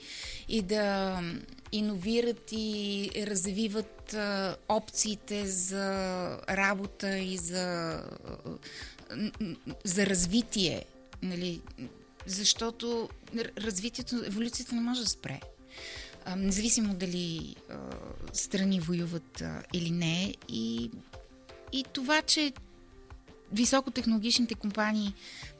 и 0.50 0.62
да 0.62 1.20
иновират 1.72 2.50
и 2.52 3.10
развиват 3.28 4.16
опциите 4.70 5.48
за 5.48 5.88
работа 6.50 7.18
и 7.18 7.38
за, 7.38 7.98
за 9.84 10.06
развитие. 10.06 10.86
Нали, 11.22 11.62
защото 12.26 13.10
развитието, 13.58 14.24
еволюцията 14.26 14.76
не 14.76 14.82
може 14.82 15.02
да 15.02 15.10
спре. 15.10 15.40
независимо 16.38 16.94
дали 16.94 17.56
а, 17.70 17.78
страни 18.34 18.80
воюват 18.80 19.42
а, 19.42 19.64
или 19.74 19.92
не. 19.92 20.36
И, 20.50 20.92
и 21.72 21.86
това, 21.94 22.22
че 22.22 22.54
високотехнологичните 23.52 24.56
компании 24.56 25.14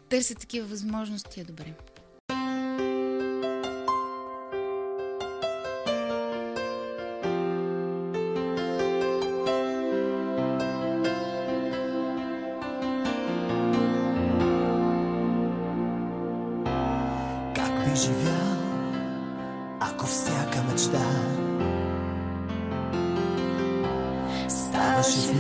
търсят 0.10 0.40
такива 0.40 0.68
възможности 0.68 1.40
е 1.40 1.44
добре. 1.44 1.74
Преживял, 18.02 18.58
ако 19.80 20.06
всяка 20.06 20.64
мечта 20.72 21.06
ставаше 24.48 25.34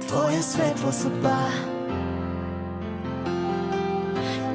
в 0.00 0.06
твоя 0.06 0.42
светла 0.42 0.92
съдба. 0.92 1.48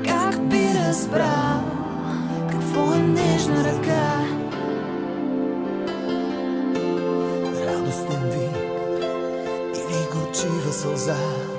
Как 0.07 0.47
би 0.47 0.69
разбрал 0.87 1.63
какво 2.51 2.93
е 2.93 2.97
нежна 2.97 3.63
ръка? 3.63 4.25
Радостен 7.65 8.23
вик 8.23 8.57
или 9.75 10.07
горчива 10.13 10.71
сълза? 10.71 11.58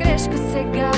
Една 0.00 0.16
грешка 0.16 0.38
сега? 0.38 0.90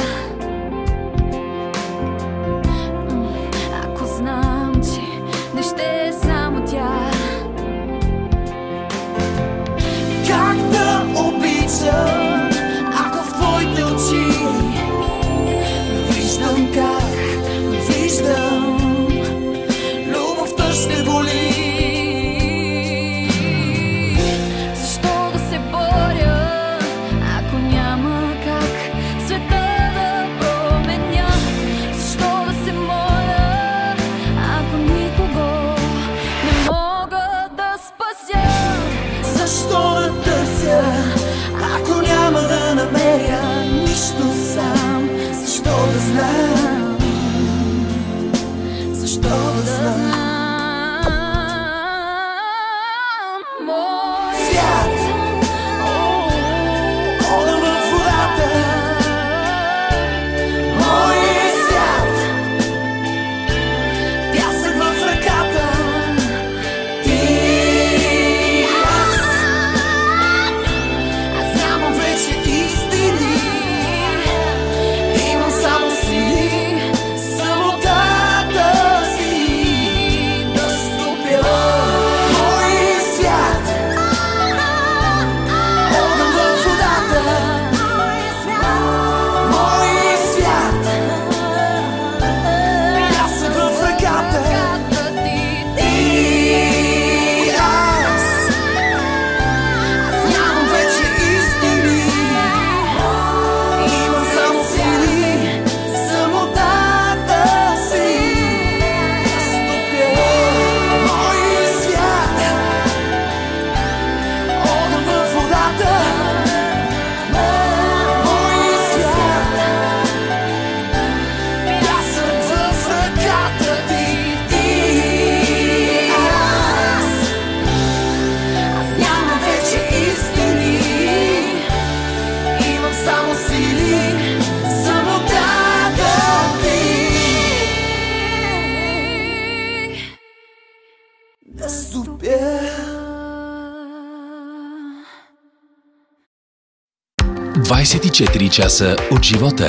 Часа 148.52 148.96
от 149.10 149.24
живота. 149.24 149.68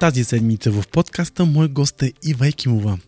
Тази 0.00 0.24
седмица 0.24 0.70
в 0.70 0.84
подкаста 0.88 1.44
мой 1.44 1.68
гост 1.68 2.02
е 2.02 2.12
Ива 2.24 2.48
Екимова. 2.48 2.98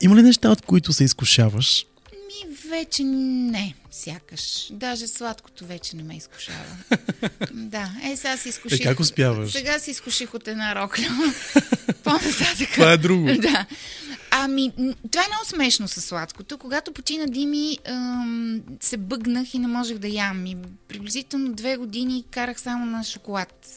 Има 0.00 0.16
ли 0.16 0.22
неща, 0.22 0.50
от 0.50 0.62
които 0.62 0.92
се 0.92 1.04
изкушаваш? 1.04 1.86
Ми 2.12 2.70
вече 2.70 3.04
не, 3.04 3.74
сякаш. 3.90 4.68
Даже 4.70 5.06
сладкото 5.06 5.66
вече 5.66 5.96
не 5.96 6.02
ме 6.02 6.16
изкушава. 6.16 6.76
да, 7.52 7.90
е 8.04 8.16
сега 8.16 8.36
се 8.36 8.48
изкуших. 8.48 8.80
Е, 8.80 8.82
как 8.82 9.00
успяваш? 9.00 9.52
Сега 9.52 9.78
се 9.78 9.90
изкуших 9.90 10.34
от 10.34 10.48
една 10.48 10.74
рокля. 10.74 11.08
По-нататък. 12.04 12.68
Това 12.72 12.92
е 12.92 12.96
друго. 12.96 13.26
да. 13.38 13.66
Ами, 14.30 14.72
това 15.10 15.24
е 15.24 15.28
много 15.28 15.44
смешно 15.44 15.88
със 15.88 16.04
сладкото. 16.04 16.58
Когато 16.58 16.92
почина 16.92 17.26
Дими, 17.26 17.78
се 18.80 18.96
бъгнах 18.96 19.54
и 19.54 19.58
не 19.58 19.66
можех 19.66 19.98
да 19.98 20.08
ям. 20.08 20.46
И 20.46 20.56
приблизително 20.88 21.52
две 21.52 21.76
години 21.76 22.24
карах 22.30 22.60
само 22.60 22.86
на 22.86 23.04
шоколад. 23.04 23.68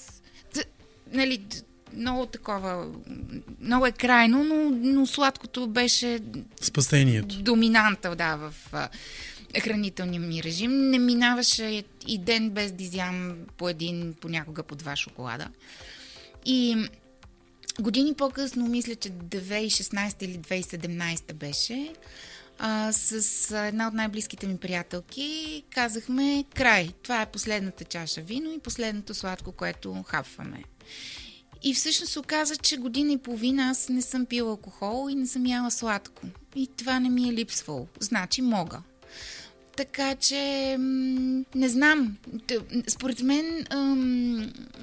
Т, 0.53 0.63
нали, 1.13 1.41
много 1.93 2.25
такова, 2.25 2.87
много 3.61 3.85
е 3.85 3.91
крайно, 3.91 4.43
но, 4.43 4.69
но 4.69 5.05
сладкото 5.07 5.67
беше 5.67 6.19
Спасението. 6.61 7.41
доминанта, 7.41 8.15
да, 8.15 8.35
в... 8.35 8.53
хранителния 9.59 10.21
ми 10.21 10.43
режим. 10.43 10.89
Не 10.89 10.99
минаваше 10.99 11.83
и 12.07 12.17
ден 12.17 12.49
без 12.49 12.71
да 12.71 12.83
изям 12.83 13.35
по 13.57 13.69
един, 13.69 14.13
понякога 14.21 14.63
по 14.63 14.75
два 14.75 14.95
шоколада. 14.95 15.47
И 16.45 16.87
години 17.81 18.13
по-късно, 18.13 18.67
мисля, 18.67 18.95
че 18.95 19.09
2016 19.09 20.23
или 20.23 20.37
2017 20.37 21.33
беше, 21.33 21.93
а, 22.59 22.93
с 22.93 23.51
една 23.67 23.87
от 23.87 23.93
най-близките 23.93 24.47
ми 24.47 24.57
приятелки 24.57 25.63
казахме 25.69 26.45
край. 26.55 26.93
Това 27.03 27.21
е 27.21 27.31
последната 27.31 27.83
чаша 27.83 28.21
вино 28.21 28.53
и 28.53 28.59
последното 28.59 29.13
сладко, 29.13 29.51
което 29.51 30.03
хапваме. 30.07 30.63
И 31.63 31.73
всъщност 31.73 32.11
се 32.11 32.19
оказа, 32.19 32.55
че 32.55 32.77
година 32.77 33.13
и 33.13 33.17
половина 33.17 33.69
аз 33.69 33.89
не 33.89 34.01
съм 34.01 34.25
пила 34.25 34.49
алкохол 34.49 35.09
и 35.09 35.15
не 35.15 35.27
съм 35.27 35.45
яла 35.45 35.71
сладко. 35.71 36.21
И 36.55 36.67
това 36.77 36.99
не 36.99 37.09
ми 37.09 37.29
е 37.29 37.33
липсвало. 37.33 37.87
Значи 37.99 38.41
мога. 38.41 38.81
Така 39.77 40.15
че 40.15 40.75
не 41.55 41.69
знам. 41.69 42.17
Според 42.87 43.21
мен 43.21 43.67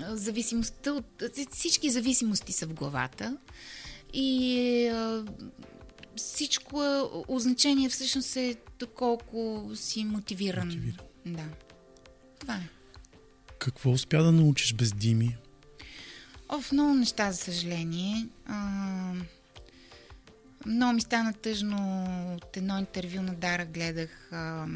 зависимостта 0.08 0.92
от... 0.92 1.22
Всички 1.52 1.90
зависимости 1.90 2.52
са 2.52 2.66
в 2.66 2.74
главата. 2.74 3.36
И 4.14 4.90
всичко 6.16 6.84
е, 6.84 7.02
означение 7.28 7.88
всъщност 7.88 8.36
е 8.36 8.56
доколко 8.78 9.70
си 9.74 10.04
мотивиран. 10.04 10.66
мотивиран. 10.66 10.96
Да. 11.26 11.44
Това 12.38 12.54
е. 12.54 12.68
Какво 13.58 13.90
успя 13.90 14.22
да 14.22 14.32
научиш 14.32 14.74
без 14.74 14.92
Дими? 14.92 15.36
О, 16.48 16.60
в 16.60 16.72
много 16.72 16.94
неща, 16.94 17.32
за 17.32 17.38
съжаление. 17.38 18.28
А, 18.46 19.12
много 20.66 20.92
ми 20.94 21.00
стана 21.00 21.32
тъжно 21.32 22.06
от 22.36 22.56
едно 22.56 22.78
интервю 22.78 23.22
на 23.22 23.34
Дара 23.34 23.66
гледах 23.66 24.32
а, 24.32 24.66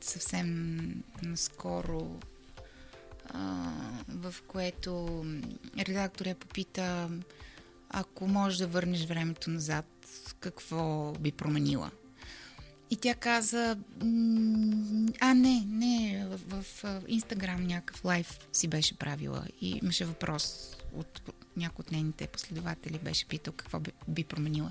съвсем 0.00 0.78
наскоро, 1.22 2.20
а, 3.28 3.70
в 4.08 4.34
което 4.46 5.24
редакторя 5.78 6.34
попита 6.34 7.10
ако 7.92 8.28
можеш 8.28 8.58
да 8.58 8.66
върнеш 8.66 9.04
времето 9.04 9.50
назад, 9.50 9.86
какво 10.40 11.12
би 11.12 11.32
променила? 11.32 11.90
И 12.90 12.96
тя 12.96 13.14
каза, 13.14 13.76
а 15.20 15.34
не, 15.34 15.64
не, 15.68 16.26
в, 16.28 16.62
в 16.62 16.84
Инстаграм 17.08 17.66
някакъв 17.66 18.04
лайв 18.04 18.38
си 18.52 18.68
беше 18.68 18.98
правила 18.98 19.46
и 19.60 19.80
имаше 19.82 20.04
въпрос 20.04 20.76
от 20.94 21.22
някой 21.56 21.82
от 21.82 21.92
нейните 21.92 22.26
последователи 22.26 22.98
беше 22.98 23.26
питал 23.26 23.54
какво 23.56 23.80
би, 23.80 23.90
би 24.08 24.24
променила. 24.24 24.70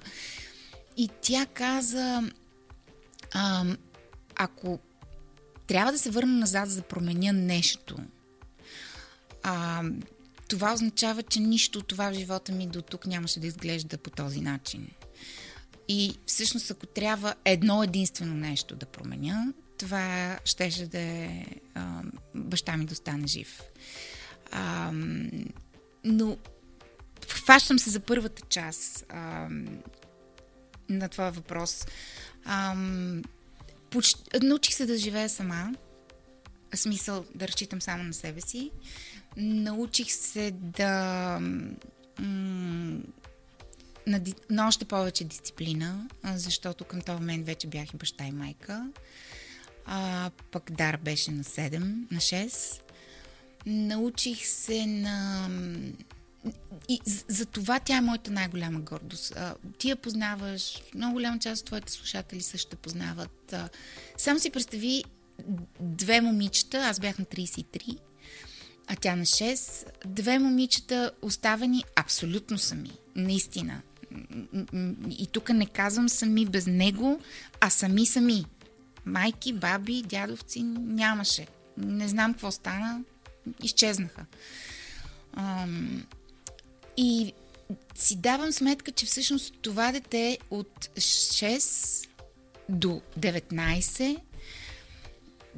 И 0.98 1.10
тя 1.22 1.46
каза, 1.46 2.24
а, 3.34 3.66
ако 4.36 4.80
трябва 5.68 5.92
да 5.92 6.00
се 6.00 6.10
върна 6.10 6.34
назад, 6.34 6.70
за 6.70 6.76
да 6.76 6.88
променя 6.88 7.32
нещо, 7.32 7.98
а, 9.44 9.84
това 10.48 10.74
означава, 10.74 11.24
че 11.24 11.40
нищо 11.40 11.80
от 11.80 11.88
това 11.88 12.12
в 12.12 12.14
живота 12.14 12.52
ми 12.52 12.68
до 12.68 12.82
тук 12.82 13.06
нямаше 13.06 13.40
да 13.40 13.48
изглежда 13.48 13.98
по 13.98 14.10
този 14.10 14.42
начин. 14.42 14.88
И 15.88 16.16
всъщност, 16.26 16.72
ако 16.72 16.86
трябва 16.86 17.36
едно 17.46 17.84
единствено 17.84 18.34
нещо 18.34 18.76
да 18.76 18.86
променя, 18.86 19.54
това 19.78 20.40
щеше 20.46 20.86
да 20.86 21.00
е 21.00 21.46
а, 21.74 22.02
баща 22.36 22.78
ми 22.78 22.86
да 22.86 22.96
стане 22.96 23.28
жив. 23.28 23.62
А, 24.52 24.92
но 26.04 26.38
хващам 27.28 27.80
се 27.80 27.90
за 27.90 28.00
първата 28.00 28.42
част 28.50 29.06
а, 29.10 29.48
на 30.90 31.10
твоя 31.10 31.32
въпрос. 31.32 31.86
А, 32.46 32.76
поч... 33.90 34.16
Научих 34.42 34.76
се 34.76 34.86
да 34.86 34.98
живея 34.98 35.30
сама. 35.30 35.76
Смисъл 36.76 37.26
да 37.36 37.48
разчитам 37.48 37.82
само 37.82 38.04
на 38.04 38.14
себе 38.14 38.42
си. 38.42 38.72
Научих 39.38 40.12
се 40.12 40.52
да. 40.52 41.40
М- 42.20 43.00
на, 44.08 44.22
на 44.50 44.68
още 44.68 44.86
повече 44.86 45.24
дисциплина, 45.24 46.08
защото 46.24 46.86
към 46.86 47.02
този 47.02 47.20
момент 47.20 47.46
вече 47.46 47.68
бях 47.68 47.94
и 47.94 47.98
баща 47.98 48.26
и 48.26 48.32
майка. 48.32 48.88
А, 49.86 50.32
пък 50.52 50.72
Дар 50.72 50.98
беше 50.98 51.32
на 51.32 51.44
7, 51.44 51.80
на 52.12 52.20
6. 52.20 52.82
Научих 53.66 54.48
се 54.48 54.86
на... 54.86 55.50
И 56.90 57.02
за 57.28 57.46
това 57.46 57.80
тя 57.80 57.98
е 57.98 58.02
моята 58.02 58.32
най-голяма 58.32 58.80
гордост. 58.80 59.38
Ти 59.78 59.90
я 59.90 59.96
познаваш, 59.96 60.82
много 60.96 61.14
голяма 61.14 61.40
част 61.40 61.62
от 61.62 61.66
твоите 61.66 61.92
слушатели 61.92 62.42
също 62.42 62.78
познават. 62.78 63.56
Само 64.18 64.40
си 64.40 64.50
представи 64.50 65.04
две 65.80 66.22
момичета, 66.22 66.78
аз 66.78 67.00
бях 67.00 67.20
на 67.20 67.26
33, 67.26 67.98
а 68.88 68.96
тя 68.96 69.16
на 69.16 69.26
6, 69.26 69.86
две 70.06 70.40
момичета 70.40 71.12
оставени 71.22 71.84
абсолютно 71.96 72.58
сами. 72.58 72.92
Наистина. 73.16 73.82
И 75.10 75.28
тук 75.32 75.50
не 75.50 75.66
казвам 75.66 76.10
сами 76.10 76.46
без 76.46 76.68
него, 76.68 77.20
а 77.60 77.70
сами 77.70 78.06
сами. 78.06 78.46
Майки, 79.06 79.54
баби, 79.54 80.02
дядовци 80.02 80.64
нямаше. 80.64 81.48
Не 81.78 82.08
знам 82.08 82.34
какво 82.34 82.52
стана 82.52 83.02
изчезнаха. 83.64 84.26
И 86.98 87.34
си 87.96 88.16
давам 88.16 88.52
сметка, 88.52 88.92
че 88.92 89.06
всъщност 89.06 89.54
това 89.62 89.92
дете 89.92 90.38
от 90.50 90.90
6 90.96 92.08
до 92.70 93.02
19 93.20 94.20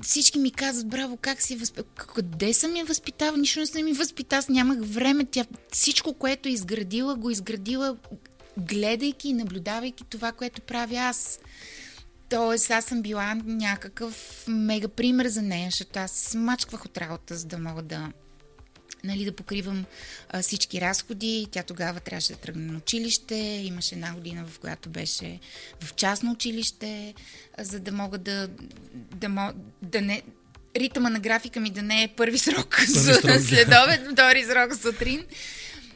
всички 0.02 0.40
ми 0.40 0.52
казват, 0.52 0.88
браво, 0.88 1.18
как 1.18 1.42
си 1.42 1.56
възпитава? 1.56 1.88
Къде 1.96 2.54
съм 2.54 2.76
я 2.76 2.86
възпитава? 2.86 3.38
Нищо 3.38 3.60
не 3.60 3.66
съм 3.66 3.86
ми 3.86 3.94
възпитава, 3.94 4.40
аз 4.40 4.50
нямах 4.50 4.80
време. 4.82 5.26
Тя 5.26 5.46
всичко, 5.72 6.14
което 6.14 6.50
е 6.50 6.52
изградила, 6.52 7.16
го 7.16 7.30
изградила 7.30 7.98
гледайки 8.58 9.30
и 9.30 9.34
наблюдавайки 9.34 10.04
това, 10.10 10.32
което 10.32 10.62
правя 10.62 10.96
аз. 10.96 11.40
Тоест, 12.30 12.72
аз 12.72 12.86
съм 12.86 13.02
била 13.02 13.36
някакъв 13.46 14.46
мега 14.48 14.88
пример 14.88 15.28
за 15.28 15.42
нея, 15.42 15.68
защото 15.72 16.00
аз 16.00 16.12
смачквах 16.12 16.86
от 16.86 16.98
работа, 16.98 17.36
за 17.36 17.46
да 17.46 17.58
мога 17.58 17.82
да, 17.82 18.12
нали, 19.04 19.26
да 19.26 19.36
покривам 19.36 19.86
а, 20.30 20.42
всички 20.42 20.82
разходи. 20.82 21.48
Тя 21.52 21.64
тогава 21.64 22.00
трябваше 22.00 22.34
да 22.34 22.40
тръгне 22.40 22.72
на 22.72 22.78
училище. 22.78 23.36
Имаше 23.64 23.96
една 23.96 24.14
година, 24.14 24.46
в 24.46 24.60
която 24.60 24.90
беше 24.90 25.40
в 25.80 25.96
частно 25.96 26.32
училище, 26.32 27.14
а, 27.58 27.64
за 27.64 27.80
да 27.80 27.92
мога 27.92 28.18
да, 28.18 28.50
да, 28.94 29.54
да 29.82 30.02
не 30.02 30.22
ритъма 30.76 31.10
на 31.10 31.20
графика 31.20 31.60
ми 31.60 31.70
да 31.70 31.82
не 31.82 32.04
е 32.04 32.08
първи 32.08 32.38
срок, 32.38 32.76
първи 32.78 32.88
срок 32.88 33.42
следобед, 33.42 34.12
втори 34.12 34.44
срок 34.44 34.76
сутрин 34.76 35.26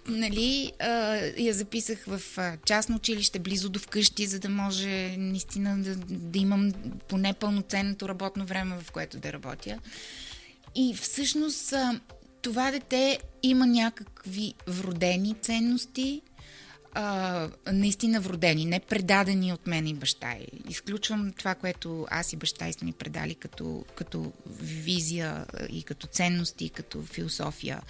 нали, 0.08 0.72
а, 0.80 1.16
я 1.38 1.54
записах 1.54 2.06
в 2.08 2.22
а, 2.38 2.58
частно 2.66 2.96
училище, 2.96 3.40
близо 3.40 3.70
до 3.70 3.80
вкъщи, 3.80 4.28
за 4.28 4.40
да 4.40 4.50
може 4.50 5.16
наистина 5.18 5.78
да, 5.78 5.96
да 6.10 6.40
имам 6.40 6.72
поне 7.08 7.34
пълноценното 7.34 8.10
работно 8.10 8.46
време, 8.46 8.78
в 8.82 8.92
което 8.92 9.18
да 9.18 9.34
работя. 9.34 9.80
И 10.76 10.96
всъщност 11.02 11.74
а, 11.74 12.00
това 12.48 12.72
дете 12.72 13.20
има 13.44 13.68
някакви 13.68 14.54
вродени 14.68 15.36
ценности, 15.42 16.22
а, 16.94 17.50
наистина 17.72 18.22
вродени, 18.22 18.66
не 18.66 18.80
предадени 18.80 19.54
от 19.54 19.68
мен 19.68 19.88
и 19.88 19.94
баща. 19.94 20.36
Изключвам 20.70 21.34
това, 21.38 21.56
което 21.56 22.08
аз 22.10 22.34
и 22.34 22.38
баща 22.38 22.72
сме 22.72 22.86
ми 22.86 22.94
предали 22.94 23.36
като, 23.36 23.86
като 23.96 24.32
визия 24.60 25.46
и 25.70 25.84
като 25.84 26.08
ценности, 26.08 26.66
и 26.66 26.70
като 26.70 27.04
философия 27.04 27.82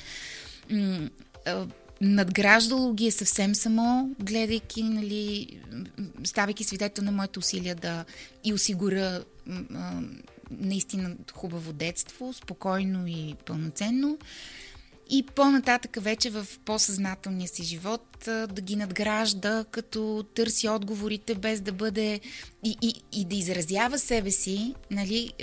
надграждало 2.01 2.93
ги 2.93 3.07
е 3.07 3.11
съвсем 3.11 3.55
само, 3.55 4.15
гледайки, 4.19 4.83
нали, 4.83 5.59
ставайки 6.23 6.63
свидетел 6.63 7.03
на 7.03 7.11
моите 7.11 7.39
усилия 7.39 7.75
да 7.75 8.05
и 8.43 8.53
осигуря 8.53 9.23
наистина 10.51 11.15
хубаво 11.33 11.73
детство, 11.73 12.33
спокойно 12.33 13.07
и 13.07 13.35
пълноценно. 13.45 14.17
И 15.09 15.23
по-нататък 15.23 15.97
вече 16.01 16.29
в 16.29 16.47
по-съзнателния 16.65 17.47
си 17.47 17.63
живот 17.63 18.03
да 18.25 18.61
ги 18.61 18.75
надгражда, 18.75 19.65
като 19.71 20.25
търси 20.35 20.69
отговорите, 20.69 21.35
без 21.35 21.61
да 21.61 21.71
бъде 21.71 22.19
и, 22.63 22.77
и, 22.81 22.93
и 23.11 23.25
да 23.25 23.35
изразява 23.35 23.99
себе 23.99 24.31
си, 24.31 24.73
нали, 24.91 25.33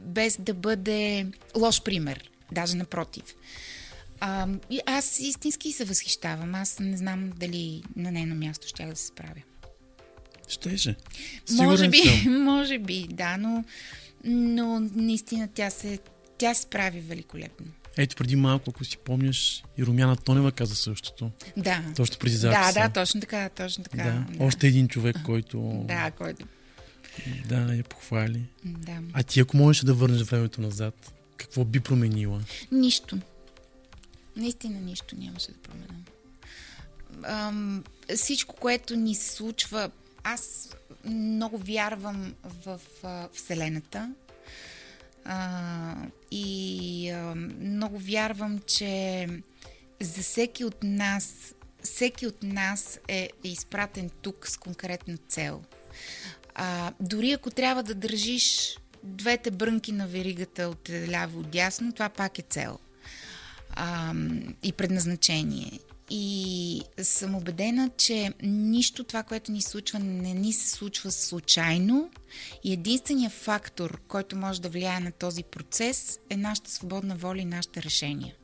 без 0.00 0.36
да 0.40 0.54
бъде 0.54 1.26
лош 1.56 1.82
пример, 1.82 2.30
даже 2.52 2.76
напротив. 2.76 3.24
А, 4.20 4.48
аз 4.86 5.20
истински 5.20 5.72
се 5.72 5.84
възхищавам. 5.84 6.54
Аз 6.54 6.78
не 6.80 6.96
знам 6.96 7.30
дали 7.36 7.82
на 7.96 8.12
нейно 8.12 8.34
място 8.34 8.68
ще 8.68 8.86
да 8.86 8.96
се 8.96 9.06
справя. 9.06 9.42
Щеше. 10.48 10.96
може 11.52 11.88
би, 11.88 12.28
може 12.28 12.78
би, 12.78 13.06
да, 13.10 13.36
но, 13.36 13.64
но 14.24 14.80
наистина 14.94 15.48
тя 15.54 15.70
се, 15.70 15.98
тя 16.38 16.54
справи 16.54 17.00
великолепно. 17.00 17.66
Ето 17.96 18.16
преди 18.16 18.36
малко, 18.36 18.70
ако 18.70 18.84
си 18.84 18.98
помняш, 18.98 19.64
и 19.78 19.86
Румяна 19.86 20.16
Тонева 20.16 20.52
каза 20.52 20.74
същото. 20.74 21.30
Да. 21.56 21.82
Точно 21.96 22.18
преди 22.18 22.36
записа. 22.36 22.72
Да, 22.74 22.88
да, 22.88 22.92
точно 22.92 23.20
така, 23.20 23.48
точно 23.48 23.84
така. 23.84 24.04
Да. 24.04 24.10
да. 24.10 24.44
Още 24.44 24.66
един 24.66 24.88
човек, 24.88 25.16
който... 25.24 25.84
Да, 25.88 26.10
който 26.10 26.46
Да, 27.48 27.74
я 27.74 27.84
похвали. 27.84 28.42
Да. 28.64 28.98
А 29.12 29.22
ти 29.22 29.40
ако 29.40 29.56
можеш 29.56 29.82
да 29.82 29.94
върнеш 29.94 30.22
времето 30.22 30.60
назад, 30.60 31.12
какво 31.36 31.64
би 31.64 31.80
променила? 31.80 32.40
Нищо. 32.72 33.18
Наистина 34.36 34.80
нищо 34.80 35.16
нямаше 35.18 35.52
да 35.52 35.58
променя. 35.58 35.94
Ам, 37.22 37.84
всичко, 38.16 38.56
което 38.56 38.96
ни 38.96 39.14
се 39.14 39.30
случва, 39.30 39.90
аз 40.26 40.76
много 41.04 41.58
вярвам 41.58 42.34
в 42.44 42.80
а, 43.02 43.28
Вселената. 43.32 44.14
А, 45.24 45.94
и 46.30 47.10
а, 47.10 47.34
много 47.60 47.98
вярвам, 47.98 48.58
че 48.66 49.26
за 50.00 50.22
всеки 50.22 50.64
от 50.64 50.82
нас, 50.82 51.54
всеки 51.82 52.26
от 52.26 52.42
нас 52.42 53.00
е, 53.08 53.30
е 53.44 53.48
изпратен 53.48 54.10
тук 54.22 54.48
с 54.48 54.56
конкретна 54.56 55.16
цел. 55.16 55.62
А, 56.54 56.92
дори 57.00 57.32
ако 57.32 57.50
трябва 57.50 57.82
да 57.82 57.94
държиш 57.94 58.78
двете 59.02 59.50
брънки 59.50 59.92
на 59.92 60.06
веригата 60.06 60.68
от 60.68 60.90
ляво 60.90 61.40
от 61.40 61.50
дясно, 61.50 61.92
това 61.92 62.08
пак 62.08 62.38
е 62.38 62.42
цел 62.42 62.78
а, 63.70 64.14
и 64.62 64.72
предназначение. 64.72 65.80
И 66.10 66.82
съм 67.02 67.34
убедена, 67.34 67.90
че 67.96 68.32
нищо 68.42 69.04
това, 69.04 69.22
което 69.22 69.52
ни 69.52 69.62
случва, 69.62 69.98
не 69.98 70.34
ни 70.34 70.52
се 70.52 70.70
случва 70.70 71.12
случайно. 71.12 72.10
И 72.64 72.72
единственият 72.72 73.32
фактор, 73.32 74.00
който 74.08 74.36
може 74.36 74.60
да 74.60 74.68
влияе 74.68 75.00
на 75.00 75.12
този 75.12 75.42
процес, 75.42 76.18
е 76.30 76.36
нашата 76.36 76.70
свободна 76.70 77.16
воля 77.16 77.38
и 77.38 77.44
нашите 77.44 77.82
решения. 77.82 78.34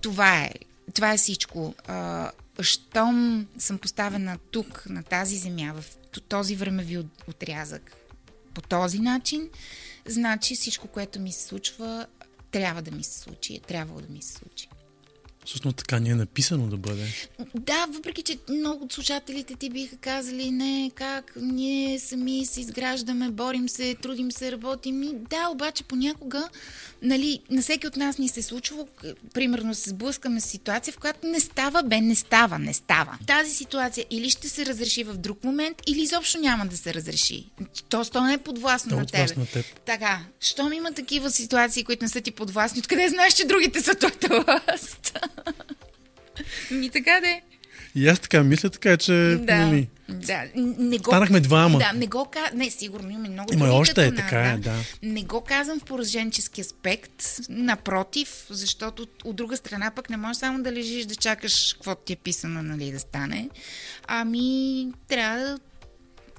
Това 0.00 0.44
е. 0.44 0.50
Това 0.94 1.12
е 1.12 1.16
всичко. 1.16 1.74
Щом 2.60 3.46
съм 3.58 3.78
поставена 3.78 4.38
тук, 4.50 4.84
на 4.88 5.02
тази 5.02 5.36
земя, 5.36 5.74
в 5.76 5.84
този 6.20 6.56
времеви 6.56 7.06
отрязък, 7.28 7.96
по 8.54 8.60
този 8.60 8.98
начин, 8.98 9.50
значи 10.06 10.54
всичко, 10.54 10.88
което 10.88 11.20
ми 11.20 11.32
се 11.32 11.42
случва, 11.42 12.06
трябва 12.50 12.82
да 12.82 12.90
ми 12.90 13.04
се 13.04 13.18
случи, 13.18 13.54
е 13.54 13.60
трябвало 13.60 14.00
да 14.00 14.12
ми 14.12 14.22
се 14.22 14.32
случи. 14.32 14.68
Всъщност 15.44 15.76
така 15.76 16.00
не 16.00 16.10
е 16.10 16.14
написано 16.14 16.66
да 16.66 16.76
бъде. 16.76 17.06
Да, 17.54 17.86
въпреки, 17.88 18.22
че 18.22 18.38
много 18.50 18.84
от 18.84 18.92
слушателите 18.92 19.54
ти 19.54 19.70
биха 19.70 19.96
казали, 19.96 20.50
не, 20.50 20.90
как 20.94 21.32
ние 21.36 21.98
сами 21.98 22.46
се 22.46 22.60
изграждаме, 22.60 23.30
борим 23.30 23.68
се, 23.68 23.94
трудим 23.94 24.32
се, 24.32 24.52
работим. 24.52 25.02
И 25.02 25.12
да, 25.30 25.48
обаче 25.48 25.84
понякога, 25.84 26.48
нали, 27.02 27.40
на 27.50 27.62
всеки 27.62 27.86
от 27.86 27.96
нас 27.96 28.18
ни 28.18 28.28
се 28.28 28.42
случва, 28.42 28.86
примерно 29.34 29.74
се 29.74 29.90
сблъскаме 29.90 30.40
с 30.40 30.44
ситуация, 30.44 30.92
в 30.92 30.98
която 30.98 31.26
не 31.26 31.40
става, 31.40 31.82
бе, 31.82 32.00
не 32.00 32.14
става, 32.14 32.58
не 32.58 32.74
става. 32.74 33.18
Тази 33.26 33.50
ситуация 33.50 34.06
или 34.10 34.30
ще 34.30 34.48
се 34.48 34.66
разреши 34.66 35.04
в 35.04 35.16
друг 35.16 35.44
момент, 35.44 35.82
или 35.86 36.02
изобщо 36.02 36.38
няма 36.38 36.66
да 36.66 36.76
се 36.76 36.94
разреши. 36.94 37.50
То, 37.88 38.04
то 38.04 38.24
не 38.24 38.32
е 38.32 38.38
подвластно 38.38 38.96
е 38.96 39.00
на 39.00 39.06
тебе. 39.06 39.34
на 39.36 39.46
теб. 39.46 39.66
Така, 39.86 40.20
щом 40.40 40.72
има 40.72 40.92
такива 40.92 41.30
ситуации, 41.30 41.84
които 41.84 42.04
не 42.04 42.08
са 42.08 42.20
ти 42.20 42.30
подвластни, 42.30 42.78
откъде 42.78 43.08
знаеш, 43.08 43.34
че 43.34 43.44
другите 43.44 43.82
са 43.82 43.94
твоята 43.94 44.40
власт? 44.40 45.18
Ми 46.70 46.90
така 46.90 47.20
де. 47.20 47.42
И 47.94 48.08
аз 48.08 48.20
така 48.20 48.42
мисля, 48.42 48.70
така 48.70 48.96
че, 48.96 49.12
Да, 49.40 49.56
нали, 49.56 49.88
да. 50.08 50.42
Не 50.54 50.98
го... 50.98 51.10
станахме 51.10 51.40
двама. 51.40 51.78
Да, 51.78 51.92
не 51.92 52.06
го 52.06 52.24
казвам. 52.32 52.58
Не, 52.58 52.70
сигурно 52.70 53.10
има 53.10 53.28
много 53.28 53.54
Има 53.54 53.70
още, 53.70 54.06
е, 54.06 54.10
нас, 54.10 54.20
така 54.20 54.42
е, 54.42 54.58
да. 54.58 54.74
Не 55.02 55.22
го 55.22 55.40
казвам 55.40 55.80
в 55.80 55.84
пораженчески 55.84 56.60
аспект, 56.60 57.40
напротив, 57.48 58.46
защото 58.50 59.06
от 59.24 59.36
друга 59.36 59.56
страна 59.56 59.90
пък 59.90 60.10
не 60.10 60.16
можеш 60.16 60.36
само 60.36 60.62
да 60.62 60.72
лежиш 60.72 61.04
да 61.04 61.14
чакаш 61.14 61.72
каквото 61.72 62.02
ти 62.04 62.12
е 62.12 62.16
писано, 62.16 62.62
нали, 62.62 62.92
да 62.92 63.00
стане. 63.00 63.48
Ами, 64.08 64.86
трябва 65.08 65.38
да 65.38 65.58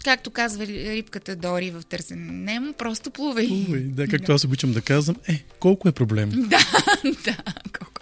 Както 0.04 0.32
казва 0.32 0.68
рибката 0.68 1.36
Дори 1.36 1.72
в 1.72 1.82
търсене 1.90 2.32
Немо, 2.32 2.74
просто 2.74 3.12
плувай. 3.12 3.48
Ой, 3.72 3.80
да, 3.80 4.08
както 4.08 4.32
аз 4.32 4.44
обичам 4.44 4.74
да 4.74 4.82
казвам, 4.82 5.16
е, 5.28 5.44
колко 5.60 5.88
е 5.88 5.92
проблем. 5.92 6.30
да, 6.36 6.60
да, 7.04 7.38
колко. 7.80 7.93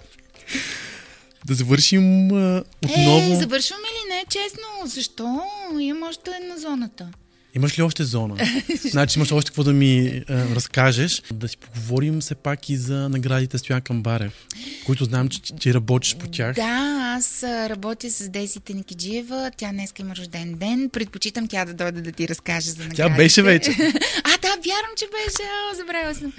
Да 1.46 1.54
завършим 1.54 2.32
а, 2.32 2.64
отново. 2.86 3.34
Е, 3.34 3.36
завършваме 3.36 3.84
ли 3.84 4.16
не? 4.16 4.26
Честно, 4.30 4.64
защо? 4.86 5.42
Има 5.80 6.08
още 6.10 6.32
една 6.42 6.58
зоната. 6.58 7.08
Имаш 7.56 7.80
ли 7.80 7.84
още 7.84 8.04
зона? 8.04 8.38
значи 8.92 9.20
имаш 9.20 9.32
още 9.32 9.50
какво 9.50 9.64
да 9.64 9.74
ми 9.74 10.24
а, 10.30 10.56
разкажеш. 10.56 11.22
Да 11.34 11.48
си 11.48 11.58
поговорим 11.58 12.20
все 12.20 12.36
пак 12.36 12.70
и 12.70 12.78
за 12.78 13.10
наградите 13.10 13.58
Стоян 13.58 13.82
Камбарев, 13.82 14.48
които 14.86 15.06
знам, 15.06 15.30
че 15.30 15.42
ти 15.42 15.74
работиш 15.74 16.16
по 16.16 16.28
тях. 16.28 16.56
Да, 16.56 17.16
аз 17.18 17.44
работя 17.44 18.12
с 18.12 18.30
Деси 18.30 18.60
Теникиджиева. 18.60 19.52
Тя 19.58 19.72
днес 19.72 19.94
има 20.00 20.16
рожден 20.16 20.54
ден. 20.54 20.90
Предпочитам 20.90 21.48
тя 21.48 21.66
да 21.66 21.74
дойде 21.74 22.02
да 22.02 22.12
ти 22.12 22.28
разкаже 22.28 22.70
за 22.70 22.78
наградите. 22.78 23.02
Тя 23.02 23.10
беше 23.10 23.42
вече. 23.42 23.72
а, 24.24 24.38
да, 24.42 24.48
вярвам, 24.48 24.96
че 24.98 25.06
беше. 25.06 25.50
О, 25.72 25.76
забравя 25.76 26.16
съм. 26.16 26.34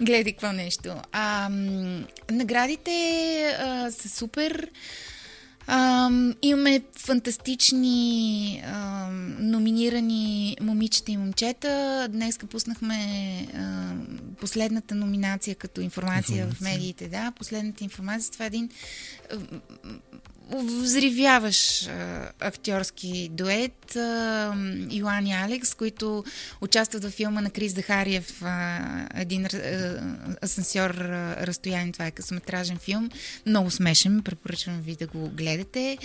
Гледай 0.00 0.32
какво 0.32 0.52
нещо. 0.52 0.94
А, 1.12 1.48
наградите 2.30 2.92
а, 3.60 3.90
са 3.90 4.08
супер. 4.08 4.68
Ам, 5.66 6.34
имаме 6.42 6.82
фантастични 6.98 8.62
ам, 8.66 9.36
номинирани 9.50 10.56
момичета 10.60 11.12
и 11.12 11.16
момчета. 11.16 12.06
Днес 12.10 12.38
пуснахме 12.38 12.96
ам, 13.54 14.06
последната 14.40 14.94
номинация 14.94 15.54
като 15.54 15.80
информация, 15.80 16.36
Информация. 16.36 16.58
в 16.58 16.74
медиите. 16.74 17.08
Да, 17.08 17.32
последната 17.38 17.84
информация. 17.84 18.32
Това 18.32 18.44
е 18.44 18.48
един 18.48 18.68
ам, 19.32 19.46
взривяваш 20.58 21.86
а, 21.86 22.28
актьорски 22.40 23.28
дует 23.32 23.96
а, 23.96 24.54
Йоан 24.90 25.26
и 25.26 25.32
Алекс, 25.32 25.74
които 25.74 26.24
участват 26.60 27.04
в 27.04 27.10
филма 27.10 27.40
на 27.40 27.50
Крис 27.50 27.74
Захариев 27.74 28.42
а, 28.42 28.80
един 29.14 29.46
а, 29.46 29.48
асансьор 30.44 30.90
а, 30.90 31.46
разстояние. 31.46 31.92
Това 31.92 32.06
е 32.06 32.10
късометражен 32.10 32.78
филм. 32.78 33.10
Много 33.46 33.70
смешен. 33.70 34.22
Препоръчвам 34.22 34.80
ви 34.80 34.96
да 34.96 35.06
го 35.06 35.28
гледате. 35.28 35.98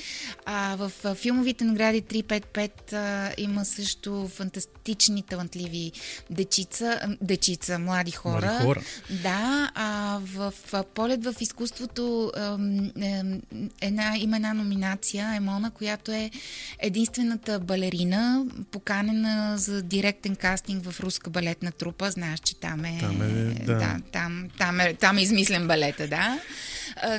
А, 0.45 0.75
в 0.75 0.91
а, 1.03 1.15
филмовите 1.15 1.63
награди 1.63 2.01
355 2.01 2.93
а, 2.93 3.31
има 3.37 3.65
също 3.65 4.27
фантастични, 4.27 5.23
талантливи 5.23 5.91
дечица, 6.29 6.99
а, 7.01 7.17
дечица 7.21 7.79
млади 7.79 8.11
хора. 8.11 8.45
Млади 8.45 8.63
хора. 8.65 8.81
Да, 9.23 9.71
а 9.75 10.19
в, 10.23 10.53
в 10.71 10.83
полет 10.93 11.23
в 11.23 11.35
изкуството 11.39 12.31
ам, 12.37 12.91
ам, 13.01 13.41
една, 13.81 14.17
има 14.17 14.36
една 14.37 14.53
номинация, 14.53 15.35
Емона, 15.35 15.71
която 15.71 16.11
е 16.11 16.31
единствената 16.79 17.59
балерина, 17.59 18.45
поканена 18.71 19.57
за 19.57 19.81
директен 19.81 20.35
кастинг 20.35 20.83
в 20.89 20.99
руска 20.99 21.29
балетна 21.29 21.71
трупа. 21.71 22.11
Знаеш, 22.11 22.39
че 22.39 22.55
там 22.55 22.85
е... 22.85 22.97
Там 22.99 23.21
е, 23.21 23.25
да. 23.65 23.75
да 23.75 23.97
там, 24.11 24.47
там, 24.57 24.79
е, 24.79 24.93
там 24.93 25.17
е 25.17 25.21
измислен 25.21 25.67
балета, 25.67 26.07
да. 26.07 26.39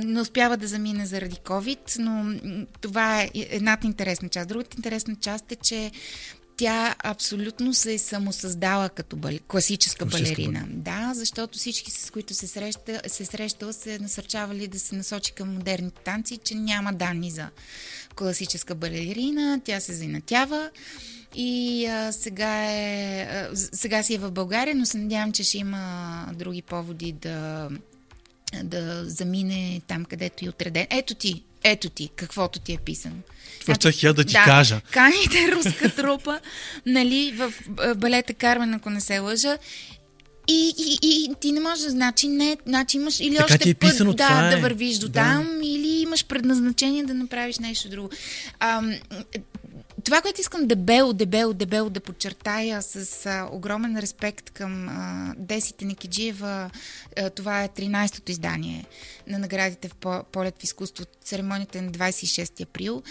Не 0.02 0.20
успява 0.20 0.56
да 0.56 0.66
замине 0.66 1.06
заради 1.06 1.36
COVID, 1.36 1.98
но 1.98 2.34
това 2.80 3.22
е 3.22 3.30
едната 3.34 3.86
интересна 3.86 4.28
част. 4.28 4.48
Другата 4.48 4.76
интересна 4.76 5.16
част 5.20 5.52
е, 5.52 5.56
че 5.56 5.90
тя 6.58 6.94
абсолютно 6.98 7.74
се 7.74 7.94
е 7.94 7.98
самосъздала 7.98 8.88
като 8.88 9.16
бал... 9.16 9.32
класическа, 9.48 10.08
Класическа 10.08 10.42
балерина. 10.42 10.64
Да, 10.68 11.12
защото 11.14 11.58
всички, 11.58 11.90
с 11.90 12.10
които 12.10 12.34
се, 12.34 12.46
среща, 12.46 13.00
се 13.06 13.24
срещала, 13.24 13.72
се 13.72 13.98
насърчавали 13.98 14.68
да 14.68 14.78
се 14.78 14.94
насочи 14.94 15.32
към 15.32 15.54
модерните 15.54 16.02
танци, 16.02 16.36
че 16.36 16.54
няма 16.54 16.92
данни 16.92 17.30
за 17.30 17.48
класическа 18.16 18.74
балерина. 18.74 19.60
Тя 19.64 19.80
се 19.80 19.92
занатява. 19.92 20.70
И 21.34 21.86
а, 21.86 22.12
сега, 22.12 22.72
е, 22.72 23.22
а, 23.22 23.56
сега 23.56 24.02
си 24.02 24.14
е 24.14 24.18
в 24.18 24.30
България, 24.30 24.74
но 24.74 24.86
се 24.86 24.98
надявам, 24.98 25.32
че 25.32 25.44
ще 25.44 25.58
има 25.58 26.26
други 26.34 26.62
поводи 26.62 27.12
да, 27.12 27.68
да 28.64 29.04
замине 29.04 29.82
там, 29.86 30.04
където 30.04 30.44
е 30.44 30.48
отреден. 30.48 30.86
Ето 30.90 31.14
ти, 31.14 31.42
ето 31.64 31.90
ти, 31.90 32.10
каквото 32.16 32.58
ти 32.58 32.72
е 32.72 32.78
писано. 32.78 33.16
Това 33.60 33.74
щях 33.74 34.02
я 34.02 34.14
да 34.14 34.24
ти 34.24 34.34
кажа. 34.34 34.80
Каните 34.90 35.52
руска 35.54 35.90
трупа, 35.90 36.40
нали, 36.86 37.32
в 37.32 37.52
а, 37.78 37.94
балета 37.94 38.34
Кармен, 38.34 38.74
ако 38.74 38.90
не 38.90 39.00
се 39.00 39.18
лъжа. 39.18 39.58
И, 40.50 40.74
и, 40.78 40.98
и 41.04 41.34
ти 41.34 41.52
не 41.52 41.60
можеш 41.60 41.84
да 41.84 41.90
значи 41.90 42.28
не, 42.28 42.56
значи 42.66 42.96
имаш 42.96 43.20
или 43.20 43.32
Така 43.32 43.44
още 43.44 43.58
ти 43.58 43.70
е 43.70 43.74
писано, 43.74 44.10
път 44.10 44.16
да, 44.16 44.46
е. 44.46 44.56
да 44.56 44.62
вървиш 44.62 44.98
до 44.98 45.08
Да. 45.08 45.12
там, 45.12 45.60
или 45.62 45.88
имаш 45.88 46.24
предназначение 46.24 47.04
да 47.04 47.14
направиш 47.14 47.58
нещо 47.58 47.88
друго. 47.88 48.10
Ам, 48.60 48.94
това, 50.04 50.20
което 50.20 50.40
искам 50.40 50.66
дебело, 50.66 51.12
дебело, 51.12 51.52
дебело 51.52 51.90
да 51.90 52.00
подчертая 52.00 52.82
с 52.82 52.96
а, 53.26 53.48
огромен 53.52 53.98
респект 53.98 54.50
към 54.50 54.88
а, 54.88 55.34
Десите 55.38 55.84
Никиджиева, 55.84 56.70
а, 57.18 57.30
това 57.30 57.64
е 57.64 57.68
13-то 57.68 58.32
издание 58.32 58.84
на 59.26 59.38
наградите 59.38 59.88
в 59.88 59.94
по- 59.94 60.22
полет 60.32 60.54
в 60.60 60.64
изкуство. 60.64 61.04
Церемонията 61.24 61.78
е 61.78 61.82
на 61.82 61.90
26 61.92 62.62
април. 62.62 63.02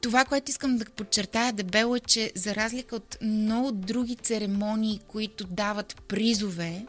Това, 0.00 0.24
което 0.24 0.50
искам 0.50 0.76
да 0.76 0.84
подчертая 0.84 1.52
дебело 1.52 1.96
е, 1.96 2.00
че 2.00 2.32
за 2.34 2.54
разлика 2.54 2.96
от 2.96 3.18
много 3.22 3.72
други 3.72 4.16
церемонии, 4.16 5.00
които 5.08 5.44
дават 5.44 6.02
призове, 6.08 6.86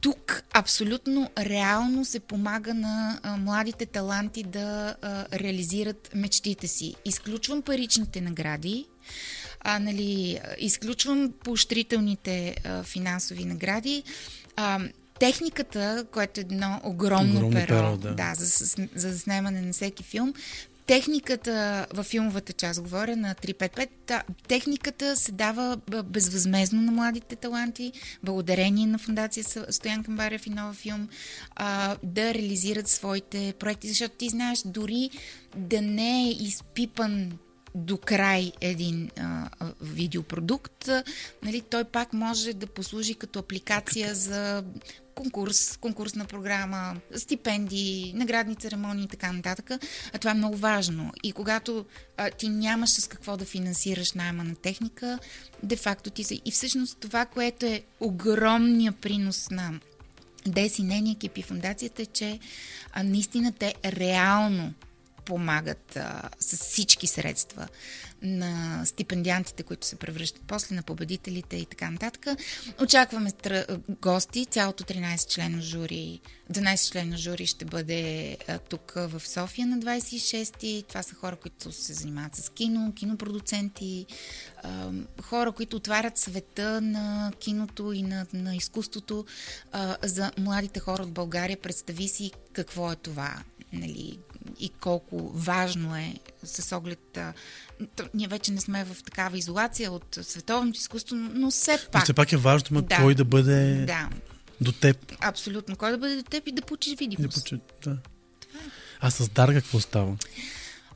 тук 0.00 0.42
абсолютно 0.52 1.30
реално 1.38 2.04
се 2.04 2.20
помага 2.20 2.74
на 2.74 3.20
а, 3.22 3.36
младите 3.36 3.86
таланти 3.86 4.42
да 4.42 4.96
а, 5.02 5.26
реализират 5.38 6.10
мечтите 6.14 6.68
си. 6.68 6.94
Изключвам 7.04 7.62
паричните 7.62 8.20
награди. 8.20 8.86
а, 9.60 9.78
нали, 9.78 10.40
изключвам 10.58 11.32
поощрителните 11.44 12.56
а, 12.64 12.82
финансови 12.82 13.44
награди. 13.44 14.02
А, 14.56 14.80
техниката, 15.18 16.06
което 16.12 16.40
е 16.40 16.42
едно 16.42 16.80
огромно, 16.84 17.36
Огромно 17.36 17.50
перо, 17.50 17.66
перо, 17.66 17.96
да. 17.96 18.14
да, 18.14 18.34
за, 18.34 18.46
за 18.94 19.10
заснемане 19.12 19.60
на 19.60 19.72
всеки 19.72 20.02
филм, 20.02 20.34
техниката 20.88 21.86
във 21.94 22.06
филмовата 22.06 22.52
част, 22.52 22.82
говоря 22.82 23.16
на 23.16 23.34
355, 23.34 23.88
та, 24.06 24.22
техниката 24.48 25.16
се 25.16 25.32
дава 25.32 25.76
безвъзмезно 26.04 26.82
на 26.82 26.92
младите 26.92 27.36
таланти, 27.36 27.92
благодарение 28.22 28.86
на 28.86 28.98
фундация 28.98 29.44
Стоян 29.70 30.04
Камбарев 30.04 30.46
и 30.46 30.50
нова 30.50 30.72
филм, 30.72 31.08
да 32.02 32.34
реализират 32.34 32.88
своите 32.88 33.54
проекти, 33.58 33.88
защото 33.88 34.14
ти 34.14 34.28
знаеш, 34.28 34.62
дори 34.66 35.10
да 35.56 35.82
не 35.82 36.22
е 36.22 36.30
изпипан 36.30 37.32
до 37.74 37.98
край 37.98 38.52
един 38.60 39.10
а, 39.20 39.48
видеопродукт, 39.80 40.88
нали, 41.42 41.60
той 41.60 41.84
пак 41.84 42.12
може 42.12 42.52
да 42.52 42.66
послужи 42.66 43.14
като 43.14 43.38
апликация 43.38 44.14
за 44.14 44.64
конкурс, 45.18 45.76
конкурсна 45.76 46.24
програма, 46.24 46.96
стипендии, 47.16 48.12
наградни 48.16 48.56
церемонии 48.56 49.04
и 49.04 49.08
така 49.08 49.32
нататък. 49.32 49.70
А 50.12 50.18
това 50.18 50.30
е 50.30 50.34
много 50.34 50.56
важно. 50.56 51.12
И 51.22 51.32
когато 51.32 51.84
а, 52.16 52.30
ти 52.30 52.48
нямаш 52.48 52.90
с 52.90 53.08
какво 53.08 53.36
да 53.36 53.44
финансираш 53.44 54.12
найма 54.12 54.44
на 54.44 54.54
техника, 54.54 55.18
де-факто 55.62 56.10
ти 56.10 56.24
се... 56.24 56.40
И 56.44 56.50
всъщност 56.50 56.98
това, 56.98 57.26
което 57.26 57.66
е 57.66 57.82
огромния 58.00 58.92
принос 58.92 59.50
на 59.50 59.80
ДЕС 60.46 60.78
и 60.78 60.82
нейния 60.82 61.12
екип 61.12 61.38
и 61.38 61.42
фундацията 61.42 62.02
е, 62.02 62.06
че 62.06 62.38
а, 62.92 63.02
наистина 63.02 63.52
те 63.52 63.74
реално 63.84 64.74
помагат 65.28 65.96
а, 65.96 66.22
с 66.40 66.56
всички 66.56 67.06
средства 67.06 67.68
на 68.22 68.82
стипендиантите, 68.86 69.62
които 69.62 69.86
се 69.86 69.96
превръщат 69.96 70.42
после 70.46 70.74
на 70.74 70.82
победителите 70.82 71.56
и 71.56 71.66
така 71.66 71.90
нататък. 71.90 72.26
Очакваме 72.82 73.30
стра... 73.30 73.66
гости, 73.88 74.46
цялото 74.46 74.84
13 74.84 75.28
члено 75.28 75.60
жури, 75.60 76.20
12 76.52 76.92
члено 76.92 77.16
жури 77.16 77.46
ще 77.46 77.64
бъде 77.64 78.36
а, 78.48 78.58
тук 78.58 78.92
в 78.96 79.22
София 79.24 79.66
на 79.66 79.78
26-ти. 79.78 80.84
Това 80.88 81.02
са 81.02 81.14
хора, 81.14 81.36
които 81.36 81.72
се 81.72 81.92
занимават 81.92 82.36
с 82.36 82.48
кино, 82.48 82.92
кинопродуценти, 82.96 84.06
а, 84.62 84.90
хора, 85.22 85.52
които 85.52 85.76
отварят 85.76 86.18
света 86.18 86.80
на 86.80 87.32
киното 87.40 87.92
и 87.92 88.02
на, 88.02 88.26
на 88.32 88.56
изкуството 88.56 89.24
а, 89.72 89.96
за 90.02 90.32
младите 90.38 90.80
хора 90.80 91.02
от 91.02 91.12
България. 91.12 91.56
Представи 91.56 92.08
си 92.08 92.32
какво 92.52 92.92
е 92.92 92.96
това 92.96 93.42
нали, 93.72 94.18
и 94.60 94.68
колко 94.70 95.30
важно 95.34 95.96
е 95.96 96.14
с 96.44 96.76
оглед. 96.76 97.16
А, 97.16 97.32
ние 98.14 98.28
вече 98.28 98.52
не 98.52 98.60
сме 98.60 98.84
в 98.84 99.02
такава 99.02 99.38
изолация 99.38 99.92
от 99.92 100.18
световното 100.22 100.76
изкуство, 100.76 101.16
но 101.16 101.50
все 101.50 101.72
Но 101.72 101.78
пак. 101.92 102.04
все 102.04 102.12
пак 102.12 102.32
е 102.32 102.36
важно, 102.36 102.66
ма 102.70 102.82
Да. 102.82 102.96
кой 102.96 103.14
да 103.14 103.24
бъде 103.24 103.84
Да, 103.86 104.08
до 104.60 104.72
теб. 104.72 105.12
абсолютно. 105.20 105.76
Кой 105.76 105.90
да 105.90 105.98
бъде 105.98 106.16
до 106.16 106.22
теб 106.22 106.48
и 106.48 106.52
да 106.52 106.62
получиш 106.62 106.92
И 106.92 106.96
Да 106.96 106.98
видимост. 106.98 107.44
почу... 107.44 107.56
да. 107.84 107.96
А 109.00 109.10
с 109.10 109.28
Дарга 109.28 109.60
какво 109.60 109.80
става? 109.80 110.16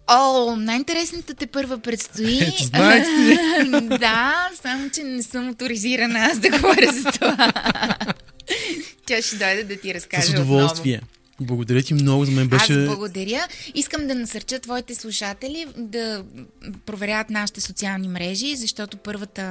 О, 0.07 0.57
най-интересната 0.57 1.35
те 1.35 1.47
първа 1.47 1.79
предстои. 1.79 2.39
Ето, 2.43 2.65
знаех 2.65 3.07
си. 3.07 3.39
да, 3.99 4.51
само 4.55 4.91
че 4.91 5.03
не 5.03 5.23
съм 5.23 5.49
авторизирана 5.49 6.19
аз 6.19 6.39
да 6.39 6.51
говоря 6.51 6.93
за 6.93 7.13
това. 7.13 7.53
Тя 9.07 9.23
ще 9.23 9.37
дойде 9.37 9.65
да 9.65 9.77
ти 9.77 9.95
разкаже 9.95 10.27
С 10.27 10.31
удоволствие. 10.31 11.01
Благодаря 11.43 11.83
ти 11.83 11.95
много, 11.95 12.25
за 12.25 12.31
мен 12.31 12.49
беше... 12.49 12.73
Аз 12.73 12.87
благодаря. 12.87 13.47
Искам 13.75 14.07
да 14.07 14.15
насърча 14.15 14.59
твоите 14.59 14.95
слушатели 14.95 15.67
да 15.77 16.25
проверяват 16.87 17.31
нашите 17.31 17.61
социални 17.61 18.09
мрежи, 18.09 18.57
защото 18.57 18.97
първата, 18.97 19.43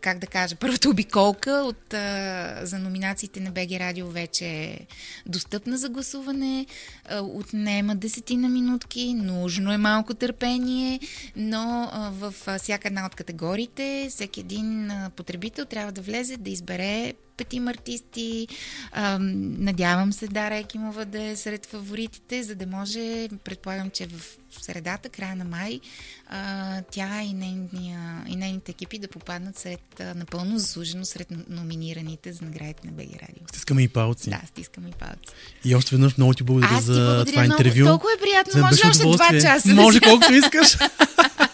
как 0.00 0.18
да 0.18 0.26
кажа, 0.26 0.56
първата 0.56 0.90
обиколка 0.90 1.50
от, 1.50 1.94
а, 1.94 2.60
за 2.62 2.78
номинациите 2.78 3.40
на 3.40 3.50
БГ 3.50 3.72
Радио 3.72 4.08
вече 4.08 4.46
е 4.46 4.86
достъпна 5.26 5.78
за 5.78 5.88
гласуване. 5.88 6.66
А, 7.08 7.20
отнема 7.20 7.96
десетина 7.96 8.48
минутки, 8.48 9.14
нужно 9.14 9.72
е 9.72 9.76
малко 9.76 10.14
търпение, 10.14 11.00
но 11.36 11.90
а, 11.92 12.10
в 12.10 12.34
а, 12.46 12.58
всяка 12.58 12.88
една 12.88 13.06
от 13.06 13.14
категориите 13.14 14.06
всеки 14.10 14.40
един 14.40 14.90
а, 14.90 15.10
потребител 15.16 15.64
трябва 15.64 15.92
да 15.92 16.00
влезе 16.00 16.36
да 16.36 16.50
избере 16.50 17.14
петима 17.36 17.70
артисти. 17.70 18.48
А, 18.92 19.18
надявам 19.18 20.12
се 20.12 20.28
Дара 20.28 20.56
Екимова 20.56 21.04
да 21.04 21.22
е 21.22 21.36
сред 21.36 21.66
фаворитите, 21.66 22.42
за 22.42 22.54
да 22.54 22.66
може, 22.66 23.28
предполагам, 23.44 23.90
че 23.90 24.06
в 24.06 24.36
средата, 24.60 25.08
края 25.08 25.36
на 25.36 25.44
май, 25.44 25.80
а, 26.26 26.82
тя 26.90 27.22
и, 27.22 27.32
нейния, 27.32 28.24
и 28.28 28.36
нейните 28.36 28.70
екипи 28.70 28.98
да 28.98 29.08
попаднат 29.08 29.58
сред 29.58 30.00
а, 30.00 30.14
напълно 30.14 30.58
заслужено 30.58 31.04
сред 31.04 31.28
номинираните 31.48 32.32
за 32.32 32.44
наградите 32.44 32.86
на 32.86 32.92
БГ 32.92 33.08
Радио. 33.12 33.48
Стискаме 33.48 33.82
и 33.82 33.88
палци. 33.88 34.30
Да, 34.30 34.40
стискам 34.46 34.86
и 34.86 34.92
палци. 34.92 35.34
И 35.64 35.74
още 35.74 35.94
веднъж 35.94 36.16
много 36.16 36.34
ти 36.34 36.42
благодаря 36.42 36.74
Аз 36.74 36.80
ти 36.80 36.84
за 36.84 36.92
благодаря 36.92 37.24
това 37.24 37.44
много. 37.44 37.62
интервю. 37.62 37.86
Толкова 37.86 38.10
е 38.18 38.20
приятно. 38.20 38.52
За 38.52 38.60
Може 38.60 38.88
още 38.88 39.02
два 39.02 39.40
часа. 39.40 39.74
Може 39.74 40.00
колкото 40.00 40.32
искаш. 40.32 40.76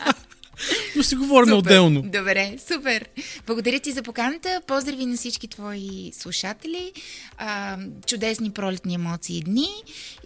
Но 0.97 1.03
ще 1.03 1.17
говорим 1.17 1.49
Супер. 1.49 1.59
отделно. 1.59 2.03
Добре, 2.03 2.55
супер. 2.73 3.07
Благодаря 3.47 3.81
ти 3.81 3.93
за 3.93 4.03
поканата. 4.03 4.61
Поздрави 4.67 5.07
на 5.07 5.17
всички 5.17 5.49
твои 5.49 6.13
слушатели. 6.19 6.93
А, 7.39 7.77
чудесни 8.07 8.51
пролетни 8.51 8.95
емоции 8.95 9.39
и 9.39 9.43
дни. 9.43 9.69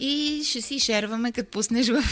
И 0.01 0.43
ще 0.47 0.63
си 0.63 0.79
шерваме, 0.79 1.33
като 1.33 1.51
пуснеш 1.51 1.89
в 1.89 2.03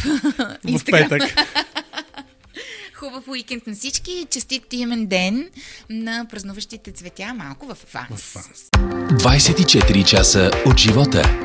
В 0.64 0.84
петък. 0.84 1.22
Хубав 2.94 3.28
уикенд 3.28 3.66
на 3.66 3.74
всички. 3.74 4.26
Честит 4.30 4.72
имен 4.72 5.06
ден 5.06 5.50
на 5.90 6.26
празнуващите 6.30 6.92
цветя 6.92 7.34
малко. 7.34 7.66
В 7.66 7.94
аванс. 7.94 8.34
24 8.74 10.04
часа 10.04 10.50
от 10.66 10.78
живота. 10.78 11.40